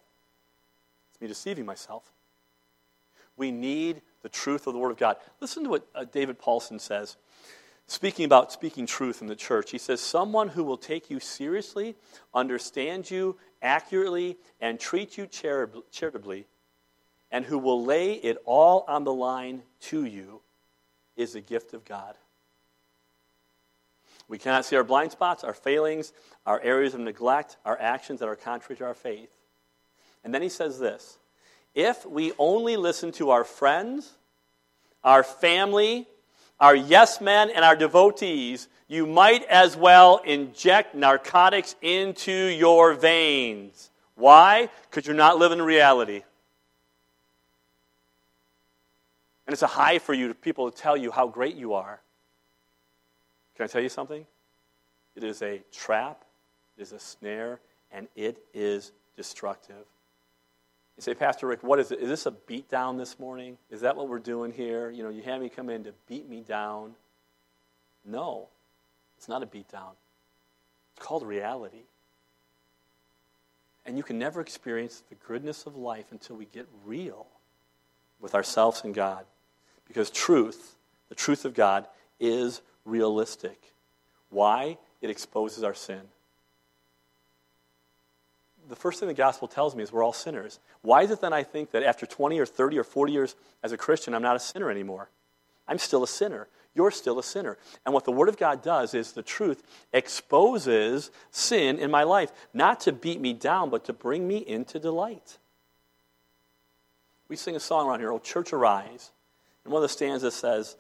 Me 1.21 1.29
deceiving 1.29 1.67
myself. 1.67 2.13
We 3.37 3.51
need 3.51 4.03
the 4.23 4.29
truth 4.29 4.67
of 4.67 4.75
the 4.75 4.79
Word 4.79 4.91
of 4.91 4.97
God. 4.97 5.17
Listen 5.41 5.65
to 5.65 5.71
what 5.71 5.87
uh, 5.95 6.05
David 6.05 6.41
Powlison 6.41 6.81
says, 6.81 7.17
speaking 7.87 8.25
about 8.25 8.53
speaking 8.53 8.85
truth 8.85 9.21
in 9.23 9.29
the 9.29 9.37
church. 9.37 9.71
He 9.71 9.79
says, 9.79 10.01
Someone 10.01 10.49
who 10.49 10.65
will 10.65 10.77
take 10.77 11.09
you 11.09 11.21
seriously, 11.21 11.95
understand 12.35 13.11
you 13.11 13.37
accurately, 13.63 14.37
and 14.61 14.79
treat 14.79 15.17
you 15.17 15.27
charitably, 15.27 16.47
and 17.31 17.45
who 17.45 17.59
will 17.59 17.85
lay 17.85 18.15
it 18.15 18.39
all 18.45 18.85
on 18.89 19.05
the 19.05 19.15
line 19.15 19.63
to 19.81 20.05
you 20.05 20.41
is 21.17 21.35
a 21.35 21.41
gift 21.41 21.75
of 21.75 21.85
God. 21.85 22.17
We 24.29 24.39
cannot 24.39 24.67
see 24.67 24.77
our 24.77 24.85
blind 24.85 25.13
spots, 25.13 25.43
our 25.43 25.55
failings, 25.55 26.13
our 26.45 26.61
areas 26.61 26.95
of 26.95 27.01
neglect, 27.01 27.57
our 27.65 27.79
actions 27.81 28.21
that 28.21 28.29
are 28.29 28.37
contrary 28.37 28.77
to 28.79 28.85
our 28.85 28.95
faith. 28.95 29.31
And 30.29 30.35
then 30.35 30.43
he 30.43 30.51
says 30.51 30.79
this 30.79 31.17
If 31.75 32.05
we 32.05 32.33
only 32.39 32.77
listen 32.77 33.13
to 33.13 33.31
our 33.31 33.45
friends, 33.45 34.13
our 35.03 35.23
family, 35.23 36.07
our 36.61 36.77
yes 36.77 37.19
men, 37.23 37.49
and 37.49 37.65
our 37.65 37.75
devotees, 37.75 38.69
you 38.89 39.07
might 39.07 39.43
as 39.45 39.75
well 39.75 40.19
inject 40.19 40.95
narcotics 40.95 41.77
into 41.81 42.31
your 42.31 42.93
veins. 42.93 43.89
Why? 44.17 44.69
Because 44.83 45.07
you're 45.07 45.17
not 45.17 45.39
living 45.39 45.61
in 45.61 45.65
reality. 45.65 46.23
And 49.47 49.55
it's 49.55 49.63
a 49.63 49.67
high 49.67 49.99
for 49.99 50.13
you 50.13 50.29
to 50.29 50.35
people 50.35 50.71
to 50.71 50.77
tell 50.77 50.95
you 50.95 51.11
how 51.11 51.27
great 51.27 51.55
you 51.55 51.73
are. 51.73 52.03
Can 53.57 53.65
I 53.65 53.67
tell 53.67 53.81
you 53.81 53.89
something? 53.89 54.27
It 55.17 55.25
is 55.25 55.41
a 55.41 55.63
trap, 55.73 56.23
it 56.77 56.83
is 56.83 56.93
a 56.93 56.99
snare, 56.99 57.61
and 57.91 58.09
it 58.15 58.43
is 58.53 58.93
destructive. 59.17 59.87
You 60.99 61.03
say, 61.03 61.15
Pastor 61.15 61.47
Rick, 61.47 61.63
what 61.63 61.79
is 61.79 61.93
it? 61.93 62.01
Is 62.01 62.09
this 62.09 62.27
a 62.27 62.33
beat 62.33 62.69
down 62.69 62.97
this 62.97 63.21
morning? 63.21 63.57
Is 63.71 63.83
that 63.83 63.95
what 63.95 64.09
we're 64.09 64.19
doing 64.19 64.53
here? 64.53 64.91
You 64.91 65.05
know, 65.05 65.11
you 65.11 65.23
have 65.23 65.41
me 65.41 65.49
come 65.49 65.71
in 65.71 65.85
to 65.85 65.95
beat 66.09 66.29
me 66.29 66.41
down. 66.41 66.97
No, 68.05 68.49
it's 69.17 69.29
not 69.29 69.45
a 69.45 69.47
beat 69.47 69.69
down. 69.69 69.93
It's 70.97 71.07
called 71.07 71.23
reality. 71.23 71.85
And 73.87 73.97
you 73.97 74.03
can 74.03 74.19
never 74.19 74.41
experience 74.41 75.05
the 75.09 75.15
goodness 75.15 75.67
of 75.67 75.77
life 75.77 76.07
until 76.11 76.35
we 76.35 76.47
get 76.47 76.67
real 76.85 77.29
with 78.19 78.35
ourselves 78.35 78.83
and 78.83 78.93
God. 78.93 79.25
Because 79.87 80.11
truth, 80.11 80.75
the 81.11 81.15
truth 81.15 81.45
of 81.45 81.55
God, 81.55 81.87
is 82.19 82.61
realistic. 82.85 83.73
Why? 84.31 84.79
It 85.01 85.11
exposes 85.11 85.63
our 85.63 85.75
sin. 85.75 86.01
The 88.69 88.77
first 88.77 89.01
thing 89.01 89.09
the 89.09 89.15
gospel 89.15 89.49
tells 89.49 89.75
me 89.75 89.83
is 89.83 89.93
we're 89.93 90.03
all 90.03 90.13
sinners. 90.13 90.61
Why 90.83 91.03
is 91.03 91.11
it 91.11 91.21
then 91.21 91.33
I 91.33 91.43
think 91.43 91.71
that 91.71 91.83
after 91.83 92.07
20 92.07 92.39
or 92.39 92.47
30 92.47 92.79
or 92.79 92.85
40 92.85 93.13
years 93.13 93.35
as 93.63 93.73
a 93.73 93.79
Christian, 93.79 94.15
I'm 94.15 94.23
not 94.23 94.37
a 94.37 94.41
sinner 94.41 94.71
anymore? 94.71 95.09
I'm 95.67 95.79
still 95.79 96.03
a 96.03 96.09
sinner. 96.09 96.49
You're 96.75 96.91
still 96.91 97.19
a 97.19 97.23
sinner. 97.23 97.59
And 97.85 97.95
what 97.95 98.05
the 98.05 98.13
Word 98.13 98.29
of 98.29 98.37
God 98.37 98.63
does 98.63 98.95
is 98.95 99.13
the 99.13 99.23
truth 99.23 99.63
exposes 99.93 101.11
sin 101.31 101.79
in 101.79 101.91
my 101.91 102.03
life, 102.03 102.31
not 102.53 102.81
to 102.81 102.93
beat 102.93 103.21
me 103.21 103.33
down, 103.33 103.71
but 103.71 103.85
to 103.87 103.93
bring 103.93 104.29
me 104.29 104.39
into 104.39 104.79
delight. 104.79 105.39
We 107.29 107.37
sing 107.37 107.57
a 107.57 107.61
song 107.61 107.89
around 107.89 108.01
here, 108.01 108.13
Oh 108.13 108.19
Church 108.19 108.53
Arise. 108.53 109.11
And 109.65 109.73
one 109.73 109.83
of 109.83 109.89
the 109.89 109.93
stanzas 109.93 110.35
says, 110.35 110.77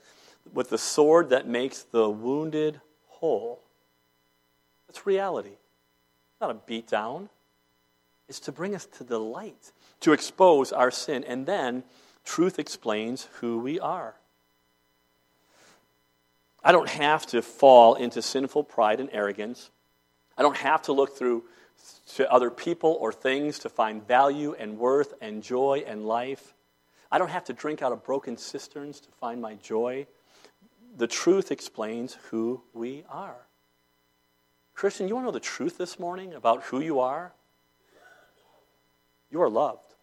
With 0.52 0.70
the 0.70 0.78
sword 0.78 1.30
that 1.30 1.48
makes 1.48 1.82
the 1.82 2.08
wounded 2.08 2.80
whole. 3.06 3.60
That's 4.86 5.06
reality. 5.06 5.56
Not 6.40 6.50
a 6.50 6.54
beat 6.54 6.86
down. 6.86 7.28
It's 8.28 8.40
to 8.40 8.52
bring 8.52 8.74
us 8.74 8.86
to 8.98 9.04
delight, 9.04 9.72
to 10.00 10.12
expose 10.12 10.72
our 10.72 10.90
sin. 10.90 11.24
And 11.24 11.46
then 11.46 11.84
truth 12.24 12.58
explains 12.58 13.28
who 13.40 13.58
we 13.58 13.80
are. 13.80 14.14
I 16.62 16.72
don't 16.72 16.88
have 16.88 17.26
to 17.28 17.40
fall 17.40 17.94
into 17.94 18.20
sinful 18.20 18.64
pride 18.64 19.00
and 19.00 19.08
arrogance. 19.12 19.70
I 20.36 20.42
don't 20.42 20.56
have 20.56 20.82
to 20.82 20.92
look 20.92 21.16
through 21.16 21.44
to 22.16 22.30
other 22.30 22.50
people 22.50 22.98
or 23.00 23.12
things 23.12 23.60
to 23.60 23.68
find 23.68 24.06
value 24.06 24.54
and 24.58 24.78
worth 24.78 25.14
and 25.20 25.42
joy 25.42 25.84
and 25.86 26.06
life. 26.06 26.54
I 27.10 27.18
don't 27.18 27.30
have 27.30 27.44
to 27.44 27.52
drink 27.52 27.80
out 27.80 27.92
of 27.92 28.04
broken 28.04 28.36
cisterns 28.36 29.00
to 29.00 29.08
find 29.12 29.40
my 29.40 29.54
joy. 29.54 30.06
The 30.96 31.06
truth 31.06 31.50
explains 31.50 32.18
who 32.30 32.60
we 32.74 33.04
are. 33.08 33.46
Christian, 34.74 35.08
you 35.08 35.14
want 35.14 35.24
to 35.24 35.28
know 35.28 35.32
the 35.32 35.40
truth 35.40 35.78
this 35.78 35.98
morning 35.98 36.34
about 36.34 36.64
who 36.64 36.80
you 36.80 37.00
are? 37.00 37.32
You 39.30 39.42
are 39.42 39.50
loved. 39.50 39.94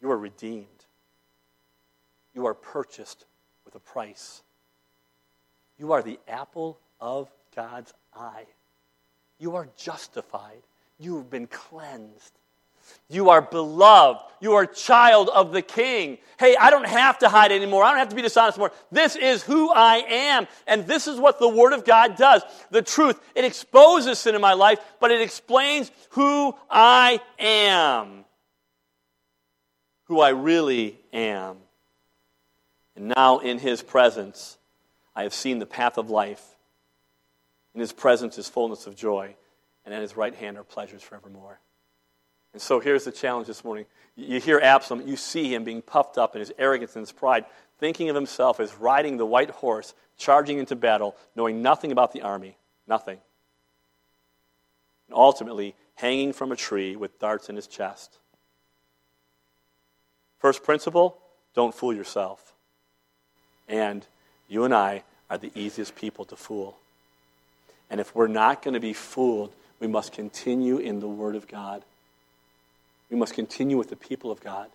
You 0.00 0.10
are 0.10 0.18
redeemed. 0.18 0.66
You 2.34 2.46
are 2.46 2.54
purchased 2.54 3.24
with 3.64 3.74
a 3.74 3.80
price. 3.80 4.42
You 5.78 5.92
are 5.92 6.02
the 6.02 6.18
apple 6.28 6.78
of 7.00 7.30
God's 7.54 7.92
eye. 8.14 8.46
You 9.38 9.56
are 9.56 9.68
justified. 9.76 10.62
You 10.98 11.16
have 11.16 11.30
been 11.30 11.46
cleansed. 11.46 12.38
You 13.08 13.30
are 13.30 13.42
beloved. 13.42 14.20
You 14.40 14.54
are 14.54 14.62
a 14.62 14.74
child 14.74 15.28
of 15.28 15.52
the 15.52 15.62
king. 15.62 16.18
Hey, 16.38 16.56
I 16.56 16.70
don't 16.70 16.86
have 16.86 17.18
to 17.20 17.28
hide 17.28 17.52
anymore. 17.52 17.84
I 17.84 17.90
don't 17.90 17.98
have 17.98 18.08
to 18.08 18.16
be 18.16 18.22
dishonest 18.22 18.58
anymore. 18.58 18.72
This 18.90 19.14
is 19.14 19.44
who 19.44 19.70
I 19.70 19.98
am. 20.08 20.48
And 20.66 20.84
this 20.86 21.06
is 21.06 21.20
what 21.20 21.38
the 21.38 21.48
Word 21.48 21.72
of 21.72 21.84
God 21.84 22.16
does. 22.16 22.42
The 22.70 22.82
truth, 22.82 23.20
it 23.36 23.44
exposes 23.44 24.18
sin 24.18 24.34
in 24.34 24.40
my 24.40 24.54
life, 24.54 24.80
but 24.98 25.12
it 25.12 25.20
explains 25.20 25.92
who 26.10 26.54
I 26.68 27.20
am. 27.38 28.24
Who 30.06 30.20
I 30.20 30.30
really 30.30 30.98
am. 31.12 31.58
And 32.96 33.12
now, 33.16 33.38
in 33.38 33.58
His 33.58 33.80
presence, 33.80 34.58
I 35.14 35.22
have 35.22 35.34
seen 35.34 35.60
the 35.60 35.66
path 35.66 35.98
of 35.98 36.10
life. 36.10 36.44
In 37.74 37.80
His 37.80 37.92
presence 37.92 38.38
is 38.38 38.48
fullness 38.48 38.88
of 38.88 38.96
joy, 38.96 39.36
and 39.84 39.94
at 39.94 40.02
His 40.02 40.16
right 40.16 40.34
hand 40.34 40.58
are 40.58 40.64
pleasures 40.64 41.02
forevermore. 41.02 41.60
And 42.52 42.60
so 42.60 42.80
here's 42.80 43.04
the 43.04 43.12
challenge 43.12 43.46
this 43.46 43.64
morning. 43.64 43.86
You 44.16 44.40
hear 44.40 44.58
Absalom, 44.58 45.08
you 45.08 45.16
see 45.16 45.54
him 45.54 45.64
being 45.64 45.82
puffed 45.82 46.18
up 46.18 46.34
in 46.34 46.40
his 46.40 46.52
arrogance 46.58 46.94
and 46.96 47.02
his 47.02 47.12
pride, 47.12 47.46
thinking 47.78 48.10
of 48.10 48.14
himself 48.14 48.60
as 48.60 48.74
riding 48.74 49.16
the 49.16 49.26
white 49.26 49.50
horse, 49.50 49.94
charging 50.18 50.58
into 50.58 50.76
battle, 50.76 51.16
knowing 51.34 51.62
nothing 51.62 51.92
about 51.92 52.12
the 52.12 52.22
army. 52.22 52.56
Nothing. 52.86 53.18
And 55.08 55.16
ultimately, 55.16 55.74
hanging 55.94 56.32
from 56.32 56.52
a 56.52 56.56
tree 56.56 56.96
with 56.96 57.18
darts 57.18 57.48
in 57.48 57.56
his 57.56 57.66
chest. 57.66 58.18
First 60.38 60.62
principle 60.64 61.18
don't 61.54 61.74
fool 61.74 61.94
yourself. 61.94 62.52
And 63.68 64.06
you 64.48 64.64
and 64.64 64.74
I 64.74 65.04
are 65.30 65.38
the 65.38 65.52
easiest 65.54 65.94
people 65.94 66.24
to 66.26 66.36
fool. 66.36 66.76
And 67.88 68.00
if 68.00 68.14
we're 68.14 68.26
not 68.26 68.62
going 68.62 68.74
to 68.74 68.80
be 68.80 68.92
fooled, 68.92 69.52
we 69.80 69.86
must 69.86 70.12
continue 70.12 70.78
in 70.78 71.00
the 71.00 71.08
Word 71.08 71.36
of 71.36 71.48
God. 71.48 71.84
We 73.12 73.18
must 73.18 73.34
continue 73.34 73.76
with 73.76 73.90
the 73.90 73.96
people 73.96 74.30
of 74.30 74.40
God 74.40 74.70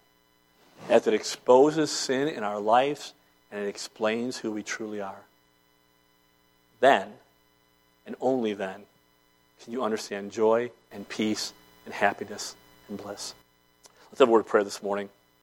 as 0.89 1.07
it 1.07 1.13
exposes 1.15 1.89
sin 1.89 2.27
in 2.27 2.43
our 2.43 2.59
lives 2.59 3.13
and 3.51 3.65
it 3.65 3.67
explains 3.67 4.37
who 4.37 4.51
we 4.51 4.61
truly 4.61 5.01
are. 5.01 5.23
Then, 6.79 7.13
and 8.05 8.15
only 8.21 8.53
then, 8.53 8.83
can 9.63 9.73
you 9.73 9.83
understand 9.83 10.31
joy 10.31 10.69
and 10.91 11.09
peace 11.09 11.51
and 11.85 11.95
happiness 11.95 12.55
and 12.87 12.97
bliss. 12.97 13.33
Let's 14.11 14.19
have 14.19 14.29
a 14.29 14.31
word 14.31 14.41
of 14.41 14.47
prayer 14.47 14.63
this 14.63 14.83
morning. 14.83 15.09